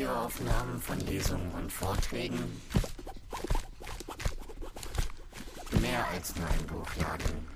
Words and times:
Audioaufnahmen 0.00 0.80
von 0.80 0.98
Lesungen 1.00 1.50
und 1.52 1.70
Vorträgen. 1.70 2.38
Mehr 5.82 6.08
als 6.08 6.34
nur 6.36 6.46
ein 6.48 6.66
Buchladen. 6.66 7.46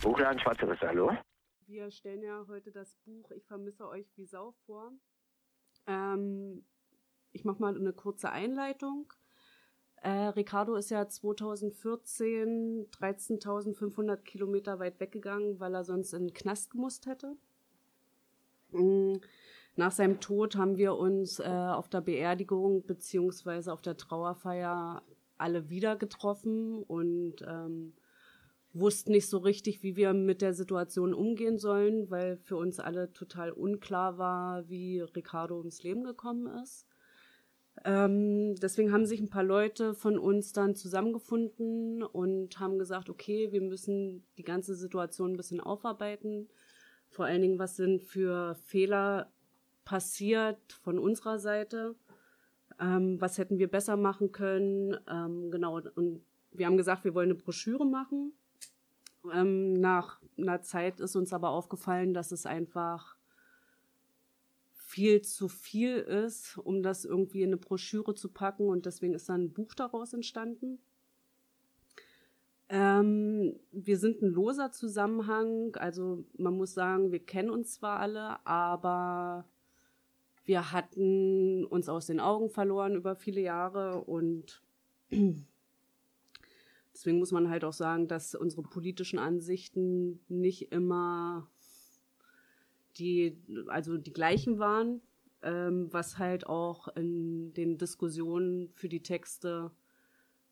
Buchladen 0.00 0.38
Schwarzeres, 0.38 0.78
hallo? 0.80 1.10
Wir 1.66 1.90
stellen 1.90 2.22
ja 2.22 2.44
heute 2.46 2.70
das 2.70 2.94
Buch 3.04 3.28
Ich 3.32 3.44
vermisse 3.46 3.88
euch 3.88 4.06
wie 4.14 4.26
Sau 4.26 4.52
vor. 4.64 4.92
Ähm, 5.88 6.64
ich 7.32 7.44
mache 7.44 7.60
mal 7.60 7.74
eine 7.74 7.92
kurze 7.92 8.30
Einleitung. 8.30 9.12
Äh, 10.02 10.08
Ricardo 10.08 10.76
ist 10.76 10.90
ja 10.90 11.08
2014 11.08 12.86
13.500 12.92 14.18
Kilometer 14.18 14.78
weit 14.78 15.00
weggegangen, 15.00 15.58
weil 15.58 15.74
er 15.74 15.82
sonst 15.82 16.12
in 16.12 16.28
den 16.28 16.32
Knast 16.32 16.70
gemusst 16.70 17.06
hätte. 17.06 17.36
Mm, 18.72 19.16
nach 19.76 19.92
seinem 19.92 20.20
Tod 20.20 20.56
haben 20.56 20.76
wir 20.76 20.96
uns 20.96 21.38
äh, 21.38 21.44
auf 21.44 21.88
der 21.88 22.00
Beerdigung 22.00 22.84
beziehungsweise 22.86 23.72
auf 23.72 23.82
der 23.82 23.96
Trauerfeier 23.96 25.02
alle 25.38 25.70
wieder 25.70 25.96
getroffen 25.96 26.82
und 26.82 27.36
ähm, 27.46 27.94
wussten 28.72 29.12
nicht 29.12 29.28
so 29.28 29.38
richtig, 29.38 29.82
wie 29.82 29.96
wir 29.96 30.12
mit 30.12 30.42
der 30.42 30.54
Situation 30.54 31.14
umgehen 31.14 31.58
sollen, 31.58 32.10
weil 32.10 32.36
für 32.36 32.56
uns 32.56 32.78
alle 32.78 33.12
total 33.12 33.50
unklar 33.50 34.18
war, 34.18 34.68
wie 34.68 35.00
Ricardo 35.00 35.58
ums 35.58 35.82
Leben 35.82 36.04
gekommen 36.04 36.46
ist. 36.62 36.86
Ähm, 37.84 38.54
deswegen 38.56 38.92
haben 38.92 39.06
sich 39.06 39.20
ein 39.20 39.30
paar 39.30 39.44
Leute 39.44 39.94
von 39.94 40.18
uns 40.18 40.52
dann 40.52 40.74
zusammengefunden 40.74 42.02
und 42.02 42.60
haben 42.60 42.78
gesagt, 42.78 43.08
okay, 43.08 43.52
wir 43.52 43.62
müssen 43.62 44.24
die 44.36 44.42
ganze 44.42 44.74
Situation 44.74 45.32
ein 45.32 45.36
bisschen 45.36 45.60
aufarbeiten. 45.60 46.48
Vor 47.10 47.26
allen 47.26 47.42
Dingen, 47.42 47.58
was 47.58 47.76
sind 47.76 48.02
für 48.02 48.54
Fehler 48.54 49.30
passiert 49.84 50.72
von 50.82 50.98
unserer 50.98 51.38
Seite? 51.38 51.96
Ähm, 52.78 53.20
was 53.20 53.36
hätten 53.36 53.58
wir 53.58 53.68
besser 53.68 53.96
machen 53.96 54.32
können? 54.32 54.96
Ähm, 55.08 55.50
genau, 55.50 55.80
und 55.96 56.22
wir 56.52 56.66
haben 56.66 56.76
gesagt, 56.76 57.04
wir 57.04 57.14
wollen 57.14 57.30
eine 57.30 57.38
Broschüre 57.38 57.84
machen. 57.84 58.32
Ähm, 59.32 59.74
nach 59.80 60.20
einer 60.38 60.62
Zeit 60.62 61.00
ist 61.00 61.16
uns 61.16 61.32
aber 61.32 61.50
aufgefallen, 61.50 62.14
dass 62.14 62.32
es 62.32 62.46
einfach 62.46 63.16
viel 64.72 65.22
zu 65.22 65.48
viel 65.48 65.98
ist, 65.98 66.58
um 66.58 66.82
das 66.82 67.04
irgendwie 67.04 67.42
in 67.42 67.50
eine 67.50 67.56
Broschüre 67.58 68.14
zu 68.14 68.28
packen 68.28 68.68
und 68.68 68.86
deswegen 68.86 69.14
ist 69.14 69.28
dann 69.28 69.44
ein 69.44 69.52
Buch 69.52 69.74
daraus 69.74 70.12
entstanden. 70.12 70.80
Ähm, 72.72 73.58
wir 73.72 73.98
sind 73.98 74.22
ein 74.22 74.28
loser 74.30 74.70
Zusammenhang, 74.70 75.74
also 75.74 76.24
man 76.38 76.56
muss 76.56 76.72
sagen, 76.72 77.10
wir 77.10 77.18
kennen 77.18 77.50
uns 77.50 77.74
zwar 77.74 77.98
alle, 77.98 78.46
aber 78.46 79.44
wir 80.44 80.70
hatten 80.70 81.64
uns 81.64 81.88
aus 81.88 82.06
den 82.06 82.20
Augen 82.20 82.48
verloren 82.48 82.94
über 82.94 83.16
viele 83.16 83.40
Jahre 83.40 84.04
und 84.04 84.62
deswegen 86.94 87.18
muss 87.18 87.32
man 87.32 87.48
halt 87.50 87.64
auch 87.64 87.72
sagen, 87.72 88.06
dass 88.06 88.36
unsere 88.36 88.62
politischen 88.62 89.18
Ansichten 89.18 90.20
nicht 90.28 90.70
immer 90.70 91.48
die 92.98 93.36
also 93.66 93.98
die 93.98 94.12
gleichen 94.12 94.60
waren, 94.60 95.00
ähm, 95.42 95.92
was 95.92 96.18
halt 96.18 96.46
auch 96.46 96.86
in 96.96 97.52
den 97.54 97.78
Diskussionen 97.78 98.70
für 98.74 98.88
die 98.88 99.02
Texte 99.02 99.72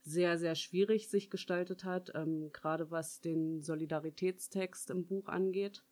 sehr, 0.08 0.38
sehr 0.38 0.54
schwierig 0.54 1.08
sich 1.08 1.30
gestaltet 1.30 1.84
hat, 1.84 2.12
ähm, 2.14 2.50
gerade 2.52 2.90
was 2.90 3.20
den 3.20 3.62
Solidaritätstext 3.62 4.90
im 4.90 5.06
Buch 5.06 5.28
angeht. 5.28 5.84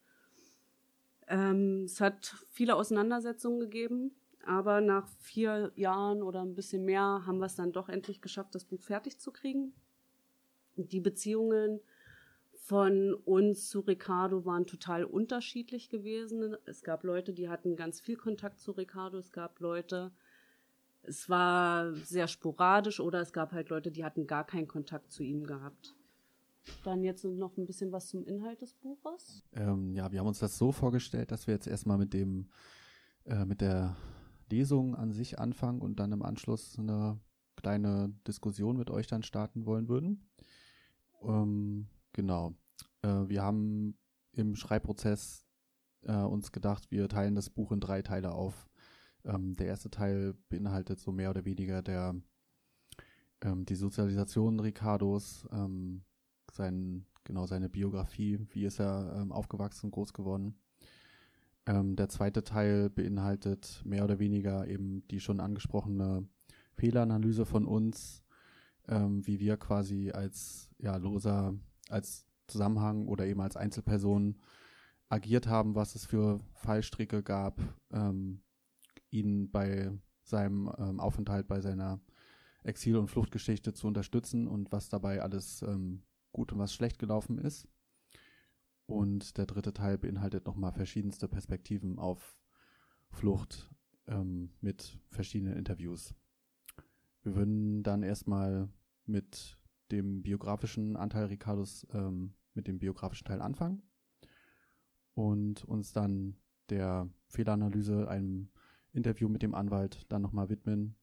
Ähm, 1.29 1.85
es 1.85 2.01
hat 2.01 2.35
viele 2.51 2.77
Auseinandersetzungen 2.77 3.61
gegeben, 3.61 4.13
aber 4.45 4.81
nach 4.81 5.09
vier 5.21 5.73
Jahren 5.75 6.23
oder 6.23 6.43
ein 6.43 6.55
bisschen 6.55 6.85
mehr 6.85 7.25
haben 7.27 7.39
wir 7.39 7.47
es 7.47 7.57
dann 7.57 7.73
doch 7.73 7.89
endlich 7.89 8.21
geschafft, 8.21 8.55
das 8.55 8.65
Buch 8.65 8.83
fertig 8.83 9.19
zu 9.19 9.33
kriegen. 9.33 9.75
Die 10.77 11.01
Beziehungen 11.01 11.81
von 12.53 13.15
uns 13.15 13.69
zu 13.69 13.81
Ricardo 13.81 14.45
waren 14.45 14.67
total 14.67 15.05
unterschiedlich 15.05 15.89
gewesen. 15.89 16.57
Es 16.65 16.83
gab 16.83 17.05
Leute, 17.05 17.33
die 17.33 17.49
hatten 17.49 17.77
ganz 17.77 18.01
viel 18.01 18.17
Kontakt 18.17 18.61
zu 18.61 18.73
Ricardo. 18.73 19.19
Es 19.19 19.33
gab 19.33 19.61
Leute, 19.61 20.13
es 21.07 21.29
war 21.29 21.95
sehr 21.95 22.29
sporadisch 22.29 23.01
oder 23.01 23.21
es 23.21 23.33
gab 23.33 23.53
halt 23.53 23.69
Leute, 23.69 23.91
die 23.91 24.05
hatten 24.05 24.27
gar 24.27 24.45
keinen 24.45 24.69
Kontakt 24.69 25.13
zu 25.13 25.23
ihm 25.23 25.45
gehabt. 25.45 25.95
Dann 26.83 27.03
jetzt 27.03 27.25
noch 27.25 27.57
ein 27.57 27.67
bisschen 27.67 27.93
was 27.93 28.09
zum 28.09 28.25
Inhalt 28.25 28.61
des 28.61 28.75
Buches. 28.75 29.45
Ähm, 29.53 29.95
ja, 29.95 30.11
wir 30.11 30.19
haben 30.19 30.27
uns 30.27 30.41
das 30.41 30.59
so 30.59 30.73
vorgestellt, 30.73 31.31
dass 31.31 31.47
wir 31.47 31.55
jetzt 31.55 31.69
erstmal 31.69 31.99
mit 31.99 32.13
dem, 32.13 32.51
äh, 33.25 33.45
mit 33.45 33.61
der 33.61 33.97
Lesung 34.51 34.97
an 34.97 35.13
sich 35.13 35.39
anfangen 35.39 35.81
und 35.81 36.01
dann 36.01 36.13
im 36.13 36.23
Anschluss 36.23 36.77
eine 36.79 37.21
kleine 37.55 38.13
Diskussion 38.27 38.77
mit 38.77 38.91
euch 38.91 39.07
dann 39.07 39.23
starten 39.23 39.65
wollen 39.65 39.89
würden. 39.89 40.29
Ähm, 41.23 41.89
Genau. 42.17 42.55
Äh, 43.03 43.29
wir 43.29 43.43
haben 43.43 43.99
im 44.33 44.57
Schreibprozess 44.57 45.47
äh, 46.03 46.17
uns 46.17 46.51
gedacht, 46.51 46.91
wir 46.91 47.09
teilen 47.09 47.35
das 47.35 47.51
Buch 47.51 47.73
in 47.73 47.81
drei 47.81 48.01
Teile 48.01 48.33
auf. 48.33 48.67
Ähm, 49.27 49.55
der 49.57 49.67
erste 49.67 49.91
Teil 49.91 50.35
beinhaltet 50.49 51.01
so 51.01 51.13
mehr 51.13 51.31
oder 51.31 51.45
weniger 51.45 51.83
der 51.83 52.15
ähm, 53.43 53.67
die 53.67 53.75
Sozialisation 53.75 54.61
Ricardos, 54.61 55.47
ähm, 55.53 56.03
sein, 56.51 57.07
genau 57.25 57.47
seine 57.47 57.69
Biografie, 57.69 58.47
wie 58.51 58.65
ist 58.65 58.81
er 58.81 59.15
ähm, 59.17 59.33
aufgewachsen, 59.33 59.91
groß 59.91 60.13
geworden. 60.13 60.57
Ähm, 61.67 61.97
der 61.97 62.09
zweite 62.09 62.45
Teil 62.45 62.91
beinhaltet 62.91 63.83
mehr 63.85 64.05
oder 64.05 64.19
weniger 64.19 64.67
eben 64.69 65.07
die 65.09 65.21
schon 65.21 65.41
angesprochene 65.41 66.27
Fehleranalyse 66.75 67.45
von 67.45 67.67
uns, 67.67 68.23
ähm, 68.89 69.27
wie 69.27 69.41
wir 69.41 69.57
quasi 69.57 70.13
als 70.13 70.71
ja, 70.79 70.97
loser 70.97 71.55
als 71.89 72.27
Zusammenhang 72.47 73.09
oder 73.09 73.27
eben 73.27 73.41
als 73.41 73.57
Einzelperson 73.57 74.37
agiert 75.09 75.47
haben, 75.47 75.75
was 75.75 75.95
es 75.95 76.05
für 76.05 76.41
Fallstricke 76.55 77.23
gab, 77.23 77.61
ähm, 77.93 78.41
ihn 79.11 79.51
bei 79.51 79.93
seinem 80.23 80.71
ähm, 80.79 81.01
Aufenthalt, 81.01 81.47
bei 81.47 81.61
seiner 81.61 82.01
Exil- 82.65 82.97
und 82.97 83.09
Fluchtgeschichte 83.09 83.73
zu 83.73 83.87
unterstützen 83.87 84.49
und 84.49 84.73
was 84.73 84.89
dabei 84.89 85.23
alles 85.23 85.63
ähm, 85.63 86.03
gut 86.33 86.53
und 86.53 86.59
was 86.59 86.75
schlecht 86.75 86.99
gelaufen 86.99 87.39
ist. 87.39 87.69
Und 88.87 89.37
der 89.37 89.47
dritte 89.47 89.73
Teil 89.73 89.99
beinhaltet 89.99 90.47
nochmal 90.47 90.73
verschiedenste 90.73 91.29
Perspektiven 91.29 91.99
auf 91.99 92.39
Flucht 93.11 93.71
ähm, 94.07 94.51
mit 94.61 94.99
verschiedenen 95.09 95.57
Interviews. 95.57 96.15
Wir 97.23 97.35
würden 97.35 97.83
dann 97.83 98.03
erstmal 98.03 98.69
mit 99.05 99.59
dem 99.91 100.23
biografischen 100.23 100.97
Anteil 100.97 101.27
Ricardos 101.27 101.87
ähm, 101.93 102.35
mit 102.55 102.67
dem 102.67 102.79
biografischen 102.79 103.27
Teil 103.27 103.41
anfangen 103.41 103.83
und 105.15 105.65
uns 105.65 105.93
dann 105.93 106.37
der 106.69 107.09
Fehleranalyse, 107.29 108.09
einem 108.09 108.51
Interview 108.97 109.29
mit 109.29 109.43
dem 109.43 109.55
Anwalt 109.55 110.07
dann 110.09 110.23
nochmal 110.23 110.49
widmen 110.49 110.97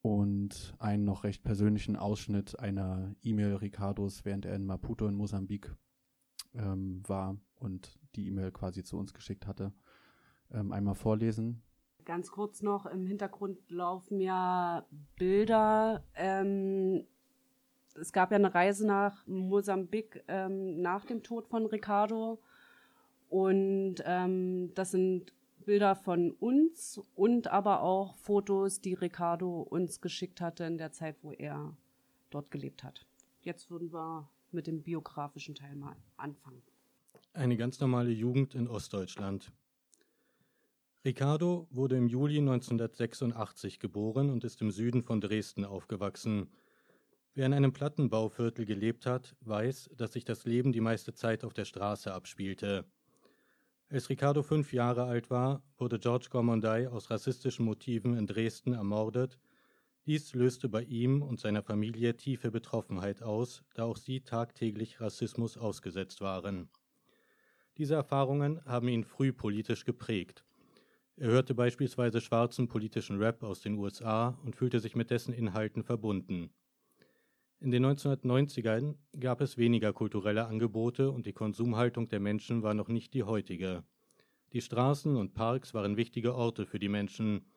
und 0.00 0.74
einen 0.78 1.04
noch 1.04 1.24
recht 1.24 1.44
persönlichen 1.44 1.96
Ausschnitt 1.96 2.58
einer 2.58 3.14
E-Mail 3.22 3.56
Ricardos, 3.56 4.24
während 4.24 4.46
er 4.46 4.56
in 4.56 4.66
Maputo 4.66 5.06
in 5.06 5.14
Mosambik 5.14 5.74
ähm, 6.54 7.02
war 7.06 7.36
und 7.54 7.98
die 8.16 8.26
E-Mail 8.26 8.50
quasi 8.50 8.82
zu 8.82 8.98
uns 8.98 9.14
geschickt 9.14 9.46
hatte, 9.46 9.72
ähm, 10.50 10.72
einmal 10.72 10.94
vorlesen. 10.94 11.62
Ganz 12.04 12.30
kurz 12.30 12.62
noch, 12.62 12.86
im 12.86 13.06
Hintergrund 13.06 13.70
laufen 13.70 14.20
ja 14.20 14.86
Bilder 15.16 16.04
ähm, 16.14 17.06
es 18.00 18.12
gab 18.12 18.30
ja 18.30 18.36
eine 18.36 18.54
Reise 18.54 18.86
nach 18.86 19.26
Mosambik 19.26 20.24
ähm, 20.28 20.80
nach 20.80 21.04
dem 21.04 21.22
Tod 21.22 21.48
von 21.48 21.66
Ricardo. 21.66 22.40
Und 23.28 23.96
ähm, 24.04 24.72
das 24.74 24.90
sind 24.90 25.32
Bilder 25.64 25.96
von 25.96 26.32
uns 26.32 27.00
und 27.14 27.48
aber 27.48 27.82
auch 27.82 28.16
Fotos, 28.16 28.80
die 28.80 28.94
Ricardo 28.94 29.62
uns 29.62 30.00
geschickt 30.00 30.40
hatte 30.40 30.64
in 30.64 30.78
der 30.78 30.92
Zeit, 30.92 31.16
wo 31.22 31.32
er 31.32 31.76
dort 32.30 32.50
gelebt 32.50 32.84
hat. 32.84 33.06
Jetzt 33.42 33.70
würden 33.70 33.92
wir 33.92 34.28
mit 34.50 34.66
dem 34.66 34.82
biografischen 34.82 35.54
Teil 35.54 35.74
mal 35.74 35.96
anfangen. 36.16 36.62
Eine 37.32 37.56
ganz 37.56 37.80
normale 37.80 38.10
Jugend 38.10 38.54
in 38.54 38.68
Ostdeutschland. 38.68 39.50
Ricardo 41.04 41.66
wurde 41.70 41.96
im 41.96 42.06
Juli 42.06 42.38
1986 42.38 43.80
geboren 43.80 44.30
und 44.30 44.44
ist 44.44 44.60
im 44.60 44.70
Süden 44.70 45.02
von 45.02 45.20
Dresden 45.20 45.64
aufgewachsen. 45.64 46.48
Wer 47.34 47.46
in 47.46 47.54
einem 47.54 47.72
Plattenbauviertel 47.72 48.66
gelebt 48.66 49.06
hat, 49.06 49.34
weiß, 49.40 49.90
dass 49.96 50.12
sich 50.12 50.24
das 50.24 50.44
Leben 50.44 50.70
die 50.70 50.80
meiste 50.80 51.14
Zeit 51.14 51.44
auf 51.44 51.54
der 51.54 51.64
Straße 51.64 52.12
abspielte. 52.12 52.84
Als 53.92 54.08
Ricardo 54.08 54.42
fünf 54.42 54.72
Jahre 54.72 55.04
alt 55.04 55.28
war, 55.28 55.62
wurde 55.76 55.98
George 55.98 56.28
Gormonday 56.30 56.86
aus 56.86 57.10
rassistischen 57.10 57.66
Motiven 57.66 58.16
in 58.16 58.26
Dresden 58.26 58.72
ermordet. 58.72 59.38
Dies 60.06 60.32
löste 60.32 60.70
bei 60.70 60.82
ihm 60.84 61.20
und 61.20 61.38
seiner 61.38 61.62
Familie 61.62 62.16
tiefe 62.16 62.50
Betroffenheit 62.50 63.22
aus, 63.22 63.62
da 63.74 63.84
auch 63.84 63.98
sie 63.98 64.22
tagtäglich 64.22 65.02
Rassismus 65.02 65.58
ausgesetzt 65.58 66.22
waren. 66.22 66.70
Diese 67.76 67.94
Erfahrungen 67.94 68.64
haben 68.64 68.88
ihn 68.88 69.04
früh 69.04 69.30
politisch 69.30 69.84
geprägt. 69.84 70.42
Er 71.16 71.28
hörte 71.28 71.54
beispielsweise 71.54 72.22
schwarzen 72.22 72.68
politischen 72.68 73.18
Rap 73.18 73.42
aus 73.42 73.60
den 73.60 73.74
USA 73.74 74.38
und 74.42 74.56
fühlte 74.56 74.80
sich 74.80 74.96
mit 74.96 75.10
dessen 75.10 75.34
Inhalten 75.34 75.82
verbunden. 75.82 76.48
In 77.62 77.70
den 77.70 77.86
1990ern 77.86 78.96
gab 79.20 79.40
es 79.40 79.56
weniger 79.56 79.92
kulturelle 79.92 80.46
Angebote 80.46 81.12
und 81.12 81.26
die 81.26 81.32
Konsumhaltung 81.32 82.08
der 82.08 82.18
Menschen 82.18 82.64
war 82.64 82.74
noch 82.74 82.88
nicht 82.88 83.14
die 83.14 83.22
heutige. 83.22 83.84
Die 84.52 84.60
Straßen 84.60 85.14
und 85.14 85.34
Parks 85.34 85.72
waren 85.72 85.96
wichtige 85.96 86.34
Orte 86.34 86.66
für 86.66 86.80
die 86.80 86.88
Menschen. 86.88 87.52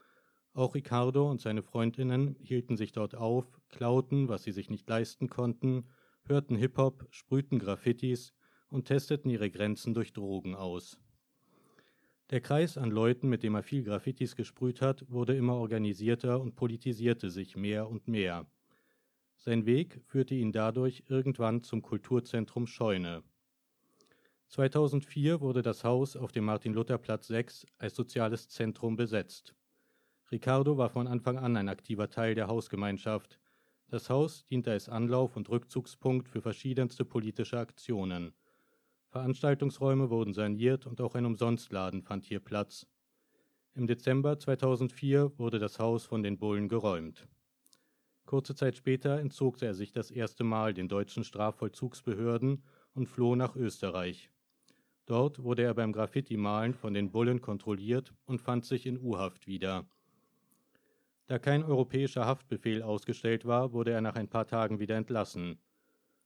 Auch 0.53 0.75
Ricardo 0.75 1.27
und 1.27 1.41
seine 1.41 1.63
Freundinnen 1.63 2.35
hielten 2.39 2.77
sich 2.77 2.91
dort 2.91 3.15
auf, 3.15 3.59
klauten, 3.67 4.29
was 4.29 4.43
sie 4.43 4.51
sich 4.51 4.69
nicht 4.69 4.87
leisten 4.87 5.27
konnten, 5.27 5.87
hörten 6.27 6.55
Hip-Hop, 6.55 7.07
sprühten 7.09 7.57
Graffitis 7.57 8.35
und 8.69 8.85
testeten 8.85 9.31
ihre 9.31 9.49
Grenzen 9.49 9.95
durch 9.95 10.13
Drogen 10.13 10.53
aus. 10.53 10.99
Der 12.29 12.41
Kreis 12.41 12.77
an 12.77 12.91
Leuten, 12.91 13.27
mit 13.27 13.41
dem 13.41 13.55
er 13.55 13.63
viel 13.63 13.83
Graffitis 13.83 14.35
gesprüht 14.35 14.81
hat, 14.81 15.09
wurde 15.09 15.35
immer 15.35 15.55
organisierter 15.55 16.39
und 16.39 16.55
politisierte 16.55 17.31
sich 17.31 17.57
mehr 17.57 17.89
und 17.89 18.07
mehr. 18.07 18.45
Sein 19.37 19.65
Weg 19.65 20.01
führte 20.05 20.35
ihn 20.35 20.51
dadurch 20.51 21.03
irgendwann 21.07 21.63
zum 21.63 21.81
Kulturzentrum 21.81 22.67
Scheune. 22.67 23.23
2004 24.47 25.41
wurde 25.41 25.61
das 25.61 25.83
Haus 25.83 26.15
auf 26.15 26.31
dem 26.31 26.45
Martin-Luther-Platz 26.45 27.27
6 27.27 27.65
als 27.77 27.95
soziales 27.95 28.47
Zentrum 28.49 28.95
besetzt. 28.95 29.55
Ricardo 30.31 30.77
war 30.77 30.89
von 30.89 31.07
Anfang 31.07 31.37
an 31.37 31.57
ein 31.57 31.69
aktiver 31.69 32.09
Teil 32.09 32.35
der 32.35 32.47
Hausgemeinschaft. 32.47 33.39
Das 33.87 34.09
Haus 34.09 34.45
diente 34.47 34.71
als 34.71 34.89
Anlauf- 34.89 35.35
und 35.35 35.49
Rückzugspunkt 35.49 36.27
für 36.29 36.41
verschiedenste 36.41 37.05
politische 37.05 37.59
Aktionen. 37.59 38.33
Veranstaltungsräume 39.09 40.09
wurden 40.09 40.33
saniert 40.33 40.87
und 40.87 40.99
auch 41.01 41.15
ein 41.15 41.25
Umsonstladen 41.25 42.01
fand 42.01 42.25
hier 42.25 42.39
Platz. 42.39 42.87
Im 43.73 43.87
Dezember 43.87 44.39
2004 44.39 45.37
wurde 45.37 45.59
das 45.59 45.79
Haus 45.79 46.05
von 46.05 46.23
den 46.23 46.37
Bullen 46.37 46.67
geräumt. 46.67 47.27
Kurze 48.25 48.55
Zeit 48.55 48.75
später 48.75 49.19
entzog 49.19 49.61
er 49.61 49.73
sich 49.73 49.91
das 49.91 50.09
erste 50.09 50.43
Mal 50.43 50.73
den 50.73 50.87
deutschen 50.87 51.23
Strafvollzugsbehörden 51.23 52.63
und 52.93 53.07
floh 53.07 53.35
nach 53.35 53.55
Österreich. 53.55 54.31
Dort 55.05 55.43
wurde 55.43 55.61
er 55.61 55.75
beim 55.75 55.93
Graffiti-Malen 55.93 56.73
von 56.73 56.93
den 56.95 57.11
Bullen 57.11 57.41
kontrolliert 57.41 58.13
und 58.25 58.41
fand 58.41 58.65
sich 58.65 58.87
in 58.87 58.99
U-Haft 58.99 59.45
wieder. 59.45 59.85
Da 61.27 61.37
kein 61.37 61.63
europäischer 61.63 62.25
Haftbefehl 62.25 62.81
ausgestellt 62.81 63.45
war, 63.45 63.71
wurde 63.73 63.91
er 63.91 64.01
nach 64.01 64.15
ein 64.15 64.27
paar 64.27 64.47
Tagen 64.47 64.79
wieder 64.79 64.95
entlassen. 64.95 65.59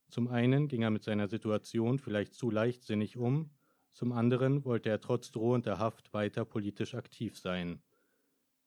Zum 0.10 0.28
einen 0.28 0.68
ging 0.68 0.82
er 0.82 0.92
mit 0.92 1.04
seiner 1.04 1.28
Situation 1.28 2.00
vielleicht 2.00 2.34
zu 2.34 2.50
leichtsinnig 2.50 3.18
um, 3.18 3.52
zum 3.92 4.14
anderen 4.14 4.64
wollte 4.64 4.90
er 4.90 5.02
trotz 5.02 5.32
drohender 5.32 5.80
Haft 5.80 6.14
weiter 6.14 6.46
politisch 6.46 6.96
aktiv 6.96 7.38
sein. 7.38 7.82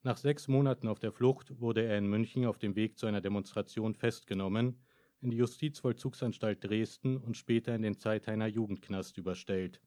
Nach 0.05 0.17
sechs 0.17 0.49
Monaten 0.49 0.89
auf 0.89 0.99
der 0.99 1.13
Flucht 1.13 1.61
wurde 1.61 1.81
er 1.83 1.97
in 1.97 2.07
München 2.07 2.45
auf 2.45 2.57
dem 2.57 2.75
Weg 2.75 2.99
zu 2.99 3.05
einer 3.05 3.21
Demonstration 3.21 3.95
festgenommen, 3.95 4.77
in 5.21 5.31
die 5.31 5.37
Justizvollzugsanstalt 5.37 6.61
Dresden 6.61 7.15
und 7.15 7.37
später 7.37 7.73
in 7.73 7.83
den 7.83 7.97
Zeithainer 7.97 8.47
Jugendknast 8.47 9.17
überstellt. 9.17 9.79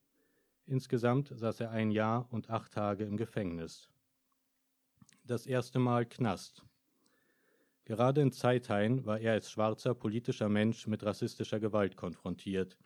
Insgesamt 0.65 1.33
saß 1.35 1.61
er 1.61 1.71
ein 1.71 1.91
Jahr 1.91 2.27
und 2.33 2.49
acht 2.49 2.73
Tage 2.73 3.05
im 3.05 3.19
Gefängnis. 3.19 3.91
Das 5.25 5.47
erste 5.47 5.79
Mal 5.79 6.07
Knast. 6.07 6.65
Gerade 7.85 8.23
in 8.23 8.33
Zeithain 8.33 9.05
war 9.05 9.21
er 9.21 9.33
als 9.33 9.51
schwarzer 9.51 9.95
politischer 9.95 10.49
Mensch 10.49 10.87
mit 10.87 11.05
rassistischer 11.05 11.61
Gewalt 11.61 11.95
konfrontiert. 11.95 12.79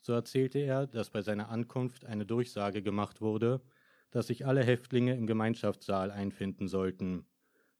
So 0.00 0.12
erzählte 0.12 0.60
er, 0.60 0.86
dass 0.86 1.10
bei 1.10 1.20
seiner 1.20 1.48
Ankunft 1.48 2.04
eine 2.04 2.24
Durchsage 2.24 2.80
gemacht 2.80 3.20
wurde, 3.20 3.60
dass 4.10 4.28
sich 4.28 4.46
alle 4.46 4.64
Häftlinge 4.64 5.14
im 5.14 5.26
Gemeinschaftssaal 5.26 6.10
einfinden 6.10 6.68
sollten. 6.68 7.26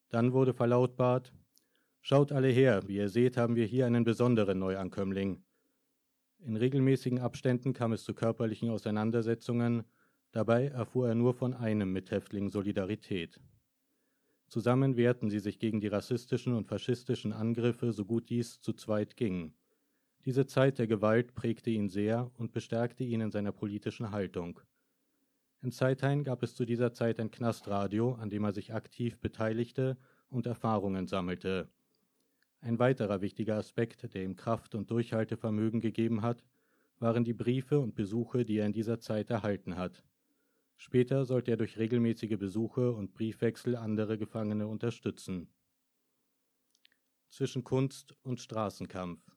Dann 0.09 0.33
wurde 0.33 0.53
verlautbart 0.53 1.33
Schaut 2.03 2.31
alle 2.31 2.47
her, 2.47 2.81
wie 2.87 2.95
ihr 2.95 3.09
seht, 3.09 3.37
haben 3.37 3.55
wir 3.55 3.65
hier 3.65 3.85
einen 3.85 4.03
besonderen 4.03 4.57
Neuankömmling. 4.57 5.43
In 6.39 6.55
regelmäßigen 6.55 7.19
Abständen 7.19 7.73
kam 7.73 7.93
es 7.93 8.03
zu 8.03 8.15
körperlichen 8.15 8.71
Auseinandersetzungen, 8.71 9.83
dabei 10.31 10.67
erfuhr 10.67 11.09
er 11.09 11.15
nur 11.15 11.35
von 11.35 11.53
einem 11.53 11.93
Mithäftling 11.93 12.49
Solidarität. 12.49 13.39
Zusammen 14.47 14.97
wehrten 14.97 15.29
sie 15.29 15.39
sich 15.39 15.59
gegen 15.59 15.79
die 15.79 15.87
rassistischen 15.87 16.55
und 16.55 16.67
faschistischen 16.67 17.33
Angriffe, 17.33 17.93
so 17.93 18.03
gut 18.03 18.29
dies 18.29 18.59
zu 18.59 18.73
zweit 18.73 19.15
ging. 19.15 19.53
Diese 20.25 20.47
Zeit 20.47 20.79
der 20.79 20.87
Gewalt 20.87 21.35
prägte 21.35 21.69
ihn 21.69 21.87
sehr 21.87 22.31
und 22.37 22.51
bestärkte 22.51 23.03
ihn 23.03 23.21
in 23.21 23.31
seiner 23.31 23.51
politischen 23.51 24.09
Haltung. 24.09 24.59
In 25.63 25.71
Zeithain 25.71 26.23
gab 26.23 26.41
es 26.41 26.55
zu 26.55 26.65
dieser 26.65 26.91
Zeit 26.91 27.19
ein 27.19 27.29
Knastradio, 27.29 28.13
an 28.15 28.31
dem 28.31 28.43
er 28.43 28.51
sich 28.51 28.73
aktiv 28.73 29.19
beteiligte 29.19 29.95
und 30.29 30.47
Erfahrungen 30.47 31.05
sammelte. 31.05 31.69
Ein 32.61 32.79
weiterer 32.79 33.21
wichtiger 33.21 33.57
Aspekt, 33.57 34.13
der 34.13 34.23
ihm 34.23 34.35
Kraft 34.35 34.73
und 34.73 34.89
Durchhaltevermögen 34.89 35.79
gegeben 35.79 36.23
hat, 36.23 36.43
waren 36.97 37.23
die 37.23 37.33
Briefe 37.33 37.79
und 37.79 37.93
Besuche, 37.93 38.43
die 38.43 38.57
er 38.57 38.65
in 38.65 38.73
dieser 38.73 38.99
Zeit 38.99 39.29
erhalten 39.29 39.77
hat. 39.77 40.03
Später 40.77 41.25
sollte 41.25 41.51
er 41.51 41.57
durch 41.57 41.77
regelmäßige 41.77 42.37
Besuche 42.39 42.91
und 42.91 43.13
Briefwechsel 43.13 43.75
andere 43.75 44.17
Gefangene 44.17 44.67
unterstützen. 44.67 45.47
Zwischen 47.29 47.63
Kunst 47.63 48.15
und 48.23 48.39
Straßenkampf. 48.39 49.30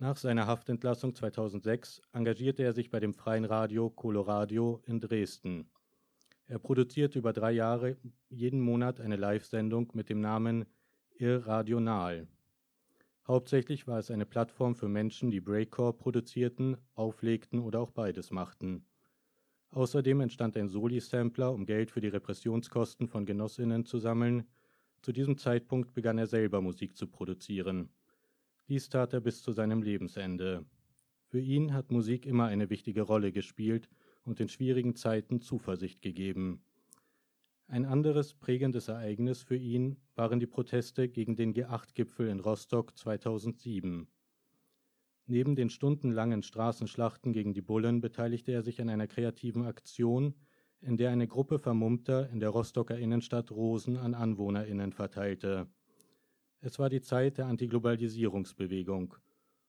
Nach 0.00 0.16
seiner 0.16 0.46
Haftentlassung 0.46 1.12
2006 1.12 2.02
engagierte 2.12 2.62
er 2.62 2.72
sich 2.72 2.88
bei 2.88 3.00
dem 3.00 3.14
freien 3.14 3.44
Radio 3.44 3.90
Coloradio 3.90 4.80
in 4.86 5.00
Dresden. 5.00 5.68
Er 6.46 6.60
produzierte 6.60 7.18
über 7.18 7.32
drei 7.32 7.50
Jahre 7.50 7.96
jeden 8.28 8.60
Monat 8.60 9.00
eine 9.00 9.16
Live-Sendung 9.16 9.90
mit 9.94 10.08
dem 10.08 10.20
Namen 10.20 10.66
Irradional. 11.18 12.28
Hauptsächlich 13.26 13.88
war 13.88 13.98
es 13.98 14.12
eine 14.12 14.24
Plattform 14.24 14.76
für 14.76 14.88
Menschen, 14.88 15.32
die 15.32 15.40
Breakcore 15.40 15.92
produzierten, 15.92 16.76
auflegten 16.94 17.58
oder 17.58 17.80
auch 17.80 17.90
beides 17.90 18.30
machten. 18.30 18.86
Außerdem 19.72 20.20
entstand 20.20 20.56
ein 20.56 20.68
Soli-Sampler, 20.68 21.52
um 21.52 21.66
Geld 21.66 21.90
für 21.90 22.00
die 22.00 22.06
Repressionskosten 22.06 23.08
von 23.08 23.26
Genossinnen 23.26 23.84
zu 23.84 23.98
sammeln. 23.98 24.46
Zu 25.02 25.10
diesem 25.10 25.38
Zeitpunkt 25.38 25.92
begann 25.92 26.18
er 26.18 26.28
selber 26.28 26.60
Musik 26.60 26.96
zu 26.96 27.08
produzieren. 27.08 27.90
Dies 28.68 28.90
tat 28.90 29.14
er 29.14 29.20
bis 29.20 29.42
zu 29.42 29.52
seinem 29.52 29.82
Lebensende. 29.82 30.66
Für 31.24 31.40
ihn 31.40 31.72
hat 31.72 31.90
Musik 31.90 32.26
immer 32.26 32.46
eine 32.46 32.68
wichtige 32.68 33.02
Rolle 33.02 33.32
gespielt 33.32 33.88
und 34.24 34.40
in 34.40 34.48
schwierigen 34.48 34.94
Zeiten 34.94 35.40
Zuversicht 35.40 36.02
gegeben. 36.02 36.62
Ein 37.66 37.84
anderes 37.84 38.34
prägendes 38.34 38.88
Ereignis 38.88 39.42
für 39.42 39.56
ihn 39.56 39.96
waren 40.14 40.40
die 40.40 40.46
Proteste 40.46 41.08
gegen 41.08 41.36
den 41.36 41.52
G8-Gipfel 41.54 42.28
in 42.28 42.40
Rostock 42.40 42.96
2007. 42.96 44.08
Neben 45.26 45.56
den 45.56 45.68
stundenlangen 45.68 46.42
Straßenschlachten 46.42 47.34
gegen 47.34 47.52
die 47.52 47.60
Bullen 47.60 48.00
beteiligte 48.00 48.52
er 48.52 48.62
sich 48.62 48.80
an 48.80 48.88
einer 48.88 49.06
kreativen 49.06 49.64
Aktion, 49.64 50.34
in 50.80 50.96
der 50.96 51.10
eine 51.10 51.26
Gruppe 51.26 51.58
Vermummter 51.58 52.30
in 52.30 52.40
der 52.40 52.50
Rostocker 52.50 52.98
Innenstadt 52.98 53.50
Rosen 53.50 53.98
an 53.98 54.14
AnwohnerInnen 54.14 54.92
verteilte. 54.92 55.68
Es 56.60 56.80
war 56.80 56.90
die 56.90 57.00
Zeit 57.00 57.38
der 57.38 57.46
Antiglobalisierungsbewegung. 57.46 59.14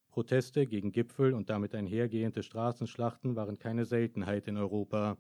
Proteste 0.10 0.65
gegen 0.65 0.91
Gipfel 0.91 1.36
und 1.36 1.51
damit 1.51 1.75
einhergehende 1.75 2.41
Straßenschlachten 2.41 3.36
waren 3.36 3.60
keine 3.60 3.86
Seltenheit 3.86 4.48
in 4.48 4.58
Europa. 4.58 5.17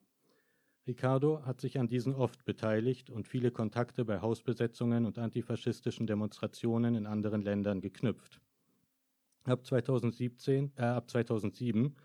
Ricardo 0.87 1.45
hat 1.45 1.61
sich 1.61 1.77
an 1.77 1.87
diesen 1.87 2.15
oft 2.15 2.43
beteiligt 2.43 3.11
und 3.11 3.27
viele 3.27 3.51
Kontakte 3.51 4.03
bei 4.03 4.19
Hausbesetzungen 4.19 5.05
und 5.05 5.19
antifaschistischen 5.19 6.07
Demonstrationen 6.07 6.95
in 6.95 7.05
anderen 7.05 7.43
Ländern 7.43 7.81
geknüpft. 7.81 8.41
Ab 9.43 9.63
2017, 9.63 10.71
äh, 10.75 10.81
ab 10.81 11.07
2007 11.07 11.95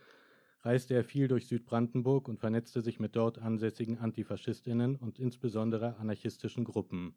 reiste 0.61 0.93
er 0.93 1.05
viel 1.05 1.27
durch 1.27 1.47
Südbrandenburg 1.47 2.29
und 2.29 2.39
vernetzte 2.39 2.83
sich 2.83 3.01
mit 3.01 3.17
dort 3.17 3.39
ansässigen 3.39 3.97
Antifaschistinnen 3.97 4.97
und 4.97 5.19
insbesondere 5.19 5.97
anarchistischen 5.97 6.65
Gruppen. 6.65 7.17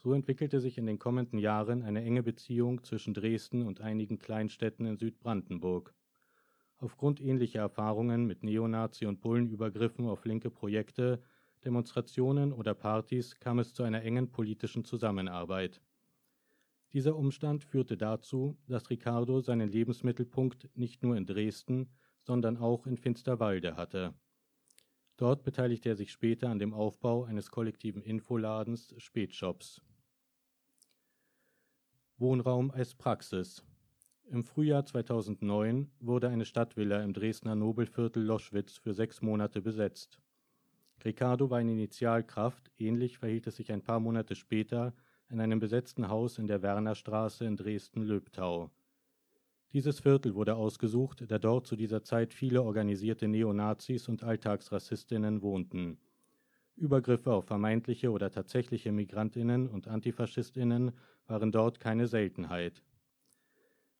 So 0.00 0.12
entwickelte 0.12 0.60
sich 0.60 0.78
in 0.78 0.86
den 0.86 1.00
kommenden 1.00 1.40
Jahren 1.40 1.82
eine 1.82 2.02
enge 2.02 2.22
Beziehung 2.22 2.84
zwischen 2.84 3.14
Dresden 3.14 3.66
und 3.66 3.80
einigen 3.80 4.18
Kleinstädten 4.18 4.86
in 4.86 4.96
Südbrandenburg. 4.96 5.92
Aufgrund 6.78 7.20
ähnlicher 7.20 7.60
Erfahrungen 7.60 8.24
mit 8.24 8.44
Neonazi- 8.44 9.06
und 9.06 9.20
Bullenübergriffen 9.20 10.06
auf 10.06 10.24
linke 10.24 10.50
Projekte, 10.50 11.20
Demonstrationen 11.64 12.52
oder 12.52 12.74
Partys 12.74 13.40
kam 13.40 13.58
es 13.58 13.74
zu 13.74 13.82
einer 13.82 14.02
engen 14.02 14.30
politischen 14.30 14.84
Zusammenarbeit. 14.84 15.80
Dieser 16.92 17.16
Umstand 17.16 17.64
führte 17.64 17.96
dazu, 17.96 18.56
dass 18.68 18.90
Ricardo 18.90 19.40
seinen 19.40 19.68
Lebensmittelpunkt 19.68 20.70
nicht 20.76 21.02
nur 21.02 21.16
in 21.16 21.26
Dresden, 21.26 21.90
sondern 22.22 22.56
auch 22.56 22.86
in 22.86 22.96
Finsterwalde 22.96 23.76
hatte. 23.76 24.14
Dort 25.16 25.42
beteiligte 25.42 25.88
er 25.88 25.96
sich 25.96 26.12
später 26.12 26.48
an 26.48 26.60
dem 26.60 26.72
Aufbau 26.72 27.24
eines 27.24 27.50
kollektiven 27.50 28.02
Infoladens 28.02 28.94
Spätshops. 28.98 29.82
Wohnraum 32.20 32.72
als 32.72 32.96
Praxis. 32.96 33.64
Im 34.28 34.42
Frühjahr 34.42 34.84
2009 34.84 35.88
wurde 36.00 36.28
eine 36.28 36.44
Stadtvilla 36.44 37.00
im 37.04 37.12
Dresdner 37.12 37.54
Nobelviertel 37.54 38.24
Loschwitz 38.24 38.76
für 38.76 38.92
sechs 38.92 39.22
Monate 39.22 39.62
besetzt. 39.62 40.18
Ricardo 41.04 41.48
war 41.48 41.58
eine 41.58 41.70
Initialkraft, 41.70 42.72
ähnlich 42.76 43.18
verhielt 43.18 43.46
es 43.46 43.54
sich 43.54 43.70
ein 43.70 43.82
paar 43.82 44.00
Monate 44.00 44.34
später 44.34 44.94
in 45.30 45.40
einem 45.40 45.60
besetzten 45.60 46.08
Haus 46.08 46.38
in 46.38 46.48
der 46.48 46.60
Wernerstraße 46.60 47.44
in 47.44 47.56
Dresden-Löbtau. 47.56 48.68
Dieses 49.72 50.00
Viertel 50.00 50.34
wurde 50.34 50.56
ausgesucht, 50.56 51.24
da 51.28 51.38
dort 51.38 51.68
zu 51.68 51.76
dieser 51.76 52.02
Zeit 52.02 52.34
viele 52.34 52.64
organisierte 52.64 53.28
Neonazis 53.28 54.08
und 54.08 54.24
Alltagsrassistinnen 54.24 55.40
wohnten. 55.40 55.98
Übergriffe 56.78 57.32
auf 57.32 57.46
vermeintliche 57.46 58.10
oder 58.10 58.30
tatsächliche 58.30 58.92
Migrantinnen 58.92 59.68
und 59.68 59.88
Antifaschistinnen 59.88 60.92
waren 61.26 61.52
dort 61.52 61.80
keine 61.80 62.06
Seltenheit. 62.06 62.84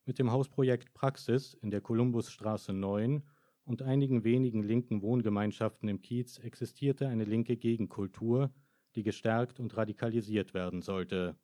Mit 0.07 0.19
dem 0.19 0.31
Hausprojekt 0.31 0.95
Praxis 0.95 1.55
in 1.55 1.71
der 1.71 1.81
Kolumbusstraße 1.81 2.73
9 2.73 3.23
und 3.65 3.83
einigen 3.83 4.25
wenigen 4.25 4.63
linken 4.63 5.03
Wohngemeinschaften 5.03 5.89
im 5.89 6.01
Kiez 6.01 6.39
existierte 6.39 7.09
eine 7.09 7.25
linke 7.25 7.57
Gegenkultur, 7.57 8.51
die 8.95 9.03
gestärkt 9.03 9.61
und 9.61 9.77
radikalisiert 9.77 10.55
werden 10.55 10.81
sollte. 10.81 11.37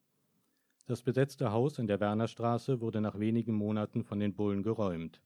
Das 0.87 1.03
besetzte 1.03 1.53
Haus 1.53 1.79
in 1.79 1.87
der 1.87 2.01
Wernerstraße 2.01 2.81
wurde 2.81 3.01
nach 3.01 3.19
wenigen 3.19 3.55
Monaten 3.55 4.05
von 4.05 4.21
den 4.21 4.35
Bullen 4.35 4.63
geräumt. 4.63 5.21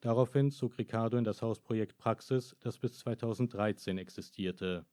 Daraufhin 0.00 0.50
zog 0.50 0.78
Ricardo 0.78 1.16
in 1.16 1.24
das 1.24 1.42
Hausprojekt 1.42 1.96
Praxis, 1.96 2.56
das 2.60 2.78
bis 2.78 2.98
2013 2.98 3.98
existierte. 3.98 4.84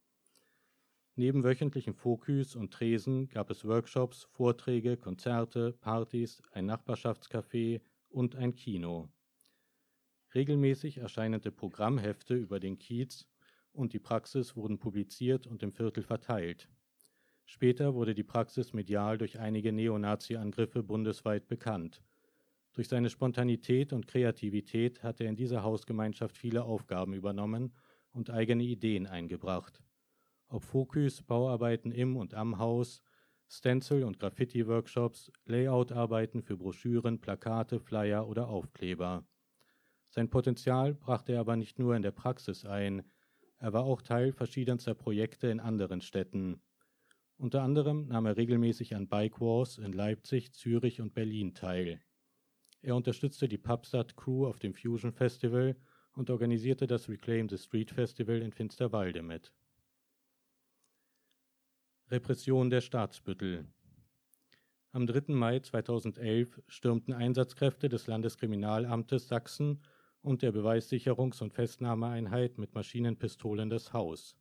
Neben 1.19 1.43
wöchentlichen 1.43 1.95
Foküs 1.95 2.55
und 2.55 2.71
Tresen 2.71 3.27
gab 3.27 3.49
es 3.49 3.65
Workshops, 3.65 4.29
Vorträge, 4.31 4.95
Konzerte, 4.95 5.73
Partys, 5.73 6.41
ein 6.53 6.65
Nachbarschaftscafé 6.65 7.81
und 8.07 8.37
ein 8.37 8.55
Kino. 8.55 9.09
Regelmäßig 10.33 10.99
erscheinende 10.99 11.51
Programmhefte 11.51 12.35
über 12.35 12.61
den 12.61 12.79
Kiez 12.79 13.27
und 13.73 13.91
die 13.91 13.99
Praxis 13.99 14.55
wurden 14.55 14.79
publiziert 14.79 15.45
und 15.45 15.61
im 15.61 15.73
Viertel 15.73 16.03
verteilt. 16.03 16.69
Später 17.43 17.95
wurde 17.95 18.15
die 18.15 18.23
Praxis 18.23 18.71
medial 18.71 19.17
durch 19.17 19.39
einige 19.39 19.73
Neonazi-Angriffe 19.73 20.83
bundesweit 20.83 21.49
bekannt. 21.49 22.01
Durch 22.71 22.87
seine 22.87 23.09
Spontanität 23.09 23.91
und 23.91 24.07
Kreativität 24.07 25.03
hat 25.03 25.19
er 25.19 25.27
in 25.27 25.35
dieser 25.35 25.63
Hausgemeinschaft 25.63 26.37
viele 26.37 26.63
Aufgaben 26.63 27.13
übernommen 27.13 27.73
und 28.13 28.29
eigene 28.29 28.63
Ideen 28.63 29.05
eingebracht 29.05 29.83
ob 30.49 30.63
Focus, 30.63 31.21
Bauarbeiten 31.21 31.91
im 31.91 32.17
und 32.17 32.33
am 32.33 32.59
Haus, 32.59 33.01
Stencil- 33.47 34.03
und 34.03 34.19
Graffiti-Workshops, 34.19 35.31
Layout-Arbeiten 35.45 36.41
für 36.41 36.57
Broschüren, 36.57 37.19
Plakate, 37.19 37.79
Flyer 37.79 38.27
oder 38.27 38.49
Aufkleber. 38.49 39.25
Sein 40.09 40.29
Potenzial 40.29 40.93
brachte 40.93 41.33
er 41.33 41.39
aber 41.39 41.55
nicht 41.55 41.79
nur 41.79 41.95
in 41.95 42.01
der 42.01 42.11
Praxis 42.11 42.65
ein, 42.65 43.03
er 43.61 43.73
war 43.73 43.83
auch 43.83 44.01
Teil 44.01 44.31
verschiedenster 44.31 44.93
Projekte 44.93 45.47
in 45.47 45.59
anderen 45.59 45.99
Städten. 45.99 46.61
Unter 47.37 47.61
anderem 47.61 48.07
nahm 48.07 48.25
er 48.25 48.37
regelmäßig 48.37 48.95
an 48.95 49.09
Bike 49.09 49.41
Wars 49.41 49.77
in 49.77 49.91
Leipzig, 49.91 50.53
Zürich 50.53 51.01
und 51.01 51.13
Berlin 51.13 51.53
teil. 51.53 52.01
Er 52.81 52.95
unterstützte 52.95 53.49
die 53.49 53.57
Pubstat 53.57 54.15
Crew 54.15 54.47
auf 54.47 54.59
dem 54.59 54.73
Fusion 54.73 55.11
Festival 55.11 55.75
und 56.13 56.29
organisierte 56.29 56.87
das 56.87 57.09
Reclaim 57.09 57.49
the 57.49 57.57
Street 57.57 57.91
Festival 57.91 58.41
in 58.41 58.53
Finsterwalde 58.53 59.21
mit. 59.21 59.53
Repression 62.11 62.71
der 62.71 62.81
Staatsbüttel. 62.81 63.67
Am 64.93 65.05
3. 65.05 65.31
Mai 65.31 65.59
2011 65.59 66.59
stürmten 66.67 67.13
Einsatzkräfte 67.13 67.87
des 67.87 68.07
Landeskriminalamtes 68.07 69.27
Sachsen 69.27 69.83
und 70.23 70.41
der 70.41 70.51
Beweissicherungs- 70.51 71.43
und 71.43 71.53
Festnahmeeinheit 71.53 72.57
mit 72.57 72.73
Maschinenpistolen 72.73 73.69
das 73.69 73.93
Haus. 73.93 74.35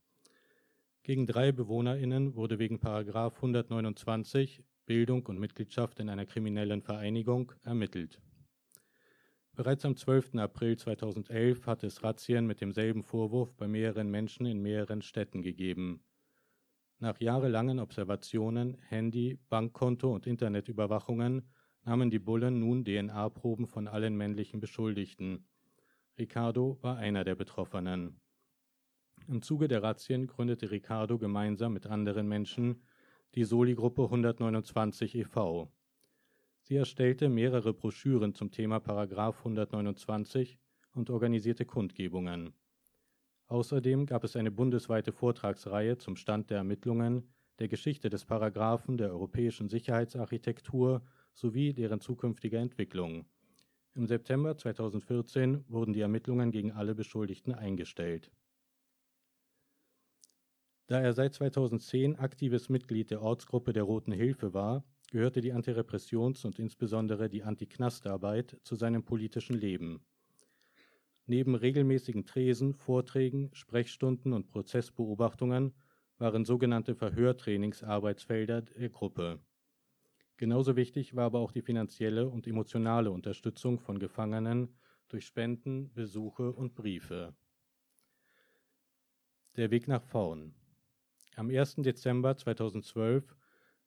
Gegen 1.02 1.26
drei 1.26 1.52
BewohnerInnen 1.52 2.36
wurde 2.36 2.58
wegen 2.58 2.80
129 2.82 4.64
Bildung 4.86 5.26
und 5.26 5.38
Mitgliedschaft 5.38 6.00
in 6.00 6.08
einer 6.08 6.24
kriminellen 6.24 6.80
Vereinigung 6.80 7.52
ermittelt. 7.64 8.18
Bereits 9.54 9.84
am 9.84 9.94
12. 9.94 10.36
April 10.36 10.78
2011 10.78 11.66
hatte 11.66 11.86
es 11.86 12.02
Razzien 12.02 12.46
mit 12.46 12.62
demselben 12.62 13.02
Vorwurf 13.02 13.54
bei 13.56 13.68
mehreren 13.68 14.10
Menschen 14.10 14.46
in 14.46 14.62
mehreren 14.62 15.02
Städten 15.02 15.42
gegeben. 15.42 16.02
Nach 17.00 17.20
jahrelangen 17.20 17.78
Observationen, 17.78 18.76
Handy, 18.88 19.38
Bankkonto 19.48 20.12
und 20.12 20.26
Internetüberwachungen 20.26 21.48
nahmen 21.84 22.10
die 22.10 22.18
Bullen 22.18 22.58
nun 22.58 22.84
DNA-Proben 22.84 23.68
von 23.68 23.86
allen 23.86 24.16
männlichen 24.16 24.58
Beschuldigten. 24.58 25.46
Ricardo 26.18 26.76
war 26.82 26.96
einer 26.96 27.22
der 27.22 27.36
Betroffenen. 27.36 28.20
Im 29.28 29.42
Zuge 29.42 29.68
der 29.68 29.84
Razzien 29.84 30.26
gründete 30.26 30.72
Ricardo 30.72 31.18
gemeinsam 31.18 31.72
mit 31.72 31.86
anderen 31.86 32.26
Menschen 32.26 32.82
die 33.36 33.44
Soli-Gruppe 33.44 34.04
129 34.04 35.14
e.V. 35.14 35.70
Sie 36.62 36.74
erstellte 36.74 37.28
mehrere 37.28 37.72
Broschüren 37.74 38.34
zum 38.34 38.50
Thema 38.50 38.80
Paragraph 38.80 39.38
129 39.38 40.58
und 40.94 41.10
organisierte 41.10 41.64
Kundgebungen. 41.64 42.54
Außerdem 43.48 44.04
gab 44.04 44.24
es 44.24 44.36
eine 44.36 44.50
bundesweite 44.50 45.10
Vortragsreihe 45.10 45.96
zum 45.96 46.16
Stand 46.16 46.50
der 46.50 46.58
Ermittlungen, 46.58 47.28
der 47.58 47.68
Geschichte 47.68 48.10
des 48.10 48.24
Paragraphen, 48.24 48.98
der 48.98 49.10
europäischen 49.10 49.68
Sicherheitsarchitektur 49.68 51.02
sowie 51.32 51.72
deren 51.72 52.00
zukünftiger 52.00 52.58
Entwicklung. 52.58 53.24
Im 53.94 54.06
September 54.06 54.56
2014 54.56 55.64
wurden 55.68 55.92
die 55.92 56.02
Ermittlungen 56.02 56.50
gegen 56.50 56.72
alle 56.72 56.94
Beschuldigten 56.94 57.54
eingestellt. 57.54 58.30
Da 60.86 61.00
er 61.00 61.12
seit 61.14 61.34
2010 61.34 62.16
aktives 62.16 62.68
Mitglied 62.68 63.10
der 63.10 63.22
Ortsgruppe 63.22 63.72
der 63.72 63.82
Roten 63.82 64.12
Hilfe 64.12 64.54
war, 64.54 64.84
gehörte 65.10 65.40
die 65.40 65.52
Antirepressions- 65.52 66.46
und 66.46 66.58
insbesondere 66.58 67.28
die 67.28 67.42
Anti-Knastarbeit 67.42 68.58
zu 68.62 68.74
seinem 68.74 69.04
politischen 69.04 69.56
Leben. 69.56 70.04
Neben 71.30 71.54
regelmäßigen 71.54 72.24
Tresen, 72.24 72.72
Vorträgen, 72.72 73.50
Sprechstunden 73.52 74.32
und 74.32 74.48
Prozessbeobachtungen 74.48 75.74
waren 76.16 76.46
sogenannte 76.46 76.94
Verhörtrainingsarbeitsfelder 76.94 78.62
der 78.62 78.88
Gruppe. 78.88 79.38
Genauso 80.38 80.74
wichtig 80.74 81.16
war 81.16 81.26
aber 81.26 81.40
auch 81.40 81.52
die 81.52 81.60
finanzielle 81.60 82.30
und 82.30 82.46
emotionale 82.46 83.10
Unterstützung 83.10 83.78
von 83.78 83.98
Gefangenen 83.98 84.74
durch 85.08 85.26
Spenden, 85.26 85.92
Besuche 85.92 86.50
und 86.50 86.74
Briefe. 86.74 87.34
Der 89.56 89.70
Weg 89.70 89.86
nach 89.86 90.02
vorn. 90.02 90.54
Am 91.36 91.50
1. 91.50 91.76
Dezember 91.76 92.38
2012 92.38 93.36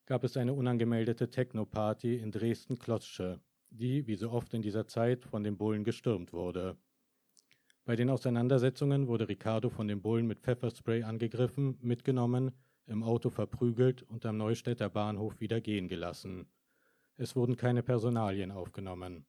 gab 0.06 0.24
es 0.24 0.38
eine 0.38 0.54
unangemeldete 0.54 1.32
Techno-Party 1.32 2.18
in 2.18 2.32
Dresden-Klotzsche, 2.32 3.42
die, 3.72 4.06
wie 4.06 4.16
so 4.16 4.30
oft 4.30 4.54
in 4.54 4.62
dieser 4.62 4.86
Zeit, 4.86 5.26
von 5.26 5.44
den 5.44 5.58
Bullen 5.58 5.84
gestürmt 5.84 6.34
wurde. 6.34 6.78
Bei 7.84 7.96
den 7.96 8.10
Auseinandersetzungen 8.10 9.08
wurde 9.08 9.28
Ricardo 9.28 9.70
von 9.70 9.88
den 9.88 10.02
Bullen 10.02 10.28
mit 10.28 10.40
Pfefferspray 10.40 11.04
angegriffen, 11.04 11.78
mitgenommen, 11.82 12.52
im 12.86 13.04
Auto 13.04 13.30
verprügelt 13.30 14.04
und 14.04 14.26
am 14.26 14.38
Neustädter 14.38 14.90
Bahnhof 14.90 15.40
wieder 15.40 15.62
gehen 15.62 15.88
gelassen. 15.88 16.48
Es 17.18 17.36
wurden 17.36 17.58
keine 17.58 17.82
Personalien 17.82 18.52
aufgenommen. 18.52 19.26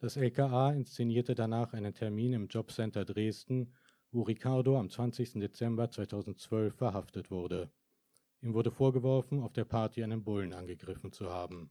Das 0.00 0.16
LKA 0.16 0.72
inszenierte 0.72 1.34
danach 1.34 1.72
einen 1.72 1.94
Termin 1.94 2.32
im 2.32 2.46
Jobcenter 2.48 3.04
Dresden, 3.04 3.72
wo 4.10 4.22
Ricardo 4.22 4.78
am 4.78 4.88
20. 4.88 5.34
Dezember 5.34 5.90
2012 5.90 6.74
verhaftet 6.74 7.30
wurde. 7.30 7.70
Ihm 8.40 8.54
wurde 8.54 8.70
vorgeworfen, 8.70 9.40
auf 9.40 9.52
der 9.52 9.64
Party 9.64 10.02
einen 10.02 10.22
Bullen 10.22 10.52
angegriffen 10.52 11.12
zu 11.12 11.30
haben. 11.30 11.70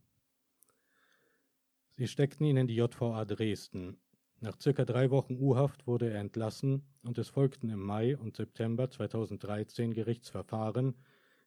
Sie 1.95 2.07
steckten 2.07 2.45
ihn 2.45 2.57
in 2.57 2.67
die 2.67 2.75
JVA 2.75 3.25
Dresden. 3.25 3.97
Nach 4.39 4.55
circa 4.61 4.85
drei 4.85 5.09
Wochen 5.09 5.35
U-Haft 5.39 5.87
wurde 5.87 6.11
er 6.11 6.19
entlassen 6.19 6.83
und 7.01 7.17
es 7.17 7.27
folgten 7.27 7.71
im 7.71 7.79
Mai 7.79 8.15
und 8.15 8.35
September 8.35 8.87
2013 8.87 9.95
Gerichtsverfahren, 9.95 10.93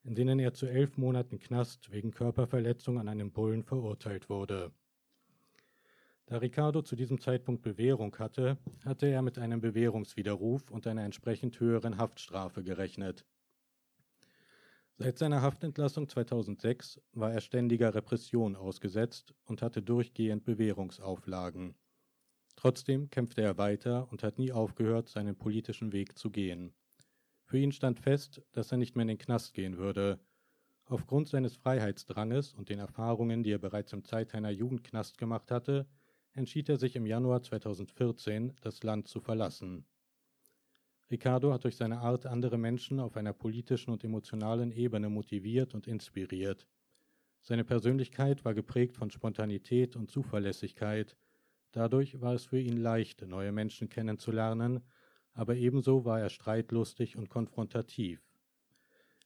in 0.03 0.17
denen 0.17 0.41
er 0.41 0.55
zu 0.55 0.67
elf 0.67 0.97
Monaten 0.97 1.39
Knast 1.39 1.93
wegen 1.93 2.11
Körperverletzung 2.11 2.99
an 2.99 3.09
einem 3.09 3.31
Bullen 3.31 3.63
verurteilt 3.63 4.29
wurde. 4.29 4.73
Da 6.27 6.39
Ricardo 6.39 6.83
zu 6.83 6.97
diesem 6.97 7.21
Zeitpunkt 7.21 7.63
Bewährung 7.63 8.17
hatte, 8.19 8.59
hatte 8.85 9.07
er 9.07 9.23
mit 9.23 9.39
einem 9.39 9.61
Bewährungswiderruf 9.61 10.69
und 10.73 10.87
einer 10.89 11.05
entsprechend 11.05 11.61
höheren 11.61 11.97
Haftstrafe 11.97 12.65
gerechnet. 12.65 13.25
Seit 14.97 15.17
seiner 15.17 15.43
Haftentlassung 15.43 16.09
2006 16.09 17.01
war 17.13 17.33
er 17.33 17.41
ständiger 17.41 17.95
Repression 17.95 18.57
ausgesetzt 18.57 19.33
und 19.45 19.63
hatte 19.63 19.81
durchgehend 19.81 20.45
Bewährungsauflagen. 20.45 21.77
Trotzdem 22.61 23.09
kämpfte 23.09 23.41
er 23.41 23.57
weiter 23.57 24.07
und 24.13 24.23
hat 24.23 24.39
nie 24.39 24.53
aufgehört, 24.53 25.09
seinen 25.09 25.35
politischen 25.35 25.95
Weg 25.95 26.19
zu 26.19 26.29
gehen. 26.29 26.75
Für 27.47 27.57
ihn 27.57 27.73
stand 27.73 27.99
fest, 27.99 28.43
dass 28.53 28.71
er 28.71 28.77
nicht 28.77 28.95
mehr 28.95 29.05
in 29.05 29.09
den 29.09 29.17
Knast 29.17 29.55
gehen 29.55 29.79
würde. 29.79 30.21
Aufgrund 30.85 31.27
seines 31.27 31.57
Freiheitsdranges 31.57 32.53
und 32.53 32.69
den 32.69 32.79
Erfahrungen, 32.79 33.43
die 33.43 33.53
er 33.53 33.59
bereits 33.59 33.95
im 33.95 34.05
Zeit 34.05 34.35
einer 34.35 34.51
Jugendknast 34.51 35.17
gemacht 35.17 35.51
hatte, 35.51 35.87
entschied 36.35 36.69
er 36.69 36.77
sich 36.77 36.97
im 36.97 37.07
Januar 37.07 37.43
2014, 37.43 38.53
das 38.61 38.83
Land 38.83 39.09
zu 39.09 39.21
verlassen. 39.21 39.87
Ricardo 41.11 41.55
hat 41.55 41.65
durch 41.65 41.77
seine 41.77 42.01
Art 42.01 42.27
andere 42.27 42.59
Menschen 42.59 43.01
auf 43.01 43.17
einer 43.17 43.33
politischen 43.33 43.91
und 43.91 44.05
emotionalen 44.05 44.71
Ebene 44.71 45.09
motiviert 45.09 45.75
und 45.75 45.87
inspiriert. 45.87 46.69
Seine 47.41 47.65
Persönlichkeit 47.65 48.45
war 48.45 48.53
geprägt 48.53 48.99
von 48.99 49.11
Spontanität 49.11 49.97
und 49.97 50.11
Zuverlässigkeit. 50.11 51.17
Dadurch 51.73 52.21
war 52.21 52.35
es 52.35 52.47
für 52.47 52.59
ihn 52.59 52.77
leicht, 52.77 53.27
neue 53.27 53.53
Menschen 53.53 53.89
kennenzulernen, 53.89 54.83
aber 55.33 55.57
ebenso 55.57 56.05
war 56.05 56.21
er 56.21 56.29
streitlustig 56.29 57.17
und 57.17 57.29
konfrontativ. 57.29 58.21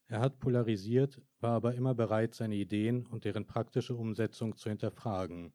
Er 0.07 0.21
hat 0.21 0.39
polarisiert, 0.39 1.23
war 1.41 1.53
aber 1.53 1.75
immer 1.75 1.95
bereit, 1.95 2.35
seine 2.35 2.57
Ideen 2.57 3.07
und 3.07 3.25
deren 3.25 3.47
praktische 3.47 3.95
Umsetzung 3.95 4.57
zu 4.57 4.69
hinterfragen. 4.69 5.55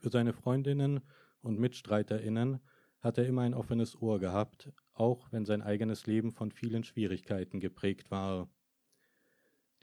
Für 0.00 0.10
seine 0.10 0.32
Freundinnen 0.32 1.00
und 1.40 1.60
Mitstreiterinnen 1.60 2.60
hat 3.00 3.18
er 3.18 3.26
immer 3.26 3.42
ein 3.42 3.54
offenes 3.54 4.00
Ohr 4.00 4.18
gehabt, 4.18 4.72
auch 4.92 5.30
wenn 5.30 5.44
sein 5.44 5.62
eigenes 5.62 6.06
Leben 6.06 6.32
von 6.32 6.50
vielen 6.50 6.84
Schwierigkeiten 6.84 7.60
geprägt 7.60 8.10
war. 8.10 8.48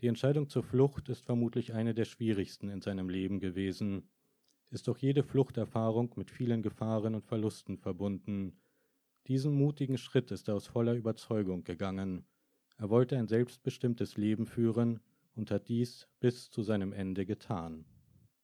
Die 0.01 0.07
Entscheidung 0.07 0.49
zur 0.49 0.63
Flucht 0.63 1.07
ist 1.09 1.23
vermutlich 1.23 1.73
eine 1.73 1.93
der 1.93 2.05
schwierigsten 2.05 2.69
in 2.69 2.81
seinem 2.81 3.07
Leben 3.07 3.39
gewesen, 3.39 4.10
ist 4.71 4.87
doch 4.87 4.97
jede 4.97 5.23
Fluchterfahrung 5.23 6.13
mit 6.15 6.31
vielen 6.31 6.61
Gefahren 6.61 7.13
und 7.13 7.25
Verlusten 7.25 7.77
verbunden. 7.77 8.57
Diesen 9.27 9.53
mutigen 9.53 9.97
Schritt 9.97 10.31
ist 10.31 10.47
er 10.47 10.55
aus 10.55 10.67
voller 10.67 10.95
Überzeugung 10.95 11.63
gegangen. 11.63 12.25
Er 12.77 12.89
wollte 12.89 13.17
ein 13.17 13.27
selbstbestimmtes 13.27 14.17
Leben 14.17 14.47
führen 14.47 15.01
und 15.35 15.51
hat 15.51 15.67
dies 15.67 16.07
bis 16.19 16.49
zu 16.49 16.63
seinem 16.63 16.93
Ende 16.93 17.25
getan. 17.25 17.85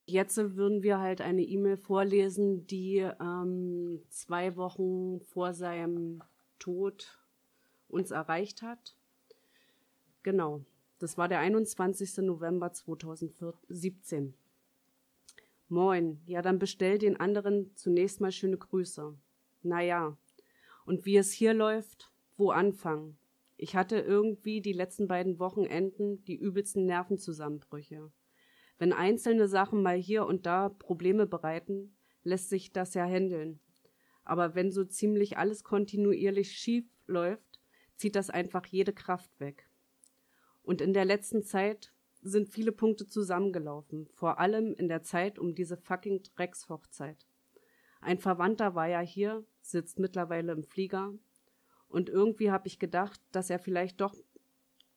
Jetzt 0.06 0.38
würden 0.38 0.84
wir 0.84 1.00
halt 1.00 1.22
eine 1.22 1.44
E-Mail 1.44 1.78
vorlesen, 1.78 2.66
die 2.68 2.98
ähm, 3.20 4.02
zwei 4.10 4.56
Wochen 4.56 5.20
vor 5.22 5.54
seinem 5.54 6.22
Tod 6.60 7.18
uns 7.90 8.12
erreicht 8.12 8.62
hat. 8.62 8.96
Genau, 10.24 10.64
das 11.00 11.18
war 11.18 11.28
der 11.28 11.40
21. 11.40 12.18
November 12.18 12.72
2017. 12.72 14.34
Moin, 15.70 16.22
ja, 16.26 16.42
dann 16.42 16.60
bestell 16.60 16.98
den 16.98 17.20
anderen 17.20 17.76
zunächst 17.76 18.22
mal 18.22 18.32
schöne 18.32 18.58
Grüße. 18.58 19.18
Naja, 19.64 20.18
und 20.86 21.06
wie 21.06 21.18
es 21.18 21.34
hier 21.34 21.54
läuft, 21.54 22.14
wo 22.38 22.52
anfangen? 22.52 23.18
Ich 23.58 23.76
hatte 23.76 23.98
irgendwie 23.98 24.62
die 24.62 24.72
letzten 24.72 25.08
beiden 25.08 25.40
Wochenenden 25.40 26.24
die 26.24 26.38
übelsten 26.38 26.86
Nervenzusammenbrüche. 26.86 28.12
Wenn 28.78 28.94
einzelne 28.94 29.50
Sachen 29.50 29.82
mal 29.82 29.98
hier 29.98 30.26
und 30.26 30.46
da 30.46 30.70
Probleme 30.70 31.26
bereiten, 31.26 31.98
lässt 32.24 32.50
sich 32.50 32.72
das 32.72 32.94
ja 32.94 33.06
handeln. 33.06 33.60
Aber 34.24 34.56
wenn 34.56 34.72
so 34.72 34.86
ziemlich 34.86 35.38
alles 35.38 35.64
kontinuierlich 35.66 36.52
schief 36.54 36.86
läuft, 37.08 37.60
zieht 37.96 38.16
das 38.16 38.30
einfach 38.30 38.66
jede 38.68 38.94
Kraft 38.94 39.32
weg. 39.40 39.68
Und 40.62 40.80
in 40.80 40.94
der 40.94 41.06
letzten 41.06 41.44
Zeit 41.44 41.92
sind 42.28 42.50
viele 42.50 42.72
Punkte 42.72 43.08
zusammengelaufen, 43.08 44.08
vor 44.14 44.40
allem 44.40 44.74
in 44.74 44.88
der 44.88 45.04
Zeit 45.04 45.40
um 45.40 45.56
diese 45.56 45.78
fucking 45.78 46.24
Dreckshochzeit. 46.36 47.26
Ein 48.02 48.20
Verwandter 48.20 48.76
war 48.76 48.88
ja 48.88 49.00
hier, 49.00 49.46
sitzt 49.62 50.00
mittlerweile 50.00 50.52
im 50.52 50.64
Flieger, 50.64 51.14
und 51.90 52.10
irgendwie 52.10 52.52
habe 52.52 52.68
ich 52.68 52.80
gedacht, 52.80 53.22
dass 53.32 53.50
er 53.50 53.60
vielleicht 53.60 54.02
doch 54.02 54.16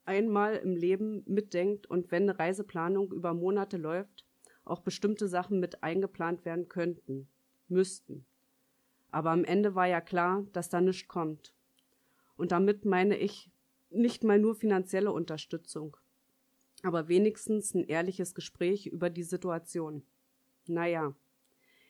einmal 0.05 0.57
im 0.57 0.75
Leben 0.75 1.23
mitdenkt 1.27 1.87
und 1.87 2.11
wenn 2.11 2.25
eine 2.25 2.39
Reiseplanung 2.39 3.13
über 3.13 3.33
Monate 3.33 3.77
läuft, 3.77 4.27
auch 4.65 4.81
bestimmte 4.81 5.29
Sachen 5.29 5.61
mit 5.61 5.83
eingeplant 5.83 6.45
werden 6.45 6.69
könnten, 6.69 7.29
müssten. 7.69 8.27
Aber 9.11 9.31
am 9.31 9.45
Ende 9.45 9.75
war 9.75 9.87
ja 9.87 10.01
klar, 10.01 10.47
dass 10.53 10.69
da 10.69 10.81
nichts 10.81 11.09
kommt. 11.09 11.55
Und 12.37 12.53
damit 12.53 12.85
meine 12.85 13.17
ich 13.17 13.51
nicht 13.91 14.25
mal 14.25 14.39
nur 14.39 14.55
finanzielle 14.55 15.13
Unterstützung, 15.13 15.97
aber 16.83 17.09
wenigstens 17.09 17.75
ein 17.75 17.85
ehrliches 17.85 18.35
Gespräch 18.35 18.87
über 18.87 19.11
die 19.11 19.23
Situation. 19.23 20.03
Naja, 20.67 21.15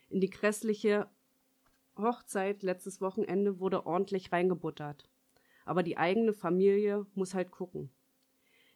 in 0.08 0.20
die 0.20 0.30
grässliche 0.30 1.08
Hochzeit 1.96 2.62
letztes 2.62 3.00
Wochenende 3.00 3.60
wurde 3.60 3.86
ordentlich 3.86 4.32
reingebuttert. 4.32 5.08
Aber 5.64 5.82
die 5.82 5.98
eigene 5.98 6.32
Familie 6.32 7.06
muss 7.14 7.34
halt 7.34 7.50
gucken. 7.50 7.90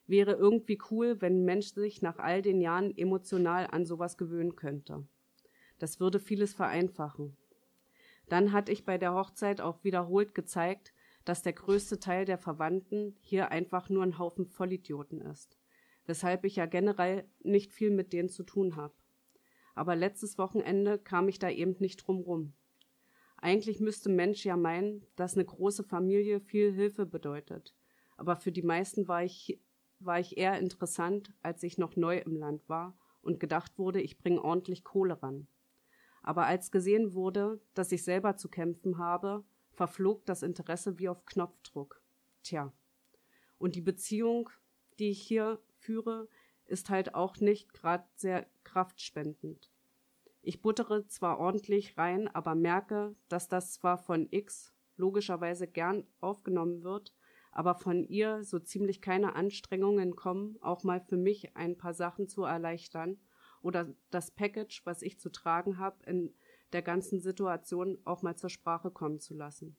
Wäre 0.06 0.32
irgendwie 0.32 0.78
cool, 0.90 1.20
wenn 1.20 1.40
ein 1.40 1.44
Mensch 1.44 1.72
sich 1.72 2.02
nach 2.02 2.18
all 2.18 2.42
den 2.42 2.60
Jahren 2.60 2.96
emotional 2.96 3.66
an 3.68 3.86
sowas 3.86 4.18
gewöhnen 4.18 4.54
könnte. 4.54 5.06
Das 5.78 5.98
würde 5.98 6.20
vieles 6.20 6.54
vereinfachen. 6.54 7.36
Dann 8.28 8.52
hatte 8.52 8.72
ich 8.72 8.84
bei 8.84 8.98
der 8.98 9.14
Hochzeit 9.14 9.60
auch 9.60 9.82
wiederholt 9.82 10.34
gezeigt, 10.34 10.92
dass 11.24 11.42
der 11.42 11.54
größte 11.54 11.98
Teil 11.98 12.26
der 12.26 12.38
Verwandten 12.38 13.16
hier 13.20 13.50
einfach 13.50 13.88
nur 13.88 14.02
ein 14.02 14.18
Haufen 14.18 14.46
Vollidioten 14.46 15.20
ist, 15.20 15.56
weshalb 16.06 16.44
ich 16.44 16.56
ja 16.56 16.66
generell 16.66 17.24
nicht 17.42 17.72
viel 17.72 17.90
mit 17.90 18.12
denen 18.12 18.28
zu 18.28 18.42
tun 18.42 18.76
habe. 18.76 18.94
Aber 19.74 19.96
letztes 19.96 20.38
Wochenende 20.38 20.98
kam 20.98 21.28
ich 21.28 21.38
da 21.38 21.50
eben 21.50 21.76
nicht 21.80 21.96
drum 21.96 22.20
rum. 22.20 22.52
Eigentlich 23.36 23.80
müsste 23.80 24.08
Mensch 24.08 24.44
ja 24.44 24.56
meinen, 24.56 25.06
dass 25.16 25.34
eine 25.34 25.44
große 25.44 25.84
Familie 25.84 26.40
viel 26.40 26.72
Hilfe 26.72 27.06
bedeutet. 27.06 27.74
Aber 28.16 28.36
für 28.36 28.52
die 28.52 28.62
meisten 28.62 29.08
war 29.08 29.24
ich 29.24 29.58
war 30.00 30.20
ich 30.20 30.36
eher 30.36 30.58
interessant, 30.58 31.32
als 31.42 31.62
ich 31.62 31.78
noch 31.78 31.96
neu 31.96 32.18
im 32.18 32.36
Land 32.36 32.68
war 32.68 32.96
und 33.22 33.40
gedacht 33.40 33.78
wurde, 33.78 34.00
ich 34.00 34.18
bringe 34.18 34.42
ordentlich 34.42 34.84
Kohle 34.84 35.22
ran. 35.22 35.46
Aber 36.22 36.46
als 36.46 36.70
gesehen 36.70 37.14
wurde, 37.14 37.60
dass 37.74 37.92
ich 37.92 38.02
selber 38.02 38.36
zu 38.36 38.48
kämpfen 38.48 38.98
habe, 38.98 39.44
verflog 39.72 40.24
das 40.26 40.42
Interesse 40.42 40.98
wie 40.98 41.08
auf 41.08 41.26
Knopfdruck. 41.26 42.02
Tja. 42.42 42.72
Und 43.58 43.76
die 43.76 43.80
Beziehung, 43.80 44.50
die 44.98 45.10
ich 45.10 45.22
hier 45.22 45.60
führe, 45.84 46.28
ist 46.66 46.90
halt 46.90 47.14
auch 47.14 47.38
nicht 47.38 47.72
gerade 47.74 48.04
sehr 48.16 48.46
kraftspendend. 48.64 49.70
Ich 50.42 50.60
buttere 50.60 51.06
zwar 51.06 51.38
ordentlich 51.38 51.96
rein, 51.96 52.28
aber 52.28 52.54
merke, 52.54 53.14
dass 53.28 53.48
das 53.48 53.72
zwar 53.72 53.98
von 53.98 54.28
X 54.30 54.74
logischerweise 54.96 55.66
gern 55.66 56.06
aufgenommen 56.20 56.82
wird, 56.82 57.14
aber 57.52 57.74
von 57.74 58.04
ihr 58.04 58.42
so 58.44 58.58
ziemlich 58.58 59.00
keine 59.00 59.36
Anstrengungen 59.36 60.16
kommen, 60.16 60.58
auch 60.60 60.82
mal 60.84 61.00
für 61.00 61.16
mich 61.16 61.56
ein 61.56 61.76
paar 61.76 61.94
Sachen 61.94 62.28
zu 62.28 62.42
erleichtern 62.42 63.18
oder 63.62 63.94
das 64.10 64.30
Package, 64.30 64.84
was 64.84 65.02
ich 65.02 65.18
zu 65.18 65.30
tragen 65.30 65.78
habe, 65.78 66.04
in 66.04 66.34
der 66.72 66.82
ganzen 66.82 67.20
Situation 67.20 67.98
auch 68.04 68.22
mal 68.22 68.36
zur 68.36 68.50
Sprache 68.50 68.90
kommen 68.90 69.20
zu 69.20 69.34
lassen. 69.34 69.76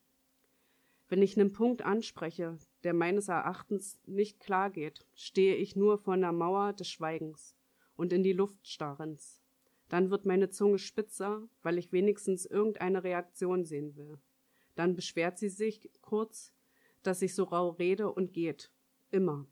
Wenn 1.07 1.21
ich 1.21 1.37
einen 1.37 1.51
Punkt 1.51 1.83
anspreche, 1.83 2.57
der 2.85 2.93
meines 2.93 3.29
Erachtens 3.29 3.99
nicht 4.05 4.39
klar 4.39 4.69
geht, 4.69 5.07
stehe 5.15 5.55
ich 5.55 5.75
nur 5.75 5.97
vor 5.97 6.13
einer 6.13 6.31
Mauer 6.31 6.71
des 6.71 6.87
Schweigens 6.87 7.55
und 7.95 8.13
in 8.13 8.21
die 8.21 8.31
Luft 8.31 8.67
starrens. 8.67 9.41
Dann 9.89 10.11
wird 10.11 10.25
meine 10.25 10.51
Zunge 10.51 10.77
spitzer, 10.77 11.49
weil 11.63 11.79
ich 11.79 11.91
wenigstens 11.91 12.45
irgendeine 12.45 13.03
Reaktion 13.03 13.65
sehen 13.65 13.95
will. 13.95 14.19
Dann 14.75 14.95
beschwert 14.95 15.39
sie 15.39 15.49
sich 15.49 15.89
kurz, 16.01 16.53
dass 17.01 17.23
ich 17.23 17.33
so 17.33 17.45
rau 17.45 17.69
rede 17.69 18.11
und 18.11 18.33
geht. 18.33 18.71
Immer. 19.09 19.47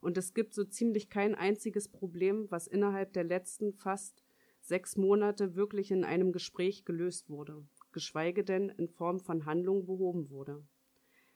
Und 0.00 0.18
es 0.18 0.34
gibt 0.34 0.52
so 0.52 0.64
ziemlich 0.64 1.10
kein 1.10 1.36
einziges 1.36 1.88
Problem, 1.88 2.50
was 2.50 2.66
innerhalb 2.66 3.12
der 3.12 3.24
letzten 3.24 3.72
fast 3.72 4.24
sechs 4.60 4.96
Monate 4.96 5.54
wirklich 5.54 5.92
in 5.92 6.02
einem 6.02 6.32
Gespräch 6.32 6.84
gelöst 6.84 7.30
wurde, 7.30 7.64
geschweige 7.92 8.42
denn 8.42 8.68
in 8.68 8.88
Form 8.88 9.20
von 9.20 9.46
Handlung 9.46 9.86
behoben 9.86 10.30
wurde. 10.30 10.64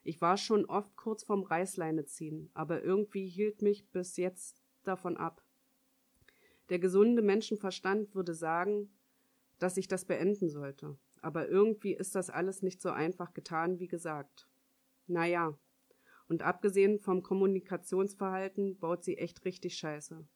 Ich 0.04 0.20
war 0.20 0.36
schon 0.36 0.64
oft 0.66 0.96
kurz 0.96 1.22
vorm 1.22 1.42
Reißleine 1.42 2.04
ziehen, 2.06 2.50
aber 2.54 2.82
irgendwie 2.82 3.28
hielt 3.28 3.62
mich 3.62 3.88
bis 3.90 4.16
jetzt 4.16 4.62
davon 4.82 5.16
ab. 5.16 5.44
Der 6.70 6.78
gesunde 6.78 7.22
Menschenverstand 7.22 8.14
würde 8.14 8.34
sagen, 8.34 8.90
dass 9.58 9.76
ich 9.76 9.86
das 9.86 10.04
beenden 10.04 10.48
sollte, 10.48 10.98
aber 11.20 11.48
irgendwie 11.48 11.94
ist 11.94 12.16
das 12.16 12.30
alles 12.30 12.62
nicht 12.62 12.80
so 12.80 12.90
einfach 12.90 13.32
getan 13.32 13.78
wie 13.78 13.88
gesagt. 13.88 14.48
Naja. 15.06 15.56
Und 16.28 16.42
abgesehen 16.42 16.98
vom 16.98 17.22
Kommunikationsverhalten 17.22 18.78
baut 18.78 19.04
sie 19.04 19.18
echt 19.18 19.44
richtig 19.44 19.76
scheiße. 19.76 20.26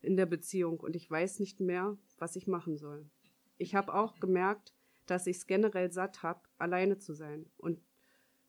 In 0.00 0.16
der 0.16 0.26
Beziehung 0.26 0.80
und 0.80 0.96
ich 0.96 1.10
weiß 1.10 1.40
nicht 1.40 1.60
mehr, 1.60 1.98
was 2.18 2.36
ich 2.36 2.46
machen 2.46 2.76
soll. 2.76 3.10
Ich 3.56 3.74
habe 3.74 3.94
auch 3.94 4.20
gemerkt, 4.20 4.72
dass 5.06 5.26
ich 5.26 5.38
es 5.38 5.46
generell 5.46 5.92
satt 5.92 6.22
hab, 6.22 6.48
alleine 6.58 6.98
zu 6.98 7.14
sein. 7.14 7.50
Und 7.56 7.80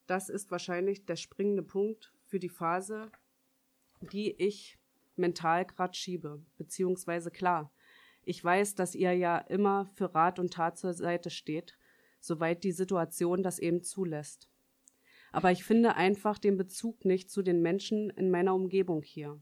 das 0.08 0.30
ist 0.30 0.52
wahrscheinlich 0.52 1.06
der 1.06 1.15
springende 1.15 1.63
Punkt 1.63 2.13
für 2.26 2.39
die 2.39 2.50
Phase, 2.50 3.12
die 4.02 4.32
ich 4.32 4.78
mental 5.15 5.65
grad 5.65 5.96
schiebe. 5.96 6.44
Beziehungsweise 6.58 7.32
klar, 7.32 7.72
ich 8.24 8.44
weiß, 8.44 8.76
dass 8.76 8.96
ihr 8.96 9.13
ja 9.13 9.38
immer 9.38 9.86
für 9.96 10.13
Rat 10.13 10.39
und 10.39 10.54
Tat 10.54 10.78
zur 10.78 10.94
Seite 10.94 11.30
steht, 11.30 11.78
soweit 12.20 12.63
die 12.63 12.72
Situation 12.72 13.44
das 13.44 13.60
eben 13.60 13.84
zulässt 13.84 14.50
aber 15.36 15.52
ich 15.52 15.65
finde 15.65 15.98
einfach 15.98 16.39
den 16.39 16.56
Bezug 16.56 17.04
nicht 17.04 17.30
zu 17.30 17.41
den 17.41 17.62
Menschen 17.62 18.10
in 18.12 18.32
meiner 18.32 18.56
Umgebung 18.56 19.02
hier, 19.02 19.38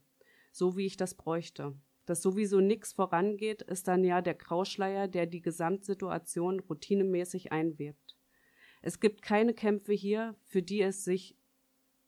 so 0.51 0.75
wie 0.75 0.87
ich 0.87 0.97
das 0.97 1.13
bräuchte. 1.13 1.75
dass 2.05 2.23
sowieso 2.23 2.59
nichts 2.59 2.93
vorangeht, 2.93 3.61
ist 3.61 3.87
dann 3.87 4.03
ja 4.03 4.21
der 4.21 4.33
Grauschleier, 4.33 5.07
der 5.07 5.27
die 5.27 5.41
Gesamtsituation 5.41 6.59
routinemäßig 6.61 7.51
einwebt. 7.51 8.02
Es 8.83 8.99
gibt 8.99 9.21
keine 9.21 9.53
Kämpfe 9.53 9.93
hier, 9.93 10.35
für 10.43 10.61
die 10.61 10.81
es 10.81 11.05
sich 11.05 11.37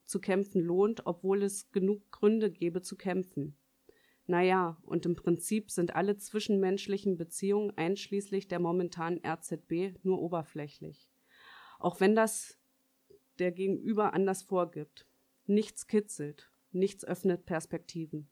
zu 0.04 0.20
kämpfen 0.20 0.60
lohnt, 0.60 1.06
obwohl 1.06 1.42
es 1.42 1.72
genug 1.72 2.12
Gründe 2.12 2.50
gäbe 2.50 2.82
zu 2.82 2.96
kämpfen. 2.96 3.56
Naja, 4.26 4.76
und 4.82 5.06
im 5.06 5.16
Prinzip 5.16 5.70
sind 5.70 5.96
alle 5.96 6.18
zwischenmenschlichen 6.18 7.16
Beziehungen 7.16 7.76
einschließlich 7.78 8.46
der 8.48 8.58
momentanen 8.58 9.22
RZB 9.24 10.04
nur 10.04 10.20
oberflächlich. 10.20 11.10
Auch 11.78 11.98
wenn 12.00 12.14
das 12.14 12.58
der 13.38 13.52
Gegenüber 13.52 14.12
anders 14.12 14.42
vorgibt. 14.42 15.06
Nichts 15.46 15.86
kitzelt, 15.86 16.50
nichts 16.72 17.06
öffnet 17.06 17.46
Perspektiven. 17.46 18.28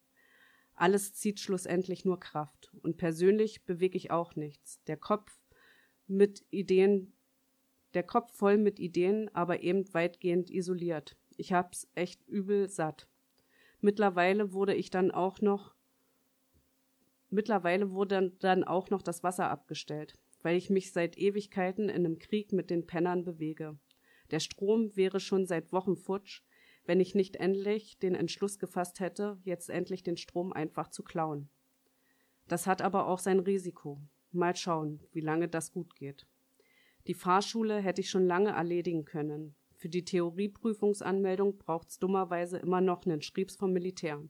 Alles 0.74 1.14
zieht 1.14 1.40
schlussendlich 1.40 2.04
nur 2.04 2.20
Kraft. 2.20 2.72
Und 2.82 2.98
persönlich 2.98 3.64
bewege 3.64 3.96
ich 3.96 4.10
auch 4.10 4.36
nichts. 4.36 4.82
Der 4.84 4.98
Kopf 4.98 5.40
mit 6.06 6.44
Ideen, 6.50 7.14
der 7.94 8.02
Kopf 8.02 8.36
voll 8.36 8.58
mit 8.58 8.78
Ideen, 8.78 9.30
aber 9.34 9.62
eben 9.62 9.92
weitgehend 9.94 10.50
isoliert. 10.50 11.16
Ich 11.36 11.52
hab's 11.52 11.88
echt 11.94 12.26
übel 12.28 12.68
satt. 12.68 13.08
Mittlerweile 13.80 14.52
wurde 14.52 14.74
ich 14.74 14.90
dann 14.90 15.10
auch 15.10 15.40
noch, 15.40 15.74
mittlerweile 17.30 17.90
wurde 17.90 18.32
dann 18.40 18.64
auch 18.64 18.90
noch 18.90 19.02
das 19.02 19.22
Wasser 19.22 19.50
abgestellt, 19.50 20.18
weil 20.42 20.56
ich 20.56 20.70
mich 20.70 20.92
seit 20.92 21.18
Ewigkeiten 21.18 21.88
in 21.88 22.04
einem 22.04 22.18
Krieg 22.18 22.52
mit 22.52 22.70
den 22.70 22.86
Pennern 22.86 23.24
bewege. 23.24 23.78
Der 24.30 24.40
Strom 24.40 24.96
wäre 24.96 25.20
schon 25.20 25.46
seit 25.46 25.72
Wochen 25.72 25.96
futsch, 25.96 26.42
wenn 26.86 27.00
ich 27.00 27.14
nicht 27.14 27.36
endlich 27.36 27.98
den 27.98 28.14
Entschluss 28.14 28.58
gefasst 28.58 29.00
hätte, 29.00 29.38
jetzt 29.44 29.70
endlich 29.70 30.02
den 30.02 30.16
Strom 30.16 30.52
einfach 30.52 30.88
zu 30.88 31.02
klauen. 31.02 31.48
Das 32.48 32.66
hat 32.66 32.82
aber 32.82 33.06
auch 33.06 33.18
sein 33.18 33.40
Risiko. 33.40 34.00
Mal 34.32 34.56
schauen, 34.56 35.00
wie 35.12 35.20
lange 35.20 35.48
das 35.48 35.72
gut 35.72 35.94
geht. 35.94 36.26
Die 37.06 37.14
Fahrschule 37.14 37.80
hätte 37.80 38.00
ich 38.00 38.10
schon 38.10 38.26
lange 38.26 38.50
erledigen 38.50 39.04
können. 39.04 39.54
Für 39.74 39.88
die 39.88 40.04
Theorieprüfungsanmeldung 40.04 41.58
braucht's 41.58 41.98
dummerweise 41.98 42.58
immer 42.58 42.80
noch 42.80 43.04
einen 43.04 43.22
Schriebs 43.22 43.56
vom 43.56 43.72
Militär, 43.72 44.22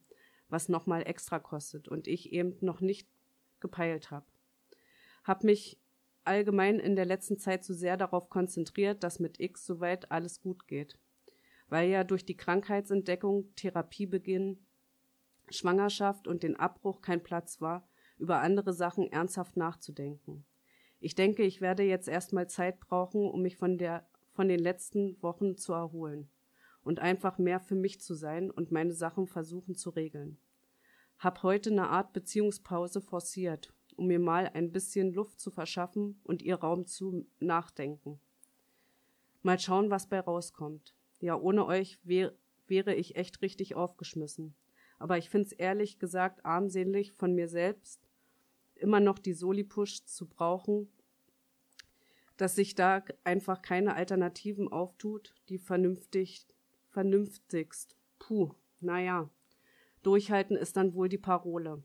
was 0.48 0.68
nochmal 0.68 1.06
extra 1.06 1.38
kostet 1.38 1.88
und 1.88 2.08
ich 2.08 2.32
eben 2.32 2.56
noch 2.60 2.80
nicht 2.80 3.08
gepeilt 3.60 4.10
hab. 4.10 4.26
Hab 5.22 5.44
mich 5.44 5.78
allgemein 6.24 6.80
in 6.80 6.96
der 6.96 7.04
letzten 7.04 7.38
Zeit 7.38 7.64
zu 7.64 7.74
sehr 7.74 7.96
darauf 7.96 8.28
konzentriert, 8.28 9.04
dass 9.04 9.20
mit 9.20 9.40
X 9.40 9.64
soweit 9.64 10.10
alles 10.10 10.40
gut 10.40 10.66
geht 10.66 10.98
weil 11.68 11.88
ja 11.88 12.04
durch 12.04 12.24
die 12.24 12.37
Krankheitsentdeckung, 12.37 13.54
Therapiebeginn, 13.56 14.64
Schwangerschaft 15.50 16.28
und 16.28 16.42
den 16.42 16.56
Abbruch 16.56 17.00
kein 17.00 17.22
Platz 17.22 17.60
war, 17.60 17.88
über 18.18 18.40
andere 18.40 18.72
Sachen 18.72 19.10
ernsthaft 19.10 19.56
nachzudenken. 19.56 20.44
Ich 21.04 21.14
denke, 21.14 21.42
ich 21.42 21.60
werde 21.60 21.82
jetzt 21.82 22.08
erstmal 22.08 22.48
Zeit 22.48 22.80
brauchen, 22.80 23.28
um 23.28 23.42
mich 23.42 23.58
von 23.58 23.76
der 23.76 24.06
von 24.32 24.48
den 24.48 24.58
letzten 24.58 25.22
Wochen 25.22 25.54
zu 25.58 25.74
erholen 25.74 26.30
und 26.82 26.98
einfach 26.98 27.36
mehr 27.36 27.60
für 27.60 27.74
mich 27.74 28.00
zu 28.00 28.14
sein 28.14 28.50
und 28.50 28.72
meine 28.72 28.94
Sachen 28.94 29.26
versuchen 29.26 29.74
zu 29.74 29.90
regeln. 29.90 30.38
Hab 31.18 31.42
heute 31.42 31.68
eine 31.68 31.90
Art 31.90 32.14
Beziehungspause 32.14 33.02
forciert, 33.02 33.74
um 33.96 34.06
mir 34.06 34.18
mal 34.18 34.50
ein 34.54 34.72
bisschen 34.72 35.12
Luft 35.12 35.40
zu 35.40 35.50
verschaffen 35.50 36.18
und 36.24 36.40
ihr 36.40 36.56
Raum 36.56 36.86
zu 36.86 37.26
nachdenken. 37.38 38.18
Mal 39.42 39.58
schauen, 39.58 39.90
was 39.90 40.08
bei 40.08 40.20
rauskommt. 40.20 40.94
Ja, 41.20 41.38
ohne 41.38 41.66
euch 41.66 41.98
wär, 42.02 42.32
wäre 42.66 42.94
ich 42.94 43.16
echt 43.16 43.42
richtig 43.42 43.74
aufgeschmissen. 43.74 44.54
Aber 44.98 45.18
ich 45.18 45.28
find's 45.28 45.52
ehrlich 45.52 45.98
gesagt 45.98 46.46
armselig 46.46 47.12
von 47.12 47.34
mir 47.34 47.48
selbst, 47.48 48.03
immer 48.76 49.00
noch 49.00 49.18
die 49.18 49.32
Soli-Push 49.32 50.04
zu 50.04 50.26
brauchen, 50.26 50.88
dass 52.37 52.56
sich 52.56 52.74
da 52.74 53.04
einfach 53.22 53.62
keine 53.62 53.94
Alternativen 53.94 54.68
auftut, 54.70 55.34
die 55.48 55.58
vernünftig, 55.58 56.46
vernünftigst. 56.90 57.96
Puh, 58.18 58.54
naja. 58.80 59.30
Durchhalten 60.02 60.56
ist 60.56 60.76
dann 60.76 60.94
wohl 60.94 61.08
die 61.08 61.18
Parole. 61.18 61.82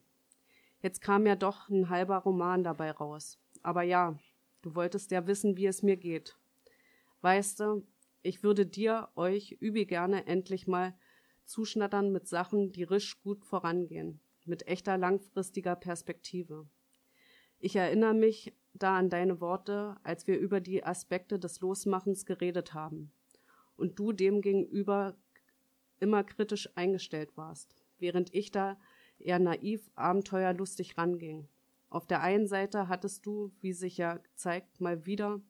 Jetzt 0.82 1.02
kam 1.02 1.26
ja 1.26 1.36
doch 1.36 1.70
ein 1.70 1.90
halber 1.90 2.18
Roman 2.18 2.64
dabei 2.64 2.92
raus. 2.92 3.40
Aber 3.62 3.84
ja, 3.84 4.18
du 4.62 4.76
wolltest 4.76 5.12
ja 5.12 5.28
wissen, 5.28 5.58
wie 5.58 5.68
es 5.68 5.84
mir 5.84 5.98
geht. 5.98 6.38
Weißt 7.22 7.60
du, 7.60 7.86
ich 8.22 8.44
würde 8.44 8.66
dir, 8.66 9.10
euch 9.16 9.58
übel 9.60 9.86
gerne 9.86 10.26
endlich 10.28 10.68
mal 10.68 10.98
zuschnattern 11.46 12.12
mit 12.12 12.28
Sachen, 12.28 12.72
die 12.72 12.84
risch 12.84 13.22
gut 13.22 13.46
vorangehen, 13.46 14.20
mit 14.46 14.68
echter 14.68 14.98
langfristiger 14.98 15.76
Perspektive. 15.76 16.68
Ich 17.60 17.76
erinnere 17.76 18.14
mich 18.14 18.54
da 18.74 18.98
an 18.98 19.10
deine 19.10 19.42
Worte, 19.42 19.98
als 20.04 20.28
wir 20.28 20.40
über 20.40 20.62
die 20.62 20.84
Aspekte 20.84 21.40
des 21.40 21.60
Losmachens 21.60 22.26
geredet 22.26 22.74
haben 22.74 23.12
und 23.76 24.00
du 24.00 24.14
dem 24.14 24.42
gegenüber 24.42 25.18
immer 26.00 26.24
kritisch 26.24 26.70
eingestellt 26.76 27.36
warst, 27.36 27.76
während 27.98 28.34
ich 28.34 28.52
da 28.52 28.80
eher 29.20 29.40
naiv, 29.40 29.92
abenteuerlustig 29.96 30.98
ranging. 30.98 31.50
Auf 31.90 32.08
der 32.08 32.22
einen 32.22 32.48
Seite 32.48 32.88
hattest 32.88 33.26
du, 33.26 33.52
wie 33.60 33.74
sich 33.74 33.98
ja 33.98 34.20
zeigt, 34.36 34.80
mal 34.80 35.06
wieder 35.06 35.42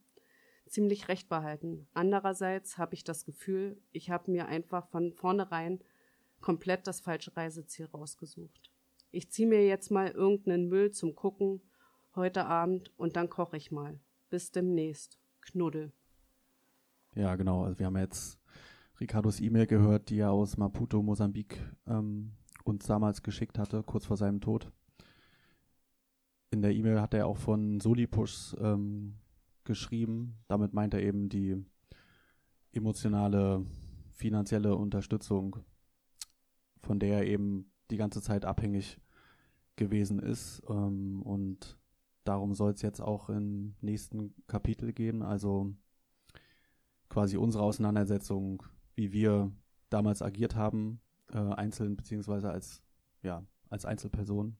ziemlich 0.66 1.10
recht 1.10 1.30
behalten. 1.30 1.88
Andererseits 1.94 2.80
habe 2.80 2.96
ich 2.96 3.04
das 3.04 3.26
Gefühl, 3.26 3.78
ich 3.92 4.10
habe 4.10 4.32
mir 4.32 4.48
einfach 4.48 4.88
von 4.88 5.14
vornherein 5.14 5.80
komplett 6.42 6.88
das 6.88 7.02
falsche 7.02 7.36
Reiseziel 7.36 7.86
rausgesucht. 7.88 8.72
Ich 9.12 9.30
ziehe 9.30 9.48
mir 9.48 9.66
jetzt 9.68 9.92
mal 9.92 10.10
irgendeinen 10.10 10.70
Müll 10.70 10.92
zum 10.92 11.16
Gucken 11.16 11.62
heute 12.20 12.46
Abend 12.46 12.92
und 12.98 13.16
dann 13.16 13.30
koche 13.30 13.58
ich 13.58 13.72
mal. 13.72 14.00
Bis 14.30 14.52
demnächst. 14.52 15.18
Knuddel. 15.42 15.92
Ja, 17.16 17.36
genau. 17.36 17.64
Also 17.64 17.80
wir 17.80 17.88
haben 17.88 17.98
jetzt 17.98 18.40
Ricardos 19.00 19.40
E-Mail 19.40 19.66
gehört, 19.66 20.10
die 20.10 20.20
er 20.20 20.32
aus 20.32 20.58
Maputo, 20.58 21.02
Mosambik 21.02 21.60
ähm, 21.88 22.34
uns 22.64 22.86
damals 22.86 23.24
geschickt 23.24 23.58
hatte, 23.58 23.82
kurz 23.84 24.06
vor 24.06 24.18
seinem 24.18 24.42
Tod. 24.42 24.72
In 26.52 26.62
der 26.62 26.74
E-Mail 26.76 27.02
hat 27.02 27.14
er 27.14 27.28
auch 27.28 27.38
von 27.38 27.80
Solipushs 27.80 28.56
ähm, 28.60 29.16
geschrieben. 29.64 30.38
Damit 30.48 30.74
meint 30.74 30.94
er 30.94 31.02
eben 31.02 31.30
die 31.30 31.64
emotionale, 32.72 33.66
finanzielle 34.12 34.76
Unterstützung, 34.76 35.58
von 36.82 37.00
der 37.00 37.20
er 37.20 37.26
eben 37.26 37.72
die 37.90 37.98
ganze 37.98 38.22
Zeit 38.22 38.46
abhängig 38.46 39.00
gewesen 39.76 40.20
ist. 40.20 40.62
Ähm, 40.70 41.22
und 41.24 41.79
darum 42.30 42.54
soll 42.54 42.72
es 42.72 42.82
jetzt 42.82 43.02
auch 43.02 43.30
im 43.30 43.76
nächsten 43.82 44.34
Kapitel 44.48 44.94
gehen. 44.94 45.22
Also 45.24 45.74
quasi 47.10 47.38
unsere 47.38 47.64
Auseinandersetzung, 47.64 48.64
wie 48.96 49.12
wir 49.12 49.52
damals 49.90 50.22
agiert 50.22 50.56
haben, 50.56 51.02
äh, 51.32 51.38
einzeln 51.38 51.96
beziehungsweise 51.96 52.52
als 52.52 52.82
ja 53.24 53.44
als 53.70 53.86
Einzelperson 53.86 54.58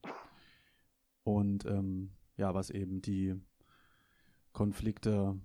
und 1.24 1.66
ähm, 1.66 2.12
ja 2.38 2.54
was 2.54 2.70
eben 2.72 3.02
die 3.02 3.36
Konflikte 4.52 5.40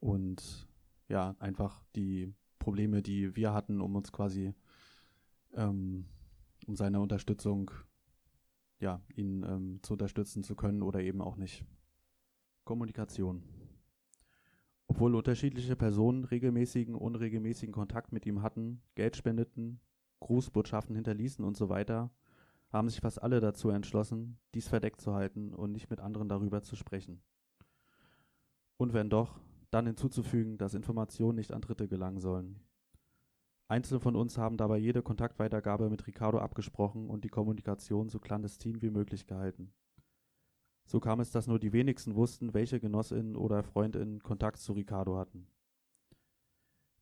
und 0.00 0.68
ja, 1.08 1.36
einfach 1.38 1.84
die 1.94 2.34
Probleme, 2.58 3.02
die 3.02 3.36
wir 3.36 3.52
hatten, 3.52 3.80
um 3.80 3.94
uns 3.94 4.12
quasi 4.12 4.54
ähm, 5.54 6.06
um 6.66 6.76
seine 6.76 7.00
Unterstützung, 7.00 7.70
ja, 8.82 9.00
ihn 9.14 9.42
ähm, 9.44 9.78
zu 9.82 9.94
unterstützen 9.94 10.42
zu 10.42 10.54
können 10.54 10.82
oder 10.82 11.00
eben 11.00 11.22
auch 11.22 11.36
nicht. 11.36 11.64
Kommunikation. 12.64 13.42
Obwohl 14.86 15.14
unterschiedliche 15.14 15.74
Personen 15.74 16.24
regelmäßigen, 16.24 16.94
unregelmäßigen 16.94 17.72
Kontakt 17.72 18.12
mit 18.12 18.26
ihm 18.26 18.42
hatten, 18.42 18.82
Geld 18.94 19.16
spendeten, 19.16 19.80
Grußbotschaften 20.20 20.94
hinterließen 20.94 21.44
und 21.44 21.56
so 21.56 21.70
weiter, 21.70 22.10
haben 22.70 22.88
sich 22.88 23.00
fast 23.00 23.22
alle 23.22 23.40
dazu 23.40 23.70
entschlossen, 23.70 24.38
dies 24.54 24.68
verdeckt 24.68 25.00
zu 25.00 25.14
halten 25.14 25.54
und 25.54 25.72
nicht 25.72 25.88
mit 25.88 26.00
anderen 26.00 26.28
darüber 26.28 26.62
zu 26.62 26.76
sprechen 26.76 27.22
und 28.82 28.92
wenn 28.92 29.08
doch, 29.08 29.38
dann 29.70 29.86
hinzuzufügen, 29.86 30.58
dass 30.58 30.74
Informationen 30.74 31.36
nicht 31.36 31.52
an 31.52 31.62
Dritte 31.62 31.88
gelangen 31.88 32.20
sollen. 32.20 32.60
Einzelne 33.68 34.00
von 34.00 34.16
uns 34.16 34.36
haben 34.36 34.56
dabei 34.56 34.78
jede 34.78 35.02
Kontaktweitergabe 35.02 35.88
mit 35.88 36.06
Ricardo 36.06 36.38
abgesprochen 36.38 37.08
und 37.08 37.24
die 37.24 37.30
Kommunikation 37.30 38.08
so 38.08 38.18
clandestin 38.18 38.82
wie 38.82 38.90
möglich 38.90 39.26
gehalten. 39.26 39.72
So 40.84 41.00
kam 41.00 41.20
es, 41.20 41.30
dass 41.30 41.46
nur 41.46 41.58
die 41.58 41.72
wenigsten 41.72 42.14
wussten, 42.14 42.54
welche 42.54 42.80
Genossinnen 42.80 43.36
oder 43.36 43.62
Freundinnen 43.62 44.22
Kontakt 44.22 44.58
zu 44.58 44.72
Ricardo 44.72 45.16
hatten. 45.16 45.46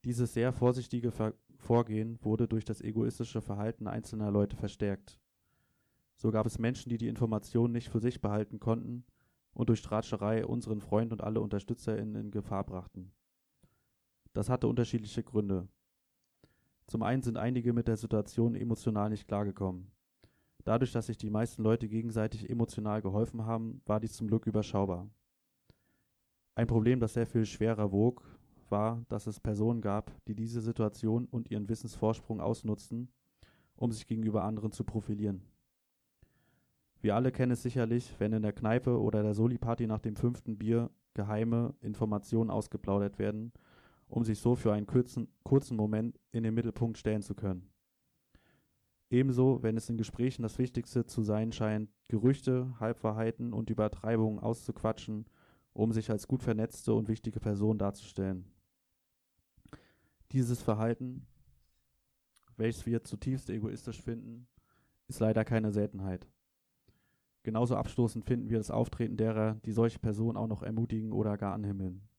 Dieses 0.05 0.33
sehr 0.33 0.53
vorsichtige 0.53 1.11
Ver 1.11 1.35
Vorgehen 1.59 2.19
wurde 2.23 2.49
durch 2.49 2.65
das 2.65 2.81
egoistische 2.81 3.43
Verhalten 3.43 3.87
einzelner 3.87 4.31
Leute 4.31 4.57
verstärkt. 4.57 5.21
So 6.17 6.31
gab 6.31 6.47
es 6.47 6.59
Menschen, 6.59 6.89
die 6.89 6.97
die 6.97 7.09
Informationen 7.09 7.75
nicht 7.75 7.91
für 7.91 8.01
sich 8.01 8.23
behalten 8.23 8.61
konnten 8.61 9.05
und 9.53 9.69
durch 9.69 9.81
Stratscherei 9.81 10.47
unseren 10.47 10.81
Freund 10.81 11.13
und 11.13 11.23
alle 11.23 11.43
UnterstützerInnen 11.43 12.15
in 12.15 12.31
Gefahr 12.31 12.65
brachten. 12.65 13.13
Das 14.33 14.49
hatte 14.49 14.69
unterschiedliche 14.69 15.23
Gründe. 15.23 15.69
Zum 16.91 17.05
einen 17.05 17.23
sind 17.23 17.37
einige 17.37 17.73
mit 17.73 17.87
der 17.87 17.97
Situation 17.97 18.57
emotional 18.57 19.11
nicht 19.11 19.29
klargekommen. 19.29 19.93
Dadurch, 20.65 20.91
dass 20.91 21.07
sich 21.07 21.17
die 21.17 21.31
meisten 21.31 21.63
Leute 21.63 21.87
gegenseitig 21.87 22.51
emotional 22.51 23.01
geholfen 23.01 23.47
haben, 23.47 23.81
war 23.87 24.01
dies 24.01 24.15
zum 24.15 24.27
Glück 24.27 24.49
überschaubar. 24.49 25.09
Ein 26.57 26.67
Problem, 26.67 26.99
das 26.99 27.15
sehr 27.15 27.29
viel 27.29 27.47
schwerer 27.47 27.93
wog, 27.93 28.25
war, 28.71 29.05
dass 29.09 29.29
es 29.29 29.39
Personen 29.39 29.83
gab, 29.83 30.11
die 30.27 30.35
diese 30.35 30.61
Situation 30.61 31.27
und 31.27 31.49
ihren 31.49 31.69
Wissensvorsprung 31.69 32.41
ausnutzten, 32.41 33.13
um 33.77 33.93
sich 33.93 34.09
gegenüber 34.09 34.43
anderen 34.43 34.73
zu 34.73 34.83
profilieren. 34.83 35.43
Wir 37.01 37.15
alle 37.15 37.31
kennen 37.31 37.53
es 37.53 37.63
sicherlich, 37.63 38.17
wenn 38.19 38.33
in 38.33 38.43
der 38.43 38.53
Kneipe 38.53 39.01
oder 39.01 39.23
der 39.23 39.35
Soli-Party 39.35 39.87
nach 39.87 40.01
dem 40.01 40.17
fünften 40.17 40.59
Bier 40.59 40.91
geheime 41.15 41.73
Informationen 41.83 42.51
ausgeplaudert 42.51 43.21
werden, 43.21 43.53
um 44.11 44.25
sich 44.25 44.41
so 44.41 44.57
für 44.57 44.73
einen 44.73 44.87
kurzen, 44.87 45.29
kurzen 45.45 45.77
Moment 45.77 46.19
in 46.33 46.43
den 46.43 46.55
Mittelpunkt 46.55 46.99
stellen 46.99 47.23
zu 47.23 47.35
können. 47.35 47.71
Ebenso, 49.09 49.63
wenn 49.63 49.77
es 49.77 49.89
in 49.89 49.97
Gesprächen 49.97 50.43
das 50.43 50.59
Wichtigste 50.59 51.05
zu 51.05 51.23
sein 51.23 51.53
scheint, 51.53 51.91
Gerüchte, 52.09 52.75
Halbwahrheiten 52.79 53.53
und 53.53 53.71
Übertreibungen 53.71 54.39
auszuquatschen, 54.39 55.27
um 55.73 55.93
sich 55.93 56.11
als 56.11 56.29
gut 56.29 56.43
vernetzte 56.43 56.95
und 56.95 57.09
wichtige 57.09 57.41
Person 57.41 57.79
darzustellen. 57.79 58.47
Dieses 60.33 60.63
Verhalten, 60.63 61.27
welches 62.57 62.87
wir 62.87 63.03
zutiefst 63.03 63.51
egoistisch 63.51 64.01
finden, 64.01 64.47
ist 65.09 65.21
leider 65.21 65.45
keine 65.45 65.73
Seltenheit. 65.73 66.29
Genauso 67.43 67.75
abstoßend 67.75 68.25
finden 68.25 68.51
wir 68.51 68.59
das 68.59 68.71
Auftreten 68.71 69.17
derer, 69.17 69.55
die 69.65 69.73
solche 69.73 69.99
Personen 69.99 70.37
auch 70.37 70.47
noch 70.47 70.63
ermutigen 70.63 71.13
oder 71.13 71.37
gar 71.37 71.55
anhimmeln. 71.55 72.10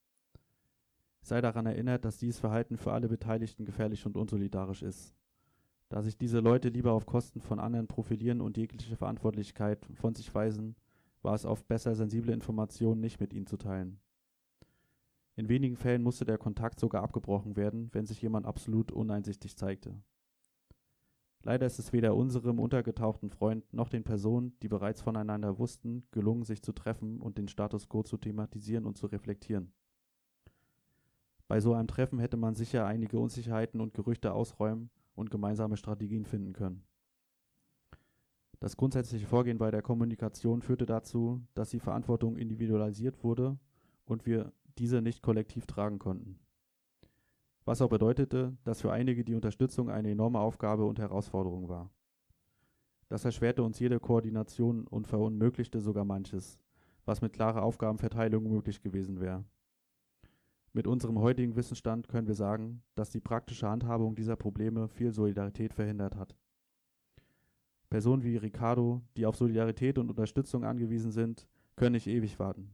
Sei 1.22 1.40
daran 1.42 1.66
erinnert, 1.66 2.04
dass 2.04 2.18
dieses 2.18 2.40
Verhalten 2.40 2.78
für 2.78 2.94
alle 2.94 3.08
Beteiligten 3.08 3.66
gefährlich 3.66 4.06
und 4.06 4.18
unsolidarisch 4.18 4.82
ist. 4.82 5.14
Da 5.90 6.02
sich 6.02 6.18
diese 6.18 6.40
Leute 6.40 6.70
lieber 6.70 6.94
auf 6.94 7.06
Kosten 7.06 7.42
von 7.42 7.60
anderen 7.60 7.88
profilieren 7.88 8.42
und 8.42 8.58
jegliche 8.58 8.96
Verantwortlichkeit 8.96 9.86
von 9.94 10.16
sich 10.16 10.34
weisen, 10.34 10.76
war 11.22 11.36
es 11.36 11.46
oft 11.46 11.68
besser, 11.68 11.96
sensible 11.96 12.34
Informationen 12.34 13.02
nicht 13.02 13.20
mit 13.20 13.34
ihnen 13.34 13.46
zu 13.46 13.58
teilen. 13.58 14.00
In 15.36 15.50
wenigen 15.50 15.76
Fällen 15.76 16.02
musste 16.02 16.26
der 16.26 16.38
Kontakt 16.38 16.80
sogar 16.80 17.04
abgebrochen 17.04 17.56
werden, 17.56 17.90
wenn 17.94 18.06
sich 18.06 18.22
jemand 18.22 18.46
absolut 18.46 18.92
uneinsichtig 18.92 19.56
zeigte. 19.56 20.02
Leider 21.44 21.66
ist 21.66 21.80
es 21.80 21.92
weder 21.92 22.16
unserem 22.16 22.60
untergetauchten 22.60 23.30
Freund 23.30 23.74
noch 23.74 23.90
den 23.90 24.04
Personen, 24.04 24.58
die 24.62 24.68
bereits 24.68 25.02
voneinander 25.02 25.58
wussten, 25.58 26.04
gelungen, 26.12 26.44
sich 26.44 26.62
zu 26.62 26.72
treffen 26.72 27.20
und 27.20 27.38
den 27.38 27.48
Status 27.48 27.90
quo 27.90 28.04
zu 28.04 28.18
thematisieren 28.18 28.86
und 28.86 28.98
zu 28.98 29.08
reflektieren. 29.08 29.74
Bei 31.52 31.60
so 31.60 31.74
einem 31.74 31.90
Treffen 31.90 32.20
hätte 32.20 32.38
man 32.38 32.56
sicher 32.56 32.86
einige 32.86 33.20
Unsicherheiten 33.20 33.82
und 33.82 33.94
Gerüchte 33.94 34.32
ausräumen 34.32 34.90
und 35.16 35.32
gemeinsame 35.32 35.76
Strategien 35.76 36.24
finden 36.24 36.54
können. 36.54 36.86
Das 38.62 38.78
grundsätzliche 38.78 39.28
Vorgehen 39.28 39.58
bei 39.58 39.70
der 39.70 39.82
Kommunikation 39.82 40.62
führte 40.62 40.86
dazu, 40.86 41.46
dass 41.54 41.72
die 41.72 41.82
Verantwortung 41.82 42.38
individualisiert 42.38 43.22
wurde 43.22 43.60
und 44.06 44.26
wir 44.26 44.54
diese 44.78 45.02
nicht 45.02 45.22
kollektiv 45.22 45.66
tragen 45.66 46.00
konnten. 46.00 46.40
Was 47.66 47.82
auch 47.82 47.90
bedeutete, 47.90 48.56
dass 48.64 48.80
für 48.80 48.94
einige 48.94 49.26
die 49.26 49.36
Unterstützung 49.36 49.90
eine 49.90 50.12
enorme 50.12 50.40
Aufgabe 50.40 50.86
und 50.86 51.00
Herausforderung 51.00 51.68
war. 51.68 51.90
Das 53.10 53.26
erschwerte 53.26 53.62
uns 53.62 53.78
jede 53.78 54.00
Koordination 54.00 54.88
und 54.88 55.06
verunmöglichte 55.06 55.82
sogar 55.82 56.06
manches, 56.06 56.62
was 57.04 57.20
mit 57.20 57.34
klarer 57.34 57.64
Aufgabenverteilung 57.64 58.48
möglich 58.48 58.82
gewesen 58.82 59.20
wäre. 59.20 59.44
Mit 60.74 60.88
unserem 60.88 61.20
heutigen 61.20 61.58
Wissensstand 61.58 62.08
können 62.08 62.28
wir 62.28 62.36
sagen, 62.36 62.82
dass 62.96 63.10
die 63.10 63.20
praktische 63.20 63.68
Handhabung 63.68 64.16
dieser 64.16 64.38
Probleme 64.38 64.88
viel 64.88 65.12
Solidarität 65.12 65.74
verhindert 65.74 66.16
hat. 66.16 66.36
Personen 67.90 68.24
wie 68.24 68.38
Ricardo, 68.38 69.02
die 69.18 69.26
auf 69.26 69.36
Solidarität 69.36 69.98
und 69.98 70.10
Unterstützung 70.10 70.64
angewiesen 70.64 71.12
sind, 71.12 71.46
können 71.76 71.92
nicht 71.92 72.08
ewig 72.08 72.40
warten. 72.40 72.74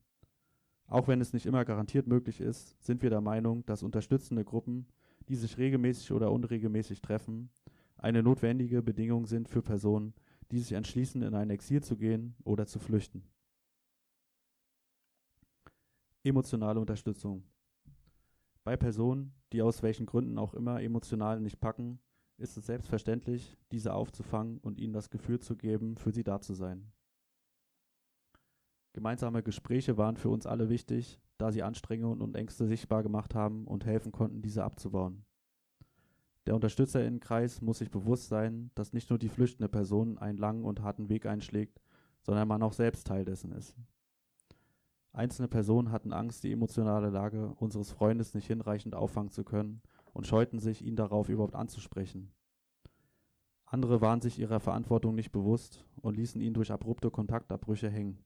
Auch 0.85 1.07
wenn 1.07 1.21
es 1.21 1.33
nicht 1.33 1.47
immer 1.47 1.65
garantiert 1.65 2.05
möglich 2.05 2.39
ist, 2.39 2.75
sind 2.83 3.01
wir 3.01 3.09
der 3.09 3.19
Meinung, 3.19 3.65
dass 3.65 3.81
unterstützende 3.81 4.45
Gruppen, 4.45 4.85
die 5.27 5.35
sich 5.35 5.57
regelmäßig 5.57 6.11
oder 6.11 6.31
unregelmäßig 6.31 7.01
treffen, 7.01 7.49
eine 7.97 8.21
notwendige 8.21 8.83
Bedingung 8.83 9.25
sind 9.25 9.49
für 9.49 9.63
Personen, 9.63 10.13
die 10.51 10.59
sich 10.59 10.73
entschließen, 10.73 11.23
in 11.23 11.33
ein 11.33 11.49
Exil 11.49 11.81
zu 11.81 11.97
gehen 11.97 12.35
oder 12.43 12.67
zu 12.67 12.77
flüchten. 12.77 13.23
Emotionale 16.23 16.79
Unterstützung. 16.79 17.43
Bei 18.67 18.75
Personen, 18.75 19.31
die 19.53 19.61
aus 19.61 19.81
welchen 19.81 20.05
Gründen 20.05 20.37
auch 20.37 20.53
immer 20.53 20.81
emotional 20.81 21.39
nicht 21.39 21.61
packen, 21.61 22.01
ist 22.35 22.57
es 22.57 22.65
selbstverständlich, 22.65 23.57
diese 23.71 23.93
aufzufangen 23.93 24.57
und 24.57 24.77
ihnen 24.77 24.91
das 24.91 25.09
Gefühl 25.09 25.39
zu 25.39 25.55
geben, 25.55 25.95
für 25.95 26.11
sie 26.11 26.25
da 26.25 26.41
zu 26.41 26.53
sein. 26.53 26.91
Gemeinsame 28.91 29.41
Gespräche 29.41 29.95
waren 29.95 30.17
für 30.17 30.27
uns 30.27 30.45
alle 30.45 30.67
wichtig, 30.67 31.21
da 31.37 31.53
sie 31.53 31.63
Anstrengungen 31.63 32.21
und 32.21 32.35
Ängste 32.35 32.67
sichtbar 32.67 33.03
gemacht 33.03 33.35
haben 33.35 33.65
und 33.65 33.85
helfen 33.85 34.11
konnten, 34.11 34.41
diese 34.41 34.65
abzubauen. 34.65 35.23
Der 36.45 36.53
Unterstützerinnenkreis 36.53 37.61
muss 37.61 37.77
sich 37.77 37.89
bewusst 37.89 38.27
sein, 38.27 38.71
dass 38.75 38.91
nicht 38.91 39.09
nur 39.09 39.17
die 39.17 39.29
flüchtende 39.29 39.69
Person 39.69 40.17
einen 40.17 40.37
langen 40.37 40.65
und 40.65 40.81
harten 40.81 41.07
Weg 41.07 41.25
einschlägt, 41.25 41.79
sondern 42.21 42.49
man 42.49 42.61
auch 42.61 42.73
selbst 42.73 43.07
Teil 43.07 43.23
dessen 43.23 43.53
ist. 43.53 43.77
Einzelne 45.17 45.47
Personen 45.47 45.91
hatten 45.91 46.13
Angst, 46.13 46.43
die 46.43 46.51
emotionale 46.51 47.09
Lage 47.09 47.47
unseres 47.55 47.91
Freundes 47.91 48.35
nicht 48.35 48.45
hinreichend 48.45 48.93
auffangen 48.93 49.31
zu 49.31 49.43
können 49.43 49.81
und 50.13 50.27
scheuten 50.27 50.59
sich, 50.59 50.85
ihn 50.85 50.95
darauf 50.95 51.27
überhaupt 51.27 51.55
anzusprechen. 51.55 52.31
Andere 53.65 53.99
waren 53.99 54.21
sich 54.21 54.37
ihrer 54.37 54.59
Verantwortung 54.59 55.15
nicht 55.15 55.31
bewusst 55.31 55.83
und 55.95 56.17
ließen 56.17 56.39
ihn 56.39 56.53
durch 56.53 56.71
abrupte 56.71 57.09
Kontaktabbrüche 57.09 57.89
hängen. 57.89 58.23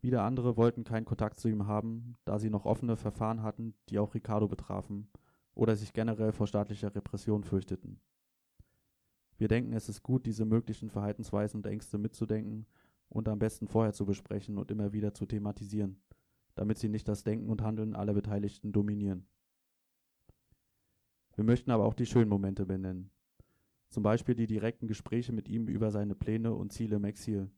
Wieder 0.00 0.24
andere 0.24 0.56
wollten 0.56 0.82
keinen 0.82 1.04
Kontakt 1.04 1.38
zu 1.38 1.46
ihm 1.46 1.68
haben, 1.68 2.16
da 2.24 2.40
sie 2.40 2.50
noch 2.50 2.64
offene 2.64 2.96
Verfahren 2.96 3.44
hatten, 3.44 3.74
die 3.88 4.00
auch 4.00 4.14
Ricardo 4.14 4.48
betrafen, 4.48 5.12
oder 5.54 5.76
sich 5.76 5.92
generell 5.92 6.32
vor 6.32 6.48
staatlicher 6.48 6.92
Repression 6.92 7.44
fürchteten. 7.44 8.00
Wir 9.38 9.46
denken, 9.46 9.74
es 9.74 9.88
ist 9.88 10.02
gut, 10.02 10.26
diese 10.26 10.44
möglichen 10.44 10.90
Verhaltensweisen 10.90 11.58
und 11.58 11.66
Ängste 11.66 11.98
mitzudenken 11.98 12.66
und 13.10 13.28
am 13.28 13.38
besten 13.38 13.68
vorher 13.68 13.92
zu 13.92 14.06
besprechen 14.06 14.56
und 14.56 14.70
immer 14.70 14.92
wieder 14.92 15.12
zu 15.12 15.26
thematisieren, 15.26 16.00
damit 16.54 16.78
sie 16.78 16.88
nicht 16.88 17.06
das 17.06 17.22
Denken 17.22 17.50
und 17.50 17.60
Handeln 17.60 17.94
aller 17.94 18.14
Beteiligten 18.14 18.72
dominieren. 18.72 19.26
Wir 21.34 21.44
möchten 21.44 21.70
aber 21.70 21.84
auch 21.84 21.94
die 21.94 22.06
schönen 22.06 22.30
Momente 22.30 22.64
benennen. 22.64 23.10
Zum 23.88 24.02
Beispiel 24.02 24.34
die 24.34 24.46
direkten 24.46 24.86
Gespräche 24.86 25.32
mit 25.32 25.48
ihm 25.48 25.68
über 25.68 25.90
seine 25.90 26.14
Pläne 26.14 26.54
und 26.54 26.72
Ziele 26.72 26.96
im 26.96 27.04
Exil. 27.04 27.50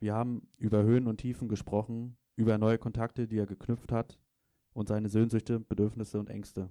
Wir 0.00 0.14
haben 0.14 0.48
über 0.56 0.82
Höhen 0.82 1.06
und 1.06 1.18
Tiefen 1.18 1.48
gesprochen, 1.48 2.16
über 2.36 2.58
neue 2.58 2.78
Kontakte, 2.78 3.28
die 3.28 3.38
er 3.38 3.46
geknüpft 3.46 3.92
hat 3.92 4.18
und 4.72 4.88
seine 4.88 5.08
Sehnsüchte, 5.08 5.60
Bedürfnisse 5.60 6.18
und 6.18 6.30
Ängste. 6.30 6.70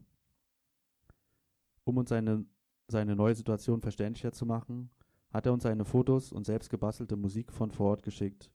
Um 1.84 1.98
uns 1.98 2.10
seine, 2.10 2.46
seine 2.88 3.16
neue 3.16 3.36
Situation 3.36 3.82
verständlicher 3.82 4.32
zu 4.32 4.46
machen, 4.46 4.89
hat 5.34 5.46
er 5.46 5.54
uns 5.54 5.63
seine 5.63 5.84
Fotos 5.84 6.32
und 6.32 6.46
selbst 6.46 6.69
gebastelte 6.69 7.17
Musik 7.17 7.52
von 7.52 7.72
vor 7.72 7.89
Ort 7.89 8.04
geschickt. 8.04 8.50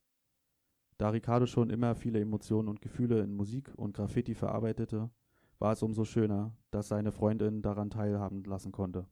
Da 0.97 1.11
Ricardo 1.11 1.45
schon 1.45 1.69
immer 1.69 1.95
viele 1.95 2.21
Emotionen 2.21 2.69
und 2.69 2.81
Gefühle 2.81 3.21
in 3.21 3.37
Musik 3.37 3.71
und 3.77 3.95
Graffiti 3.95 4.35
verarbeitete, 4.35 5.11
war 5.59 5.73
es 5.73 5.83
umso 5.83 6.05
schöner, 6.05 6.57
dass 6.71 6.88
seine 6.88 7.12
Freundin 7.12 7.61
daran 7.61 7.91
teilhaben 7.91 8.45
lassen 8.45 8.73
konnte. 8.73 9.07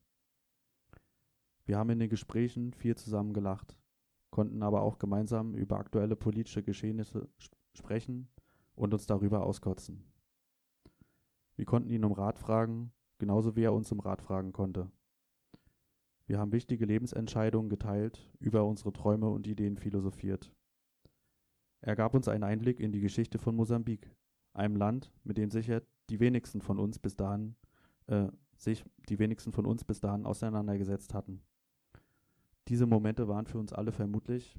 Wir 1.64 1.76
haben 1.76 1.90
in 1.90 1.98
den 1.98 2.08
Gesprächen 2.08 2.72
viel 2.72 2.96
zusammen 2.96 3.34
gelacht 3.34 3.76
konnten 4.36 4.62
aber 4.62 4.82
auch 4.82 4.98
gemeinsam 4.98 5.54
über 5.54 5.78
aktuelle 5.78 6.14
politische 6.14 6.62
Geschehnisse 6.62 7.26
sprechen 7.72 8.28
und 8.74 8.92
uns 8.92 9.06
darüber 9.06 9.46
auskotzen. 9.46 10.04
Wir 11.56 11.64
konnten 11.64 11.88
ihn 11.88 12.04
um 12.04 12.12
Rat 12.12 12.38
fragen, 12.38 12.92
genauso 13.16 13.56
wie 13.56 13.62
er 13.62 13.72
uns 13.72 13.90
um 13.92 14.00
Rat 14.00 14.20
fragen 14.20 14.52
konnte. 14.52 14.90
Wir 16.26 16.38
haben 16.38 16.52
wichtige 16.52 16.84
Lebensentscheidungen 16.84 17.68
geteilt, 17.68 18.28
über 18.40 18.64
unsere 18.64 18.92
Träume 18.92 19.28
und 19.28 19.46
Ideen 19.46 19.76
philosophiert. 19.76 20.52
Er 21.80 21.94
gab 21.94 22.14
uns 22.14 22.26
einen 22.26 22.42
Einblick 22.42 22.80
in 22.80 22.90
die 22.90 23.00
Geschichte 23.00 23.38
von 23.38 23.54
Mosambik, 23.54 24.14
einem 24.52 24.76
Land, 24.76 25.12
mit 25.22 25.38
dem 25.38 25.50
sicher 25.50 25.82
die 26.10 26.18
wenigsten 26.18 26.60
von 26.60 26.78
uns 26.78 26.98
bis 26.98 27.16
dahin 27.16 27.54
äh, 28.06 28.28
sich 28.56 28.84
die 29.08 29.18
wenigsten 29.18 29.52
von 29.52 29.66
uns 29.66 29.84
bis 29.84 30.00
dahin 30.00 30.26
auseinandergesetzt 30.26 31.14
hatten. 31.14 31.42
Diese 32.68 32.86
Momente 32.86 33.28
waren 33.28 33.46
für 33.46 33.58
uns 33.58 33.72
alle 33.72 33.92
vermutlich 33.92 34.58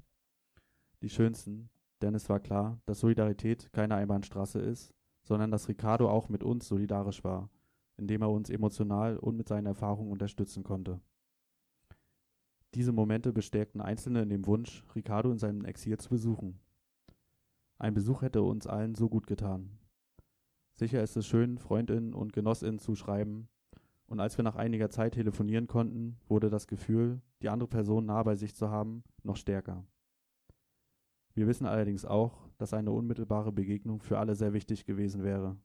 die 1.02 1.10
schönsten, 1.10 1.68
denn 2.00 2.14
es 2.14 2.28
war 2.28 2.40
klar, 2.40 2.80
dass 2.86 3.00
Solidarität 3.00 3.72
keine 3.72 3.96
Einbahnstraße 3.96 4.60
ist, 4.60 4.94
sondern 5.22 5.50
dass 5.50 5.68
Ricardo 5.68 6.08
auch 6.08 6.28
mit 6.28 6.42
uns 6.42 6.66
solidarisch 6.68 7.24
war, 7.24 7.50
indem 7.96 8.22
er 8.22 8.30
uns 8.30 8.50
emotional 8.50 9.18
und 9.18 9.36
mit 9.36 9.48
seinen 9.48 9.66
Erfahrungen 9.66 10.12
unterstützen 10.12 10.62
konnte. 10.62 11.00
Diese 12.74 12.92
Momente 12.92 13.32
bestärkten 13.32 13.80
Einzelne 13.80 14.22
in 14.22 14.28
dem 14.28 14.46
Wunsch, 14.46 14.84
Ricardo 14.94 15.30
in 15.32 15.38
seinem 15.38 15.64
Exil 15.64 15.96
zu 15.98 16.10
besuchen. 16.10 16.60
Ein 17.78 17.94
Besuch 17.94 18.22
hätte 18.22 18.42
uns 18.42 18.66
allen 18.66 18.94
so 18.94 19.08
gut 19.08 19.26
getan. 19.26 19.78
Sicher 20.74 21.02
ist 21.02 21.16
es 21.16 21.26
schön, 21.26 21.58
Freundinnen 21.58 22.12
und 22.12 22.32
Genossinnen 22.32 22.78
zu 22.78 22.94
schreiben 22.94 23.48
Und 24.06 24.20
als 24.20 24.38
wir 24.38 24.42
nach 24.42 24.56
einiger 24.56 24.90
Zeit 24.90 25.14
telefonieren 25.14 25.66
konnten, 25.66 26.18
wurde 26.28 26.50
das 26.50 26.66
Gefühl, 26.66 27.20
die 27.42 27.48
andere 27.48 27.68
Person 27.68 28.06
nah 28.06 28.22
bei 28.22 28.36
sich 28.36 28.54
zu 28.54 28.70
haben, 28.70 29.02
noch 29.22 29.36
stärker. 29.36 29.84
Wir 31.34 31.46
wissen 31.46 31.66
allerdings 31.66 32.04
auch, 32.04 32.48
dass 32.58 32.74
eine 32.74 32.90
unmittelbare 32.90 33.52
Begegnung 33.52 34.00
für 34.00 34.18
alle 34.18 34.34
sehr 34.34 34.52
wichtig 34.52 34.86
gewesen 34.86 35.22
wäre. 35.22 35.56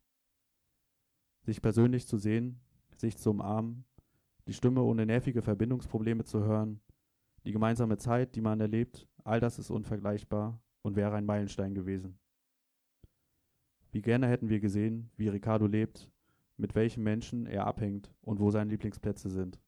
Sich 1.41 1.61
persönlich 1.61 2.07
zu 2.07 2.17
sehen, 2.17 2.59
sich 2.95 3.17
zu 3.17 3.31
umarmen, 3.31 3.85
die 4.47 4.53
Stimme 4.53 4.81
ohne 4.83 5.05
nervige 5.05 5.41
Verbindungsprobleme 5.41 6.25
zu 6.25 6.43
hören, 6.43 6.79
die 7.45 7.51
gemeinsame 7.51 7.97
Zeit, 7.97 8.35
die 8.35 8.41
man 8.41 8.59
erlebt, 8.59 9.07
all 9.23 9.39
das 9.39 9.59
ist 9.59 9.69
unvergleichbar 9.69 10.61
und 10.81 10.95
wäre 10.95 11.15
ein 11.15 11.25
Meilenstein 11.25 11.73
gewesen. 11.73 12.19
Wie 13.91 14.01
gerne 14.01 14.27
hätten 14.27 14.49
wir 14.49 14.59
gesehen, 14.59 15.11
wie 15.17 15.27
Ricardo 15.27 15.67
lebt, 15.67 16.09
mit 16.57 16.75
welchen 16.75 17.03
Menschen 17.03 17.45
er 17.45 17.67
abhängt 17.67 18.11
und 18.21 18.39
wo 18.39 18.51
seine 18.51 18.69
Lieblingsplätze 18.71 19.29
sind. 19.29 19.59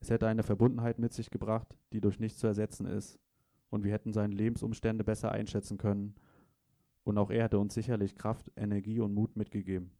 Es 0.00 0.10
hätte 0.10 0.26
eine 0.26 0.42
Verbundenheit 0.42 0.98
mit 0.98 1.12
sich 1.12 1.30
gebracht, 1.30 1.78
die 1.92 2.00
durch 2.00 2.18
nichts 2.18 2.38
zu 2.38 2.46
ersetzen 2.46 2.86
ist, 2.86 3.18
und 3.70 3.84
wir 3.84 3.92
hätten 3.92 4.12
seine 4.12 4.34
Lebensumstände 4.34 5.04
besser 5.04 5.32
einschätzen 5.32 5.78
können, 5.78 6.16
und 7.04 7.18
auch 7.18 7.30
er 7.30 7.44
hätte 7.44 7.58
uns 7.58 7.74
sicherlich 7.74 8.14
Kraft, 8.14 8.50
Energie 8.56 9.00
und 9.00 9.14
Mut 9.14 9.36
mitgegeben. 9.36 9.92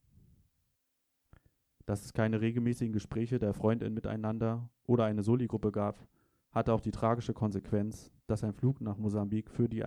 Dass 1.87 2.05
es 2.05 2.12
keine 2.12 2.40
regelmäßigen 2.40 2.92
Gespräche 2.92 3.38
der 3.38 3.55
Freundin 3.55 3.94
miteinander 3.94 4.70
oder 4.85 5.05
eine 5.05 5.22
Soli-Gruppe 5.22 5.72
gab, 5.72 6.07
hatte 6.52 6.72
auch 6.72 6.80
die 6.80 6.90
tragische 6.90 7.32
Konsequenz, 7.32 8.12
dass 8.26 8.44
ein 8.44 8.52
Flug 8.52 8.80
nach 8.80 8.98
Mosambik 8.98 9.50
für 9.50 9.68
die 9.68 9.82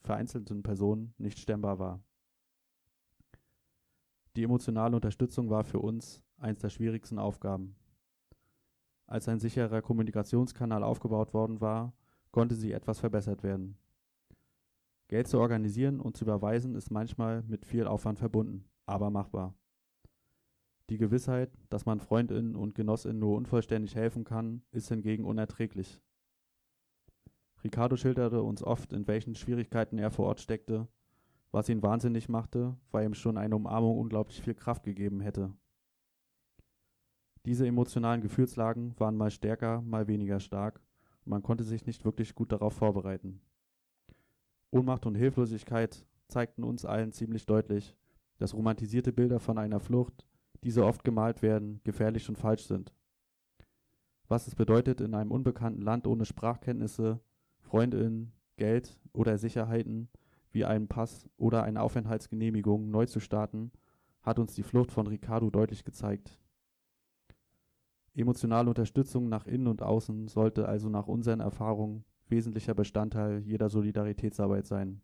vereinzelten 0.00 0.62
Personen 0.62 1.14
nicht 1.18 1.38
stemmbar 1.38 1.78
war. 1.78 2.02
Die 4.36 4.42
emotionale 4.42 4.96
Unterstützung 4.96 5.50
war 5.50 5.64
für 5.64 5.80
uns 5.80 6.22
eines 6.38 6.60
der 6.60 6.70
schwierigsten 6.70 7.18
Aufgaben. 7.18 7.76
Als 9.06 9.28
ein 9.28 9.40
sicherer 9.40 9.82
Kommunikationskanal 9.82 10.82
aufgebaut 10.82 11.34
worden 11.34 11.60
war, 11.60 11.92
konnte 12.30 12.54
sie 12.54 12.72
etwas 12.72 13.00
verbessert 13.00 13.42
werden. 13.42 13.78
Geld 15.08 15.26
zu 15.26 15.38
organisieren 15.38 16.00
und 16.00 16.16
zu 16.16 16.24
überweisen 16.24 16.74
ist 16.74 16.90
manchmal 16.90 17.42
mit 17.44 17.64
viel 17.64 17.86
Aufwand 17.86 18.18
verbunden, 18.18 18.66
aber 18.84 19.10
machbar. 19.10 19.54
Die 20.90 20.96
Gewissheit, 20.96 21.50
dass 21.68 21.84
man 21.84 22.00
Freundinnen 22.00 22.56
und 22.56 22.74
Genossinnen 22.74 23.18
nur 23.18 23.36
unvollständig 23.36 23.94
helfen 23.94 24.24
kann, 24.24 24.62
ist 24.70 24.88
hingegen 24.88 25.24
unerträglich. 25.24 26.00
Ricardo 27.62 27.96
schilderte 27.96 28.42
uns 28.42 28.62
oft, 28.62 28.92
in 28.92 29.06
welchen 29.06 29.34
Schwierigkeiten 29.34 29.98
er 29.98 30.10
vor 30.10 30.26
Ort 30.26 30.40
steckte, 30.40 30.88
was 31.50 31.68
ihn 31.68 31.82
wahnsinnig 31.82 32.28
machte, 32.28 32.76
weil 32.90 33.04
ihm 33.04 33.14
schon 33.14 33.36
eine 33.36 33.56
Umarmung 33.56 33.98
unglaublich 33.98 34.40
viel 34.40 34.54
Kraft 34.54 34.84
gegeben 34.84 35.20
hätte. 35.20 35.52
Diese 37.44 37.66
emotionalen 37.66 38.20
Gefühlslagen 38.20 38.98
waren 38.98 39.16
mal 39.16 39.30
stärker, 39.30 39.82
mal 39.82 40.06
weniger 40.06 40.40
stark, 40.40 40.80
und 41.24 41.30
man 41.30 41.42
konnte 41.42 41.64
sich 41.64 41.84
nicht 41.86 42.04
wirklich 42.04 42.34
gut 42.34 42.52
darauf 42.52 42.74
vorbereiten. 42.74 43.40
Ohnmacht 44.70 45.04
und 45.06 45.16
Hilflosigkeit 45.16 46.06
zeigten 46.28 46.62
uns 46.62 46.84
allen 46.84 47.12
ziemlich 47.12 47.46
deutlich, 47.46 47.96
dass 48.38 48.54
romantisierte 48.54 49.12
Bilder 49.12 49.40
von 49.40 49.58
einer 49.58 49.80
Flucht 49.80 50.27
die 50.64 50.70
so 50.70 50.84
oft 50.84 51.04
gemalt 51.04 51.42
werden, 51.42 51.80
gefährlich 51.84 52.28
und 52.28 52.36
falsch 52.36 52.66
sind. 52.66 52.92
Was 54.28 54.46
es 54.46 54.54
bedeutet, 54.54 55.00
in 55.00 55.14
einem 55.14 55.30
unbekannten 55.30 55.80
Land 55.80 56.06
ohne 56.06 56.24
Sprachkenntnisse, 56.24 57.20
Freundinnen, 57.60 58.32
Geld 58.56 58.98
oder 59.12 59.38
Sicherheiten 59.38 60.08
wie 60.50 60.64
einen 60.64 60.88
Pass 60.88 61.28
oder 61.36 61.62
eine 61.62 61.82
Aufenthaltsgenehmigung 61.82 62.90
neu 62.90 63.06
zu 63.06 63.20
starten, 63.20 63.72
hat 64.22 64.38
uns 64.38 64.54
die 64.54 64.62
Flucht 64.62 64.92
von 64.92 65.06
Ricardo 65.06 65.50
deutlich 65.50 65.84
gezeigt. 65.84 66.38
Emotionale 68.14 68.68
Unterstützung 68.68 69.28
nach 69.28 69.46
innen 69.46 69.68
und 69.68 69.80
außen 69.80 70.28
sollte 70.28 70.66
also 70.66 70.88
nach 70.88 71.06
unseren 71.06 71.40
Erfahrungen 71.40 72.04
wesentlicher 72.28 72.74
Bestandteil 72.74 73.40
jeder 73.40 73.70
Solidaritätsarbeit 73.70 74.66
sein. 74.66 75.00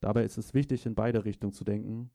Dabei 0.00 0.24
ist 0.24 0.38
es 0.38 0.54
wichtig, 0.54 0.86
in 0.86 0.94
beide 0.94 1.24
Richtungen 1.24 1.52
zu 1.52 1.64
denken 1.64 2.10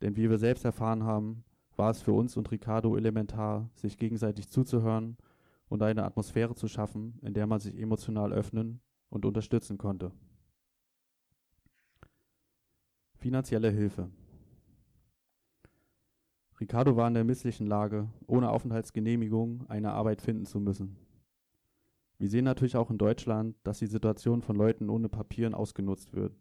denn 0.00 0.16
wie 0.16 0.30
wir 0.30 0.38
selbst 0.38 0.64
erfahren 0.64 1.04
haben, 1.04 1.44
war 1.76 1.90
es 1.90 2.02
für 2.02 2.12
uns 2.12 2.36
und 2.36 2.50
Ricardo 2.50 2.96
elementar, 2.96 3.70
sich 3.74 3.96
gegenseitig 3.96 4.48
zuzuhören 4.48 5.16
und 5.68 5.82
eine 5.82 6.04
Atmosphäre 6.04 6.54
zu 6.54 6.68
schaffen, 6.68 7.18
in 7.22 7.34
der 7.34 7.46
man 7.46 7.60
sich 7.60 7.78
emotional 7.78 8.32
öffnen 8.32 8.80
und 9.08 9.24
unterstützen 9.24 9.78
konnte. 9.78 10.12
Finanzielle 13.16 13.70
Hilfe 13.70 14.10
Ricardo 16.60 16.94
war 16.94 17.08
in 17.08 17.14
der 17.14 17.24
misslichen 17.24 17.66
Lage, 17.66 18.10
ohne 18.26 18.50
Aufenthaltsgenehmigung 18.50 19.64
eine 19.68 19.92
Arbeit 19.92 20.20
finden 20.20 20.44
zu 20.44 20.60
müssen. 20.60 20.98
Wir 22.18 22.28
sehen 22.28 22.44
natürlich 22.44 22.76
auch 22.76 22.90
in 22.90 22.98
Deutschland, 22.98 23.56
dass 23.64 23.78
die 23.78 23.86
Situation 23.86 24.42
von 24.42 24.56
Leuten 24.56 24.90
ohne 24.90 25.08
Papieren 25.08 25.54
ausgenutzt 25.54 26.12
wird. 26.12 26.36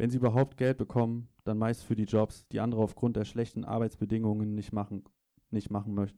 Wenn 0.00 0.08
sie 0.08 0.16
überhaupt 0.16 0.56
Geld 0.56 0.78
bekommen, 0.78 1.28
dann 1.44 1.58
meist 1.58 1.84
für 1.84 1.94
die 1.94 2.04
Jobs, 2.04 2.48
die 2.48 2.60
andere 2.60 2.80
aufgrund 2.80 3.16
der 3.16 3.26
schlechten 3.26 3.66
Arbeitsbedingungen 3.66 4.54
nicht 4.54 4.72
machen, 4.72 5.04
nicht 5.50 5.70
machen, 5.70 5.92
möcht, 5.92 6.16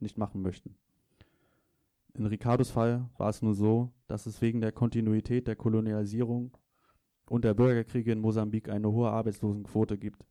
nicht 0.00 0.18
machen 0.18 0.42
möchten. 0.42 0.76
In 2.12 2.26
Ricardos 2.26 2.70
Fall 2.70 3.08
war 3.16 3.30
es 3.30 3.40
nur 3.40 3.54
so, 3.54 3.90
dass 4.06 4.26
es 4.26 4.42
wegen 4.42 4.60
der 4.60 4.70
Kontinuität 4.70 5.46
der 5.46 5.56
Kolonialisierung 5.56 6.58
und 7.30 7.46
der 7.46 7.54
Bürgerkriege 7.54 8.12
in 8.12 8.20
Mosambik 8.20 8.68
eine 8.68 8.92
hohe 8.92 9.08
Arbeitslosenquote 9.08 9.96
gibt. 9.96 10.26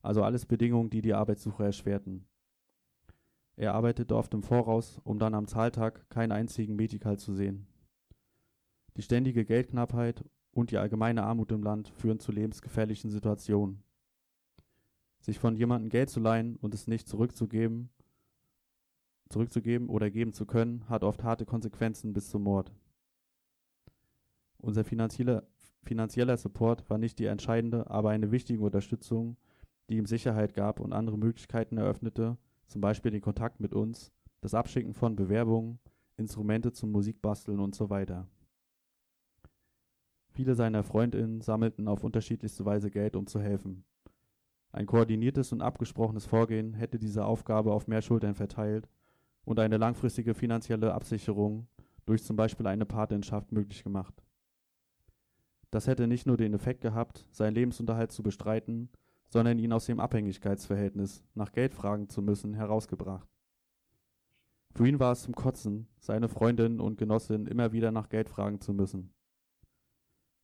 Also 0.00 0.22
alles 0.22 0.46
Bedingungen, 0.46 0.90
die 0.90 1.02
die 1.02 1.14
Arbeitssuche 1.14 1.64
erschwerten. 1.64 2.28
Er 3.56 3.74
arbeitete 3.74 4.14
oft 4.14 4.32
im 4.32 4.44
Voraus, 4.44 5.00
um 5.02 5.18
dann 5.18 5.34
am 5.34 5.48
Zahltag 5.48 6.08
keinen 6.08 6.30
einzigen 6.30 6.76
Medikal 6.76 7.18
zu 7.18 7.34
sehen. 7.34 7.66
Die 8.96 9.02
ständige 9.02 9.44
Geldknappheit 9.44 10.24
und 10.52 10.70
die 10.70 10.78
allgemeine 10.78 11.24
Armut 11.24 11.50
im 11.52 11.62
Land 11.62 11.88
führen 11.88 12.20
zu 12.20 12.30
lebensgefährlichen 12.30 13.10
Situationen. 13.10 13.82
Sich 15.20 15.38
von 15.38 15.56
jemandem 15.56 15.88
Geld 15.88 16.10
zu 16.10 16.20
leihen 16.20 16.56
und 16.56 16.74
es 16.74 16.86
nicht 16.86 17.08
zurückzugeben, 17.08 17.90
zurückzugeben 19.28 19.88
oder 19.88 20.10
geben 20.10 20.32
zu 20.32 20.46
können, 20.46 20.88
hat 20.88 21.04
oft 21.04 21.22
harte 21.22 21.46
Konsequenzen 21.46 22.12
bis 22.12 22.28
zum 22.28 22.42
Mord. 22.42 22.72
Unser 24.58 24.84
finanzieller, 24.84 25.44
finanzieller 25.82 26.36
Support 26.36 26.88
war 26.90 26.98
nicht 26.98 27.18
die 27.18 27.26
entscheidende, 27.26 27.90
aber 27.90 28.10
eine 28.10 28.30
wichtige 28.30 28.62
Unterstützung, 28.62 29.36
die 29.88 29.96
ihm 29.96 30.06
Sicherheit 30.06 30.54
gab 30.54 30.80
und 30.80 30.92
andere 30.92 31.18
Möglichkeiten 31.18 31.78
eröffnete, 31.78 32.36
zum 32.66 32.80
Beispiel 32.80 33.10
den 33.10 33.20
Kontakt 33.20 33.58
mit 33.58 33.74
uns, 33.74 34.12
das 34.40 34.54
Abschicken 34.54 34.94
von 34.94 35.16
Bewerbungen, 35.16 35.78
Instrumente 36.16 36.72
zum 36.72 36.92
Musikbasteln 36.92 37.58
und 37.58 37.74
so 37.74 37.90
weiter. 37.90 38.28
Viele 40.32 40.54
seiner 40.54 40.82
Freundinnen 40.82 41.42
sammelten 41.42 41.88
auf 41.88 42.04
unterschiedlichste 42.04 42.64
Weise 42.64 42.90
Geld, 42.90 43.16
um 43.16 43.26
zu 43.26 43.38
helfen. 43.38 43.84
Ein 44.72 44.86
koordiniertes 44.86 45.52
und 45.52 45.60
abgesprochenes 45.60 46.24
Vorgehen 46.24 46.72
hätte 46.72 46.98
diese 46.98 47.26
Aufgabe 47.26 47.72
auf 47.72 47.86
mehr 47.86 48.00
Schultern 48.00 48.34
verteilt 48.34 48.88
und 49.44 49.58
eine 49.58 49.76
langfristige 49.76 50.32
finanzielle 50.32 50.94
Absicherung 50.94 51.66
durch 52.06 52.24
zum 52.24 52.36
Beispiel 52.36 52.66
eine 52.66 52.86
Patenschaft 52.86 53.52
möglich 53.52 53.84
gemacht. 53.84 54.22
Das 55.70 55.86
hätte 55.86 56.06
nicht 56.06 56.26
nur 56.26 56.38
den 56.38 56.54
Effekt 56.54 56.80
gehabt, 56.80 57.26
seinen 57.30 57.54
Lebensunterhalt 57.54 58.12
zu 58.12 58.22
bestreiten, 58.22 58.88
sondern 59.28 59.58
ihn 59.58 59.72
aus 59.72 59.84
dem 59.84 60.00
Abhängigkeitsverhältnis, 60.00 61.22
nach 61.34 61.52
Geld 61.52 61.74
fragen 61.74 62.08
zu 62.08 62.22
müssen, 62.22 62.54
herausgebracht. 62.54 63.28
Für 64.74 64.88
ihn 64.88 64.98
war 64.98 65.12
es 65.12 65.22
zum 65.22 65.34
Kotzen, 65.34 65.88
seine 65.98 66.28
Freundinnen 66.28 66.80
und 66.80 66.96
Genossinnen 66.96 67.46
immer 67.46 67.72
wieder 67.72 67.92
nach 67.92 68.08
Geld 68.08 68.30
fragen 68.30 68.60
zu 68.60 68.72
müssen. 68.72 69.12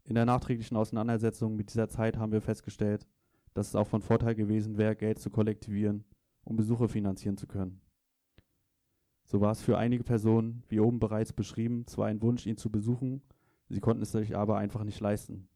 In 0.08 0.14
der 0.14 0.24
nachträglichen 0.24 0.78
Auseinandersetzung 0.78 1.54
mit 1.54 1.68
dieser 1.68 1.90
Zeit 1.90 2.16
haben 2.16 2.32
wir 2.32 2.40
festgestellt, 2.40 3.06
dass 3.52 3.68
es 3.68 3.74
auch 3.74 3.86
von 3.86 4.00
Vorteil 4.00 4.34
gewesen 4.34 4.78
wäre, 4.78 4.96
Geld 4.96 5.18
zu 5.18 5.28
kollektivieren, 5.28 6.02
um 6.44 6.56
Besuche 6.56 6.88
finanzieren 6.88 7.36
zu 7.36 7.46
können. 7.46 7.82
So 9.26 9.42
war 9.42 9.52
es 9.52 9.60
für 9.60 9.76
einige 9.76 10.04
Personen, 10.04 10.62
wie 10.70 10.80
oben 10.80 10.98
bereits 10.98 11.34
beschrieben, 11.34 11.86
zwar 11.86 12.06
ein 12.06 12.22
Wunsch, 12.22 12.46
ihn 12.46 12.56
zu 12.56 12.70
besuchen, 12.70 13.20
sie 13.68 13.80
konnten 13.80 14.02
es 14.02 14.12
sich 14.12 14.34
aber 14.34 14.56
einfach 14.56 14.82
nicht 14.82 14.98
leisten. 14.98 15.46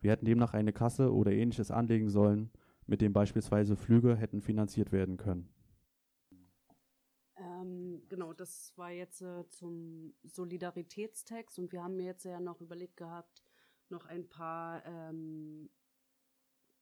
Wir 0.00 0.12
hätten 0.12 0.24
demnach 0.24 0.54
eine 0.54 0.72
Kasse 0.72 1.12
oder 1.12 1.30
ähnliches 1.30 1.70
anlegen 1.70 2.08
sollen, 2.08 2.50
mit 2.86 3.02
dem 3.02 3.12
beispielsweise 3.12 3.76
Flüge 3.76 4.16
hätten 4.16 4.40
finanziert 4.40 4.90
werden 4.90 5.18
können. 5.18 5.50
Genau, 8.18 8.32
das 8.32 8.72
war 8.74 8.90
jetzt 8.90 9.22
äh, 9.22 9.48
zum 9.48 10.12
Solidaritätstext 10.24 11.56
und 11.60 11.70
wir 11.70 11.84
haben 11.84 11.94
mir 11.94 12.06
jetzt 12.06 12.24
ja 12.24 12.40
noch 12.40 12.60
überlegt 12.60 12.96
gehabt, 12.96 13.44
noch 13.90 14.06
ein 14.06 14.28
paar 14.28 14.84
ähm, 14.84 15.70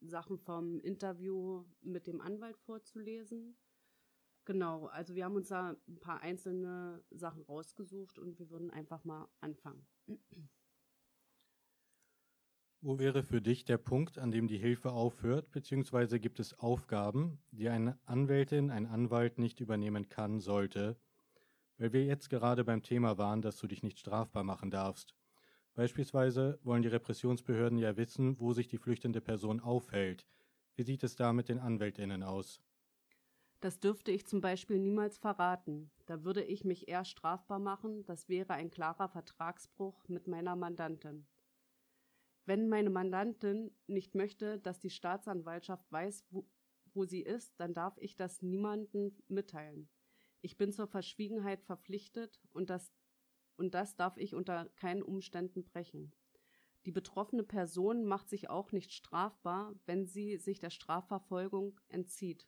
Sachen 0.01 0.39
vom 0.39 0.80
Interview 0.80 1.66
mit 1.82 2.07
dem 2.07 2.22
Anwalt 2.22 2.57
vorzulesen. 2.57 3.55
Genau, 4.47 4.87
also 4.87 5.14
wir 5.14 5.26
haben 5.26 5.37
uns 5.37 5.49
da 5.49 5.76
ein 5.87 6.01
paar 6.01 6.22
einzelne 6.22 7.05
Sachen 7.11 7.43
rausgesucht 7.43 8.18
und 8.18 8.39
wir 8.39 8.49
würden 8.49 8.70
einfach 8.70 9.05
mal 9.05 9.28
anfangen. 9.41 9.87
Wo 12.80 12.99
wäre 12.99 13.22
für 13.22 13.43
dich 13.43 13.66
der 13.66 13.76
Punkt, 13.76 14.16
an 14.16 14.30
dem 14.30 14.49
die 14.49 14.57
Hilfe 14.57 14.93
aufhört, 14.93 15.51
beziehungsweise 15.51 16.18
gibt 16.18 16.41
es 16.41 16.59
Aufgaben, 16.59 17.43
die 17.51 17.68
eine 17.68 17.99
Anwältin, 18.07 18.70
ein 18.70 18.87
Anwalt 18.87 19.37
nicht 19.37 19.61
übernehmen 19.61 20.09
kann, 20.09 20.41
sollte, 20.41 20.99
weil 21.78 21.92
wir 21.92 22.04
jetzt 22.04 22.30
gerade 22.30 22.64
beim 22.64 22.82
Thema 22.82 23.18
waren, 23.18 23.42
dass 23.42 23.58
du 23.58 23.66
dich 23.66 23.82
nicht 23.82 23.98
strafbar 23.98 24.44
machen 24.44 24.70
darfst. 24.70 25.14
Beispielsweise 25.74 26.58
wollen 26.62 26.82
die 26.82 26.88
Repressionsbehörden 26.88 27.78
ja 27.78 27.96
wissen, 27.96 28.40
wo 28.40 28.52
sich 28.52 28.68
die 28.68 28.78
flüchtende 28.78 29.20
Person 29.20 29.60
aufhält. 29.60 30.26
Wie 30.74 30.82
sieht 30.82 31.04
es 31.04 31.16
da 31.16 31.32
mit 31.32 31.48
den 31.48 31.58
Anwältinnen 31.58 32.22
aus? 32.22 32.62
Das 33.60 33.80
dürfte 33.80 34.10
ich 34.10 34.26
zum 34.26 34.40
Beispiel 34.40 34.78
niemals 34.78 35.18
verraten. 35.18 35.90
Da 36.06 36.24
würde 36.24 36.42
ich 36.42 36.64
mich 36.64 36.88
eher 36.88 37.04
strafbar 37.04 37.58
machen. 37.58 38.04
Das 38.04 38.28
wäre 38.28 38.52
ein 38.52 38.70
klarer 38.70 39.08
Vertragsbruch 39.08 40.08
mit 40.08 40.28
meiner 40.28 40.56
Mandantin. 40.56 41.26
Wenn 42.44 42.68
meine 42.68 42.90
Mandantin 42.90 43.74
nicht 43.86 44.14
möchte, 44.14 44.58
dass 44.60 44.78
die 44.78 44.90
Staatsanwaltschaft 44.90 45.90
weiß, 45.90 46.24
wo, 46.30 46.46
wo 46.94 47.04
sie 47.04 47.22
ist, 47.22 47.58
dann 47.58 47.74
darf 47.74 47.98
ich 47.98 48.14
das 48.14 48.40
niemandem 48.40 49.16
mitteilen. 49.28 49.88
Ich 50.47 50.57
bin 50.57 50.70
zur 50.70 50.86
Verschwiegenheit 50.86 51.64
verpflichtet 51.64 52.40
und 52.53 52.70
das, 52.70 52.92
und 53.57 53.74
das 53.74 53.97
darf 53.97 54.16
ich 54.16 54.32
unter 54.32 54.66
keinen 54.76 55.03
Umständen 55.03 55.64
brechen. 55.64 56.12
Die 56.84 56.92
betroffene 56.92 57.42
Person 57.42 58.05
macht 58.05 58.28
sich 58.28 58.49
auch 58.49 58.70
nicht 58.70 58.92
strafbar, 58.92 59.74
wenn 59.86 60.07
sie 60.07 60.36
sich 60.36 60.61
der 60.61 60.70
Strafverfolgung 60.70 61.80
entzieht. 61.88 62.47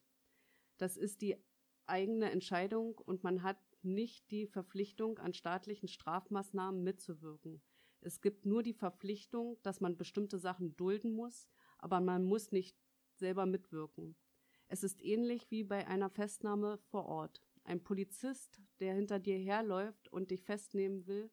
Das 0.76 0.96
ist 0.96 1.22
die 1.22 1.42
eigene 1.86 2.30
Entscheidung 2.30 2.96
und 2.99 3.24
man 3.24 3.42
hat 3.42 3.59
nicht 3.82 4.30
die 4.30 4.46
Verpflichtung, 4.46 5.18
an 5.18 5.34
staatlichen 5.34 5.88
Strafmaßnahmen 5.88 6.84
mitzuwirken. 6.84 7.61
Es 8.01 8.20
gibt 8.20 8.46
nur 8.46 8.62
die 8.62 8.74
Verpflichtung, 8.74 9.59
dass 9.64 9.80
man 9.80 9.96
bestimmte 9.96 10.38
Sachen 10.38 10.76
dulden 10.76 11.11
muss, 11.11 11.49
aber 11.78 12.01
man 12.01 12.22
muss 12.22 12.53
nicht 12.53 12.78
selber 13.16 13.44
mitwirken. 13.44 14.14
Es 14.68 14.84
ist 14.84 15.03
ähnlich 15.03 15.51
wie 15.51 15.64
bei 15.64 15.88
einer 15.88 16.11
Festnahme 16.11 16.78
vor 16.90 17.07
Ort. 17.07 17.42
Ein 17.68 17.82
Polizist, 17.82 18.62
der 18.80 18.94
hinter 18.94 19.18
dir 19.18 19.36
herläuft 19.36 20.08
und 20.08 20.30
dich 20.30 20.42
festnehmen 20.42 21.06
will, 21.06 21.30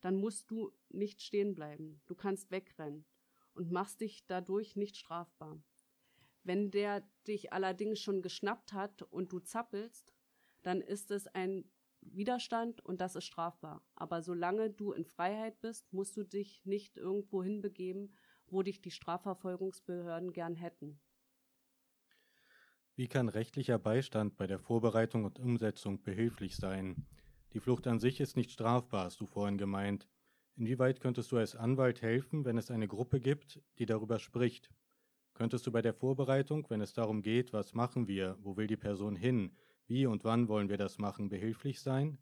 dann 0.00 0.16
musst 0.16 0.50
du 0.50 0.72
nicht 0.88 1.20
stehen 1.20 1.54
bleiben. 1.54 2.00
Du 2.06 2.14
kannst 2.14 2.50
wegrennen 2.50 3.04
und 3.52 3.70
machst 3.70 4.00
dich 4.00 4.24
dadurch 4.26 4.76
nicht 4.76 4.96
strafbar. 4.96 5.62
Wenn 6.42 6.70
der 6.70 7.06
dich 7.26 7.52
allerdings 7.52 8.00
schon 8.00 8.22
geschnappt 8.22 8.72
hat 8.72 9.02
und 9.02 9.30
du 9.30 9.40
zappelst, 9.40 10.14
dann 10.62 10.80
ist 10.80 11.10
es 11.10 11.26
ein 11.26 11.70
Widerstand 12.00 12.82
und 12.82 13.02
das 13.02 13.14
ist 13.14 13.26
strafbar. 13.26 13.84
Aber 13.94 14.22
solange 14.22 14.70
du 14.70 14.92
in 14.92 15.04
Freiheit 15.04 15.60
bist, 15.60 15.92
musst 15.92 16.16
du 16.16 16.24
dich 16.24 16.64
nicht 16.64 16.96
irgendwo 16.96 17.42
hinbegeben, 17.42 18.16
wo 18.46 18.62
dich 18.62 18.80
die 18.80 18.90
Strafverfolgungsbehörden 18.90 20.32
gern 20.32 20.54
hätten. 20.54 20.98
Wie 22.96 23.08
kann 23.08 23.28
rechtlicher 23.28 23.76
Beistand 23.76 24.36
bei 24.36 24.46
der 24.46 24.60
Vorbereitung 24.60 25.24
und 25.24 25.40
Umsetzung 25.40 26.00
behilflich 26.00 26.54
sein? 26.54 27.06
Die 27.52 27.58
Flucht 27.58 27.88
an 27.88 27.98
sich 27.98 28.20
ist 28.20 28.36
nicht 28.36 28.52
strafbar, 28.52 29.06
hast 29.06 29.20
du 29.20 29.26
vorhin 29.26 29.58
gemeint. 29.58 30.06
Inwieweit 30.54 31.00
könntest 31.00 31.32
du 31.32 31.36
als 31.36 31.56
Anwalt 31.56 32.02
helfen, 32.02 32.44
wenn 32.44 32.56
es 32.56 32.70
eine 32.70 32.86
Gruppe 32.86 33.18
gibt, 33.18 33.60
die 33.80 33.86
darüber 33.86 34.20
spricht? 34.20 34.70
Könntest 35.32 35.66
du 35.66 35.72
bei 35.72 35.82
der 35.82 35.92
Vorbereitung, 35.92 36.66
wenn 36.70 36.80
es 36.80 36.92
darum 36.92 37.22
geht, 37.22 37.52
was 37.52 37.74
machen 37.74 38.06
wir, 38.06 38.38
wo 38.40 38.56
will 38.56 38.68
die 38.68 38.76
Person 38.76 39.16
hin, 39.16 39.56
wie 39.88 40.06
und 40.06 40.22
wann 40.22 40.46
wollen 40.46 40.68
wir 40.68 40.76
das 40.76 40.98
machen, 40.98 41.28
behilflich 41.28 41.80
sein? 41.80 42.18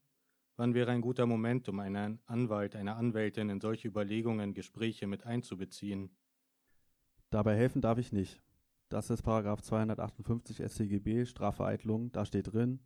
Wann 0.56 0.72
wäre 0.72 0.90
ein 0.90 1.02
guter 1.02 1.26
Moment, 1.26 1.68
um 1.68 1.80
einen 1.80 2.20
Anwalt, 2.24 2.76
eine 2.76 2.96
Anwältin 2.96 3.50
in 3.50 3.60
solche 3.60 3.88
Überlegungen, 3.88 4.54
Gespräche 4.54 5.06
mit 5.06 5.26
einzubeziehen? 5.26 6.16
Dabei 7.28 7.56
helfen 7.56 7.82
darf 7.82 7.98
ich 7.98 8.10
nicht. 8.10 8.42
Das 8.93 9.09
ist 9.09 9.22
Paragraph 9.22 9.62
258 9.62 10.59
StGB, 10.70 11.24
Strafvereitlung, 11.24 12.12
da 12.12 12.26
steht 12.26 12.53
drin, 12.53 12.78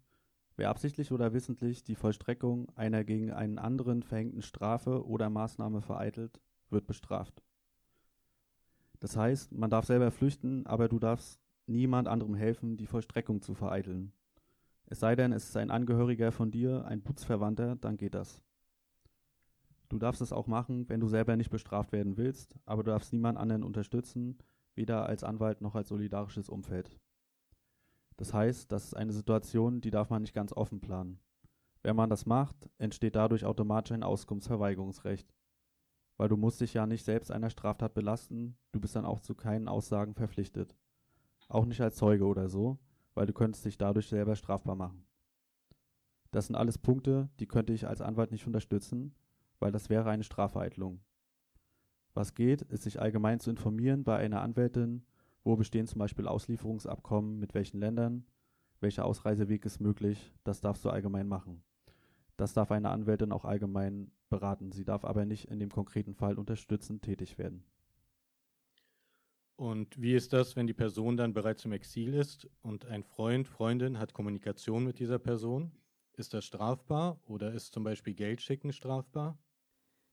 wer 0.55 0.71
absichtlich 0.71 1.11
oder 1.11 1.33
wissentlich 1.33 1.83
die 1.83 1.97
Vollstreckung 1.97 2.69
einer 2.77 3.03
gegen 3.03 3.33
einen 3.33 3.59
anderen 3.59 4.05
verhängten 4.05 4.41
Strafe 4.41 5.05
oder 5.05 5.31
Maßnahme 5.31 5.83
vereitelt, 5.83 6.41
wird 6.71 6.87
bestraft. 6.87 7.43
Das 9.01 9.17
heißt, 9.17 9.53
man 9.53 9.69
darf 9.69 9.87
selber 9.87 10.13
flüchten, 10.13 10.65
aber 10.69 10.89
du 10.89 11.01
darfst 11.01 11.41
niemand 11.67 12.07
anderem 12.07 12.37
helfen, 12.37 12.77
die 12.77 12.87
Vollstreckung 12.87 13.43
zu 13.43 13.55
vereiteln. 13.55 14.13
Es 14.85 15.01
sei 15.01 15.17
denn, 15.17 15.33
es 15.33 15.49
ist 15.49 15.57
ein 15.57 15.73
Angehöriger 15.73 16.31
von 16.31 16.53
dir, 16.53 16.85
ein 16.85 17.03
Blutsverwandter, 17.03 17.75
dann 17.75 17.97
geht 17.97 18.15
das. 18.15 18.41
Du 19.89 19.99
darfst 19.99 20.21
es 20.21 20.33
auch 20.33 20.47
machen, 20.47 20.89
wenn 20.89 21.01
du 21.01 21.09
selber 21.09 21.35
nicht 21.35 21.51
bestraft 21.51 21.91
werden 21.91 22.17
willst, 22.17 22.55
aber 22.65 22.85
du 22.85 22.93
darfst 22.93 23.13
niemand 23.13 23.39
anderen 23.39 23.65
unterstützen, 23.65 24.39
weder 24.77 25.07
als 25.07 25.25
Anwalt 25.25 25.61
noch 25.61 25.75
als 25.75 25.89
solidarisches 25.89 26.49
Umfeld. 26.49 26.99
Das 28.17 28.33
heißt, 28.33 28.71
das 28.71 28.85
ist 28.85 28.95
eine 28.95 29.13
Situation, 29.13 29.81
die 29.81 29.91
darf 29.91 30.11
man 30.11 30.23
nicht 30.23 30.35
ganz 30.35 30.53
offen 30.53 30.81
planen. 30.81 31.21
Wenn 31.83 31.97
man 31.97 32.11
das 32.11 32.27
macht, 32.27 32.71
entsteht 32.79 33.17
dadurch 33.17 33.45
automatisch 33.45 33.93
ein 33.93 34.03
Auskunftsverweigerungsrecht 34.03 35.33
weil 36.17 36.29
du 36.29 36.37
musst 36.37 36.61
dich 36.61 36.75
ja 36.75 36.87
nicht 36.87 37.05
selbst 37.05 37.31
einer 37.31 37.51
Straftat 37.51 37.95
belasten, 37.95 38.57
du 38.73 38.81
bist 38.81 38.97
dann 38.97 39.05
auch 39.05 39.21
zu 39.21 39.35
keinen 39.35 39.69
Aussagen 39.69 40.15
verpflichtet. 40.15 40.75
Auch 41.49 41.67
nicht 41.67 41.81
als 41.81 41.97
Zeuge 41.97 42.25
oder 42.25 42.49
so, 42.49 42.79
weil 43.15 43.27
du 43.27 43.33
könntest 43.33 43.65
dich 43.65 43.79
dadurch 43.79 44.09
selber 44.09 44.35
strafbar 44.35 44.77
machen. 44.77 45.07
Das 46.31 46.47
sind 46.47 46.57
alles 46.57 46.79
Punkte, 46.79 47.29
die 47.39 47.47
könnte 47.47 47.73
ich 47.73 47.87
als 47.87 48.01
Anwalt 48.01 48.33
nicht 48.33 48.47
unterstützen, 48.47 49.15
weil 49.59 49.73
das 49.73 49.89
wäre 49.89 50.11
eine 50.11 50.25
Strafvereitlung. 50.25 51.01
Was 52.17 52.33
geht, 52.33 52.63
ist 52.63 52.85
sich 52.85 52.99
allgemein 52.99 53.41
zu 53.41 53.51
informieren 53.51 54.03
bei 54.03 54.17
einer 54.17 54.41
Anwältin, 54.41 55.05
wo 55.45 55.55
bestehen 55.55 55.87
zum 55.87 55.99
Beispiel 55.99 56.27
Auslieferungsabkommen 56.27 57.39
mit 57.39 57.53
welchen 57.53 57.79
Ländern, 57.79 58.25
welcher 58.81 59.05
Ausreiseweg 59.05 59.67
ist 59.67 59.81
möglich, 59.81 60.33
das 60.43 60.63
darfst 60.63 60.83
du 60.87 60.89
allgemein 60.89 61.29
machen. 61.29 61.63
Das 62.39 62.55
darf 62.55 62.71
eine 62.71 62.89
Anwältin 62.89 63.33
auch 63.33 63.45
allgemein 63.45 64.11
beraten. 64.31 64.73
Sie 64.73 64.87
darf 64.87 65.05
aber 65.05 65.27
nicht 65.27 65.51
in 65.51 65.59
dem 65.59 65.69
konkreten 65.69 66.15
Fall 66.15 66.39
unterstützend 66.39 67.03
tätig 67.03 67.37
werden. 67.37 67.67
Und 69.57 70.01
wie 70.01 70.15
ist 70.15 70.33
das, 70.33 70.57
wenn 70.57 70.67
die 70.67 70.73
Person 70.73 71.19
dann 71.19 71.35
bereits 71.35 71.67
im 71.67 71.73
Exil 71.73 72.15
ist 72.15 72.49
und 72.63 72.87
ein 72.87 73.05
Freund, 73.05 73.47
Freundin 73.47 73.99
hat 73.99 74.15
Kommunikation 74.15 74.85
mit 74.85 75.01
dieser 75.01 75.19
Person? 75.19 75.71
Ist 76.15 76.33
das 76.33 76.47
strafbar 76.47 77.21
oder 77.27 77.53
ist 77.53 77.75
zum 77.75 77.85
Beispiel 77.85 78.15
Geld 78.15 78.41
schicken 78.41 78.73
strafbar? 78.73 79.37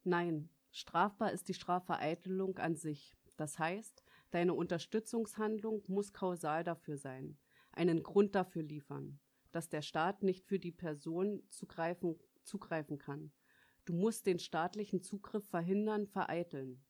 Nein, 0.03 0.49
strafbar 0.73 1.31
ist 1.31 1.47
die 1.47 1.53
Strafvereitelung 1.53 2.57
an 2.57 2.75
sich. 2.75 3.15
Das 3.37 3.57
heißt, 3.57 4.03
deine 4.31 4.53
Unterstützungshandlung 4.53 5.83
muss 5.87 6.11
kausal 6.11 6.65
dafür 6.65 6.97
sein, 6.97 7.37
einen 7.71 8.03
Grund 8.03 8.35
dafür 8.35 8.63
liefern 8.63 9.21
dass 9.53 9.69
der 9.69 9.83
Staat 9.83 10.23
nicht 10.23 10.45
für 10.45 10.59
die 10.59 10.71
Person 10.71 11.43
zugreifen, 11.49 12.19
zugreifen 12.43 12.97
kann. 12.97 13.31
Du 13.85 13.93
musst 13.93 14.25
den 14.25 14.39
staatlichen 14.39 15.01
Zugriff 15.01 15.47
verhindern, 15.47 16.07
vereiteln. 16.07 16.83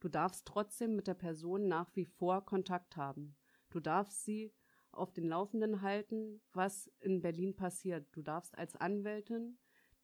Du 0.00 0.08
darfst 0.08 0.46
trotzdem 0.46 0.96
mit 0.96 1.06
der 1.06 1.14
Person 1.14 1.68
nach 1.68 1.94
wie 1.94 2.06
vor 2.06 2.44
Kontakt 2.44 2.96
haben. 2.96 3.36
Du 3.70 3.80
darfst 3.80 4.24
sie 4.24 4.52
auf 4.92 5.12
den 5.12 5.28
Laufenden 5.28 5.82
halten, 5.82 6.40
was 6.52 6.90
in 7.00 7.20
Berlin 7.20 7.54
passiert. 7.54 8.08
Du 8.12 8.22
darfst 8.22 8.56
als 8.56 8.76
Anwältin 8.76 9.58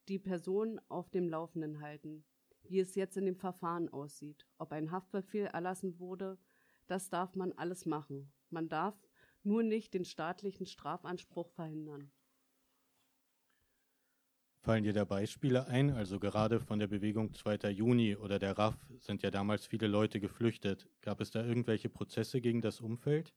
die 0.08 0.18
Person 0.18 0.80
auf 0.88 1.08
dem 1.10 1.28
Laufenden 1.28 1.80
halten, 1.80 2.24
wie 2.72 2.80
es 2.80 2.94
jetzt 2.94 3.16
in 3.16 3.26
dem 3.26 3.36
Verfahren 3.36 3.90
aussieht. 3.90 4.46
Ob 4.58 4.72
ein 4.72 4.90
Haftbefehl 4.90 5.44
erlassen 5.44 5.98
wurde, 5.98 6.38
das 6.86 7.10
darf 7.10 7.36
man 7.36 7.52
alles 7.52 7.86
machen. 7.86 8.32
Man 8.50 8.68
darf 8.68 8.96
nur 9.44 9.62
nicht 9.62 9.94
den 9.94 10.04
staatlichen 10.04 10.66
Strafanspruch 10.66 11.50
verhindern. 11.50 12.10
Fallen 14.62 14.84
dir 14.84 14.92
da 14.92 15.04
Beispiele 15.04 15.66
ein? 15.66 15.90
Also 15.90 16.18
gerade 16.18 16.60
von 16.60 16.78
der 16.78 16.86
Bewegung 16.86 17.34
2. 17.34 17.70
Juni 17.70 18.16
oder 18.16 18.38
der 18.38 18.56
RAF 18.56 18.76
sind 19.00 19.22
ja 19.22 19.30
damals 19.30 19.66
viele 19.66 19.88
Leute 19.88 20.20
geflüchtet. 20.20 20.88
Gab 21.00 21.20
es 21.20 21.30
da 21.30 21.44
irgendwelche 21.44 21.88
Prozesse 21.88 22.40
gegen 22.40 22.62
das 22.62 22.80
Umfeld? 22.80 23.34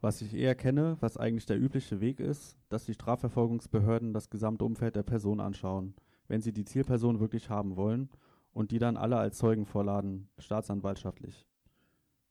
Was 0.00 0.22
ich 0.22 0.34
eher 0.34 0.54
kenne, 0.54 0.96
was 1.00 1.16
eigentlich 1.16 1.46
der 1.46 1.58
übliche 1.58 2.00
Weg 2.00 2.20
ist, 2.20 2.56
dass 2.68 2.84
die 2.84 2.94
Strafverfolgungsbehörden 2.94 4.12
das 4.12 4.30
gesamte 4.30 4.64
Umfeld 4.64 4.96
der 4.96 5.02
Person 5.02 5.40
anschauen, 5.40 5.94
wenn 6.28 6.42
sie 6.42 6.52
die 6.52 6.64
Zielperson 6.64 7.20
wirklich 7.20 7.50
haben 7.50 7.76
wollen 7.76 8.10
und 8.52 8.70
die 8.70 8.78
dann 8.78 8.96
alle 8.96 9.16
als 9.16 9.38
Zeugen 9.38 9.66
vorladen, 9.66 10.28
staatsanwaltschaftlich. 10.38 11.46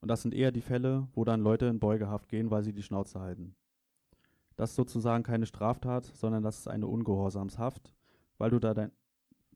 Und 0.01 0.09
das 0.09 0.21
sind 0.21 0.33
eher 0.33 0.51
die 0.51 0.61
Fälle, 0.61 1.07
wo 1.13 1.23
dann 1.23 1.41
Leute 1.41 1.67
in 1.67 1.79
Beugehaft 1.79 2.29
gehen, 2.29 2.51
weil 2.51 2.63
sie 2.63 2.73
die 2.73 2.83
Schnauze 2.83 3.19
halten. 3.19 3.55
Das 4.55 4.71
ist 4.71 4.75
sozusagen 4.75 5.23
keine 5.23 5.45
Straftat, 5.45 6.05
sondern 6.05 6.43
das 6.43 6.59
ist 6.59 6.67
eine 6.67 6.87
Ungehorsamshaft, 6.87 7.93
weil 8.37 8.51
du, 8.51 8.59
da 8.59 8.73
dein, 8.73 8.91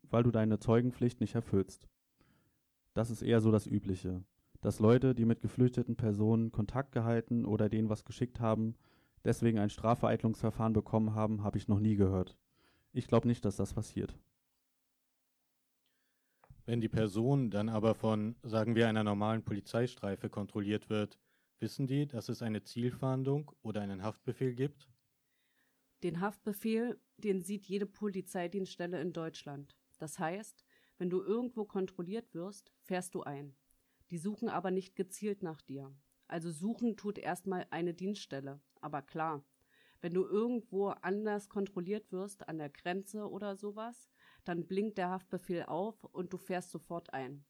weil 0.03 0.23
du 0.23 0.31
deine 0.31 0.59
Zeugenpflicht 0.59 1.19
nicht 1.19 1.35
erfüllst. 1.35 1.87
Das 2.93 3.09
ist 3.11 3.21
eher 3.21 3.41
so 3.41 3.51
das 3.51 3.67
Übliche. 3.67 4.23
Dass 4.61 4.79
Leute, 4.79 5.13
die 5.13 5.25
mit 5.25 5.41
geflüchteten 5.41 5.95
Personen 5.95 6.51
Kontakt 6.51 6.91
gehalten 6.91 7.45
oder 7.45 7.69
denen 7.69 7.89
was 7.89 8.05
geschickt 8.05 8.39
haben, 8.39 8.75
deswegen 9.23 9.59
ein 9.59 9.69
Strafvereitlungsverfahren 9.69 10.73
bekommen 10.73 11.13
haben, 11.13 11.43
habe 11.43 11.57
ich 11.57 11.67
noch 11.67 11.79
nie 11.79 11.95
gehört. 11.95 12.37
Ich 12.97 13.07
glaube 13.07 13.27
nicht, 13.27 13.45
dass 13.45 13.57
das 13.57 13.75
passiert. 13.75 14.17
Wenn 16.65 16.81
die 16.81 16.89
Person 16.89 17.51
dann 17.51 17.69
aber 17.69 17.93
von, 17.93 18.35
sagen 18.41 18.73
wir, 18.73 18.89
einer 18.89 19.03
normalen 19.03 19.43
Polizeistreife 19.43 20.31
kontrolliert 20.31 20.89
wird, 20.89 21.19
wissen 21.59 21.85
die, 21.85 22.07
dass 22.07 22.27
es 22.27 22.41
eine 22.41 22.63
Zielfahndung 22.63 23.51
oder 23.61 23.81
einen 23.81 24.01
Haftbefehl 24.01 24.55
gibt? 24.55 24.89
Den 26.01 26.21
Haftbefehl, 26.21 26.99
den 27.17 27.43
sieht 27.43 27.67
jede 27.67 27.85
Polizeidienststelle 27.85 28.99
in 28.99 29.13
Deutschland. 29.13 29.77
Das 29.99 30.17
heißt, 30.17 30.65
wenn 30.97 31.11
du 31.11 31.21
irgendwo 31.21 31.65
kontrolliert 31.65 32.33
wirst, 32.33 32.73
fährst 32.81 33.13
du 33.13 33.21
ein. 33.21 33.55
Die 34.09 34.17
suchen 34.17 34.49
aber 34.49 34.71
nicht 34.71 34.95
gezielt 34.95 35.43
nach 35.43 35.61
dir. 35.61 35.95
Also 36.27 36.49
suchen 36.49 36.97
tut 36.97 37.19
erstmal 37.19 37.67
eine 37.69 37.93
Dienststelle. 37.93 38.59
Aber 38.81 39.03
klar, 39.03 39.45
wenn 40.01 40.13
du 40.13 40.25
irgendwo 40.25 40.89
anders 40.89 41.49
kontrolliert 41.49 42.11
wirst, 42.11 42.47
an 42.47 42.57
der 42.57 42.69
Grenze 42.69 43.29
oder 43.29 43.55
sowas, 43.55 44.09
dann 44.43 44.67
blinkt 44.67 44.97
der 44.97 45.09
Haftbefehl 45.09 45.63
auf 45.63 46.03
und 46.03 46.33
du 46.33 46.37
fährst 46.37 46.71
sofort 46.71 47.13
ein. 47.13 47.45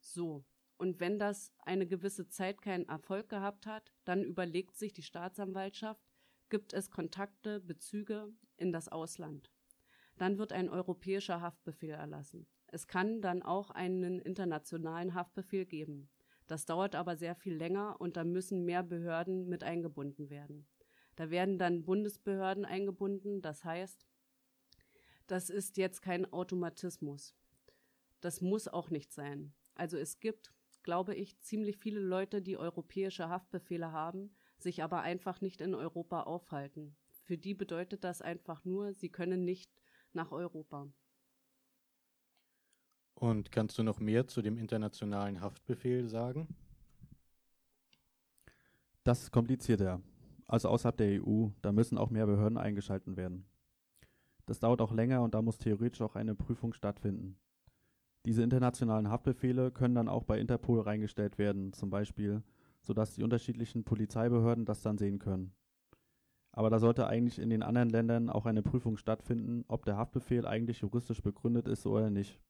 So. 0.00 0.44
Und 0.76 1.00
wenn 1.00 1.18
das 1.18 1.52
eine 1.58 1.86
gewisse 1.86 2.28
Zeit 2.28 2.62
keinen 2.62 2.88
Erfolg 2.88 3.28
gehabt 3.28 3.66
hat, 3.66 3.92
dann 4.04 4.22
überlegt 4.22 4.76
sich 4.76 4.92
die 4.92 5.02
Staatsanwaltschaft, 5.02 6.00
gibt 6.50 6.72
es 6.72 6.90
Kontakte, 6.90 7.60
Bezüge 7.60 8.32
in 8.56 8.72
das 8.72 8.88
Ausland. 8.88 9.52
Dann 10.18 10.38
wird 10.38 10.52
ein 10.52 10.68
europäischer 10.68 11.40
Haftbefehl 11.40 11.90
erlassen. 11.90 12.46
Es 12.68 12.86
kann 12.86 13.20
dann 13.20 13.42
auch 13.42 13.70
einen 13.70 14.20
internationalen 14.20 15.14
Haftbefehl 15.14 15.64
geben. 15.64 16.10
Das 16.46 16.64
dauert 16.64 16.94
aber 16.94 17.16
sehr 17.16 17.34
viel 17.34 17.54
länger 17.54 18.00
und 18.00 18.16
da 18.16 18.24
müssen 18.24 18.64
mehr 18.64 18.82
Behörden 18.82 19.48
mit 19.48 19.64
eingebunden 19.64 20.30
werden. 20.30 20.66
Da 21.18 21.30
werden 21.30 21.58
dann 21.58 21.82
Bundesbehörden 21.82 22.64
eingebunden, 22.64 23.42
das 23.42 23.64
heißt, 23.64 24.06
das 25.26 25.50
ist 25.50 25.76
jetzt 25.76 26.00
kein 26.00 26.32
Automatismus. 26.32 27.34
Das 28.20 28.40
muss 28.40 28.68
auch 28.68 28.90
nicht 28.90 29.12
sein. 29.12 29.52
Also 29.74 29.96
es 29.96 30.20
gibt, 30.20 30.52
glaube 30.84 31.16
ich, 31.16 31.40
ziemlich 31.40 31.76
viele 31.76 31.98
Leute, 31.98 32.40
die 32.40 32.56
europäische 32.56 33.28
Haftbefehle 33.28 33.90
haben, 33.90 34.30
sich 34.58 34.84
aber 34.84 35.00
einfach 35.00 35.40
nicht 35.40 35.60
in 35.60 35.74
Europa 35.74 36.22
aufhalten. 36.22 36.96
Für 37.24 37.36
die 37.36 37.54
bedeutet 37.54 38.04
das 38.04 38.22
einfach 38.22 38.64
nur, 38.64 38.94
sie 38.94 39.08
können 39.08 39.44
nicht 39.44 39.72
nach 40.12 40.30
Europa. 40.30 40.88
Und 43.14 43.50
kannst 43.50 43.76
du 43.76 43.82
noch 43.82 43.98
mehr 43.98 44.28
zu 44.28 44.40
dem 44.40 44.56
internationalen 44.56 45.40
Haftbefehl 45.40 46.06
sagen? 46.06 46.46
Das 49.02 49.24
ist 49.24 49.32
komplizierter. 49.32 50.00
Also 50.48 50.70
außerhalb 50.70 50.96
der 50.96 51.22
EU, 51.22 51.48
da 51.62 51.72
müssen 51.72 51.98
auch 51.98 52.10
mehr 52.10 52.26
Behörden 52.26 52.58
eingeschalten 52.58 53.16
werden. 53.16 53.46
Das 54.46 54.60
dauert 54.60 54.80
auch 54.80 54.92
länger 54.92 55.22
und 55.22 55.34
da 55.34 55.42
muss 55.42 55.58
theoretisch 55.58 56.00
auch 56.00 56.16
eine 56.16 56.34
Prüfung 56.34 56.72
stattfinden. 56.72 57.38
Diese 58.24 58.42
internationalen 58.42 59.10
Haftbefehle 59.10 59.70
können 59.70 59.94
dann 59.94 60.08
auch 60.08 60.24
bei 60.24 60.40
Interpol 60.40 60.80
reingestellt 60.80 61.36
werden, 61.38 61.74
zum 61.74 61.90
Beispiel, 61.90 62.42
sodass 62.80 63.14
die 63.14 63.22
unterschiedlichen 63.22 63.84
Polizeibehörden 63.84 64.64
das 64.64 64.80
dann 64.80 64.96
sehen 64.96 65.18
können. 65.18 65.52
Aber 66.52 66.70
da 66.70 66.78
sollte 66.78 67.06
eigentlich 67.06 67.38
in 67.38 67.50
den 67.50 67.62
anderen 67.62 67.90
Ländern 67.90 68.30
auch 68.30 68.46
eine 68.46 68.62
Prüfung 68.62 68.96
stattfinden, 68.96 69.64
ob 69.68 69.84
der 69.84 69.98
Haftbefehl 69.98 70.46
eigentlich 70.46 70.80
juristisch 70.80 71.22
begründet 71.22 71.68
ist 71.68 71.86
oder 71.86 72.10
nicht. 72.10 72.40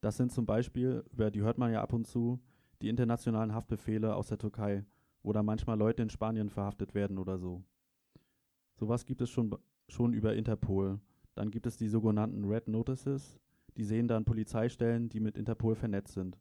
Das 0.00 0.16
sind 0.16 0.32
zum 0.32 0.46
Beispiel, 0.46 1.04
über 1.12 1.30
die 1.30 1.42
hört 1.42 1.58
man 1.58 1.72
ja 1.72 1.82
ab 1.82 1.92
und 1.92 2.06
zu, 2.06 2.40
die 2.80 2.88
internationalen 2.88 3.52
Haftbefehle 3.52 4.14
aus 4.14 4.28
der 4.28 4.38
Türkei, 4.38 4.84
da 5.30 5.44
manchmal 5.44 5.78
Leute 5.78 6.02
in 6.02 6.10
Spanien 6.10 6.50
verhaftet 6.50 6.94
werden 6.94 7.18
oder 7.18 7.38
so. 7.38 7.62
Sowas 8.74 9.06
gibt 9.06 9.20
es 9.20 9.30
schon 9.30 9.54
schon 9.92 10.14
über 10.14 10.34
Interpol. 10.34 11.00
Dann 11.34 11.50
gibt 11.50 11.66
es 11.66 11.76
die 11.76 11.88
sogenannten 11.88 12.44
Red 12.44 12.68
Notices, 12.68 13.38
die 13.76 13.84
sehen 13.84 14.08
dann 14.08 14.24
Polizeistellen, 14.24 15.08
die 15.08 15.20
mit 15.20 15.36
Interpol 15.36 15.74
vernetzt 15.74 16.14
sind. 16.14 16.38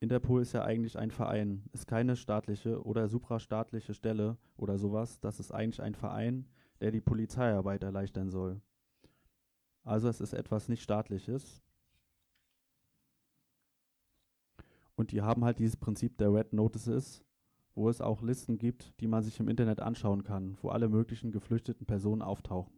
Interpol 0.00 0.42
ist 0.42 0.52
ja 0.52 0.62
eigentlich 0.62 0.96
ein 0.96 1.10
Verein, 1.10 1.64
ist 1.72 1.86
keine 1.86 2.14
staatliche 2.14 2.84
oder 2.84 3.08
suprastaatliche 3.08 3.94
Stelle 3.94 4.36
oder 4.56 4.78
sowas, 4.78 5.18
das 5.20 5.40
ist 5.40 5.52
eigentlich 5.52 5.82
ein 5.82 5.94
Verein, 5.94 6.46
der 6.80 6.92
die 6.92 7.00
Polizeiarbeit 7.00 7.82
erleichtern 7.82 8.30
soll. 8.30 8.60
Also 9.82 10.08
es 10.08 10.20
ist 10.20 10.34
etwas 10.34 10.68
nicht 10.68 10.82
staatliches. 10.82 11.62
Und 14.94 15.10
die 15.10 15.22
haben 15.22 15.44
halt 15.44 15.58
dieses 15.58 15.76
Prinzip 15.76 16.18
der 16.18 16.32
Red 16.32 16.52
Notices, 16.52 17.24
wo 17.78 17.88
es 17.88 18.00
auch 18.00 18.22
Listen 18.22 18.58
gibt, 18.58 18.92
die 19.00 19.06
man 19.06 19.22
sich 19.22 19.38
im 19.38 19.48
Internet 19.48 19.78
anschauen 19.80 20.24
kann, 20.24 20.58
wo 20.62 20.70
alle 20.70 20.88
möglichen 20.88 21.30
geflüchteten 21.30 21.86
Personen 21.86 22.22
auftauchen. 22.22 22.74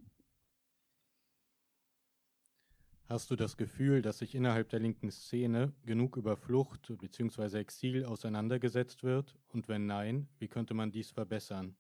Hast 3.07 3.31
du 3.31 3.35
das 3.35 3.57
Gefühl, 3.57 4.03
dass 4.03 4.19
sich 4.19 4.35
innerhalb 4.35 4.69
der 4.69 4.79
linken 4.79 5.11
Szene 5.11 5.73
genug 5.85 6.17
über 6.17 6.37
Flucht 6.37 6.93
bzw. 6.97 7.59
Exil 7.59 8.05
auseinandergesetzt 8.05 9.03
wird? 9.03 9.37
Und 9.49 9.69
wenn 9.69 9.87
nein, 9.87 10.29
wie 10.39 10.49
könnte 10.49 10.75
man 10.75 10.93
dies 10.93 11.11
verbessern? 11.11 11.75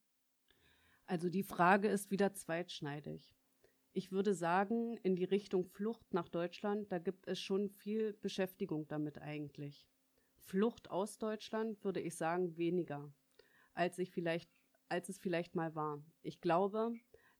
Also 1.06 1.28
die 1.28 1.44
Frage 1.44 1.88
ist 1.88 2.10
wieder 2.10 2.32
zweitschneidig. 2.32 3.36
Ich 3.92 4.12
würde 4.12 4.32
sagen, 4.32 4.96
in 5.02 5.14
die 5.14 5.24
Richtung 5.24 5.66
Flucht 5.66 6.14
nach 6.14 6.28
Deutschland, 6.28 6.90
da 6.90 6.98
gibt 6.98 7.28
es 7.28 7.38
schon 7.38 7.68
viel 7.68 8.14
Beschäftigung 8.14 8.88
damit 8.88 9.20
eigentlich. 9.20 9.86
Flucht 10.44 10.90
aus 10.90 11.18
Deutschland 11.18 11.82
würde 11.84 12.00
ich 12.00 12.16
sagen 12.16 12.56
weniger, 12.56 13.12
als 13.74 13.98
ich 13.98 14.10
vielleicht, 14.10 14.50
als 14.88 15.08
es 15.08 15.18
vielleicht 15.18 15.54
mal 15.54 15.74
war. 15.74 16.02
Ich 16.22 16.40
glaube, 16.40 16.92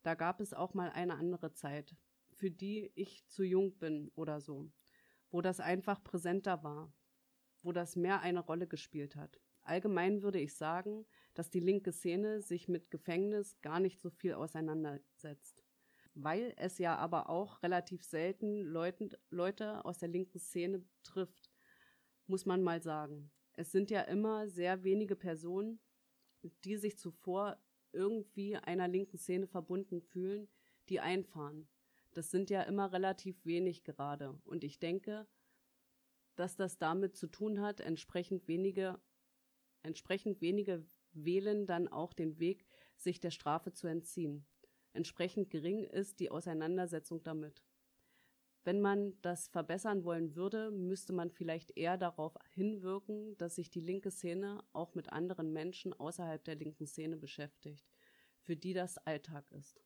da 0.02 0.14
gab 0.14 0.40
es 0.40 0.54
auch 0.54 0.74
mal 0.74 0.90
eine 0.90 1.16
andere 1.16 1.52
Zeit, 1.52 1.96
für 2.32 2.50
die 2.50 2.90
ich 2.94 3.26
zu 3.26 3.42
jung 3.42 3.76
bin 3.78 4.10
oder 4.14 4.40
so, 4.40 4.70
wo 5.30 5.40
das 5.40 5.60
einfach 5.60 6.02
präsenter 6.02 6.62
war, 6.62 6.92
wo 7.62 7.72
das 7.72 7.96
mehr 7.96 8.20
eine 8.20 8.40
Rolle 8.40 8.66
gespielt 8.66 9.16
hat. 9.16 9.40
Allgemein 9.62 10.22
würde 10.22 10.40
ich 10.40 10.54
sagen, 10.54 11.06
dass 11.34 11.50
die 11.50 11.60
linke 11.60 11.92
Szene 11.92 12.40
sich 12.40 12.68
mit 12.68 12.90
Gefängnis 12.90 13.60
gar 13.60 13.78
nicht 13.78 14.00
so 14.00 14.10
viel 14.10 14.34
auseinandersetzt. 14.34 15.62
Weil 16.14 16.54
es 16.56 16.78
ja 16.78 16.96
aber 16.96 17.28
auch 17.28 17.62
relativ 17.62 18.02
selten 18.02 18.62
Leuten, 18.62 19.10
Leute 19.28 19.84
aus 19.84 19.98
der 19.98 20.08
linken 20.08 20.38
Szene 20.40 20.84
trifft 21.02 21.49
muss 22.30 22.46
man 22.46 22.62
mal 22.62 22.80
sagen. 22.80 23.30
Es 23.52 23.72
sind 23.72 23.90
ja 23.90 24.02
immer 24.02 24.48
sehr 24.48 24.84
wenige 24.84 25.16
Personen, 25.16 25.80
die 26.64 26.76
sich 26.76 26.96
zuvor 26.96 27.58
irgendwie 27.92 28.56
einer 28.56 28.88
linken 28.88 29.18
Szene 29.18 29.46
verbunden 29.46 30.00
fühlen, 30.00 30.48
die 30.88 31.00
einfahren. 31.00 31.68
Das 32.12 32.30
sind 32.30 32.48
ja 32.48 32.62
immer 32.62 32.92
relativ 32.92 33.44
wenig 33.44 33.84
gerade. 33.84 34.40
Und 34.44 34.64
ich 34.64 34.78
denke, 34.78 35.26
dass 36.36 36.56
das 36.56 36.78
damit 36.78 37.16
zu 37.16 37.26
tun 37.26 37.60
hat, 37.60 37.80
entsprechend 37.80 38.48
wenige, 38.48 39.00
entsprechend 39.82 40.40
wenige 40.40 40.86
wählen 41.12 41.66
dann 41.66 41.88
auch 41.88 42.12
den 42.12 42.38
Weg, 42.38 42.64
sich 42.96 43.20
der 43.20 43.30
Strafe 43.30 43.72
zu 43.72 43.88
entziehen. 43.88 44.46
Entsprechend 44.92 45.50
gering 45.50 45.84
ist 45.84 46.20
die 46.20 46.30
Auseinandersetzung 46.30 47.22
damit. 47.22 47.62
Wenn 48.62 48.80
man 48.80 49.14
das 49.22 49.48
verbessern 49.48 50.04
wollen 50.04 50.36
würde, 50.36 50.70
müsste 50.70 51.14
man 51.14 51.30
vielleicht 51.30 51.76
eher 51.76 51.96
darauf 51.96 52.34
hinwirken, 52.52 53.36
dass 53.38 53.54
sich 53.54 53.70
die 53.70 53.80
linke 53.80 54.10
Szene 54.10 54.62
auch 54.72 54.94
mit 54.94 55.12
anderen 55.12 55.52
Menschen 55.52 55.94
außerhalb 55.94 56.44
der 56.44 56.56
linken 56.56 56.86
Szene 56.86 57.16
beschäftigt, 57.16 57.86
für 58.42 58.56
die 58.56 58.74
das 58.74 58.98
Alltag 58.98 59.50
ist. 59.52 59.80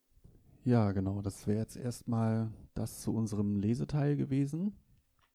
Ja, 0.65 0.93
genau. 0.93 1.23
Das 1.23 1.47
wäre 1.47 1.59
jetzt 1.59 1.77
erstmal 1.77 2.51
das 2.73 3.01
zu 3.01 3.15
unserem 3.15 3.57
Leseteil 3.57 4.17
gewesen. 4.17 4.77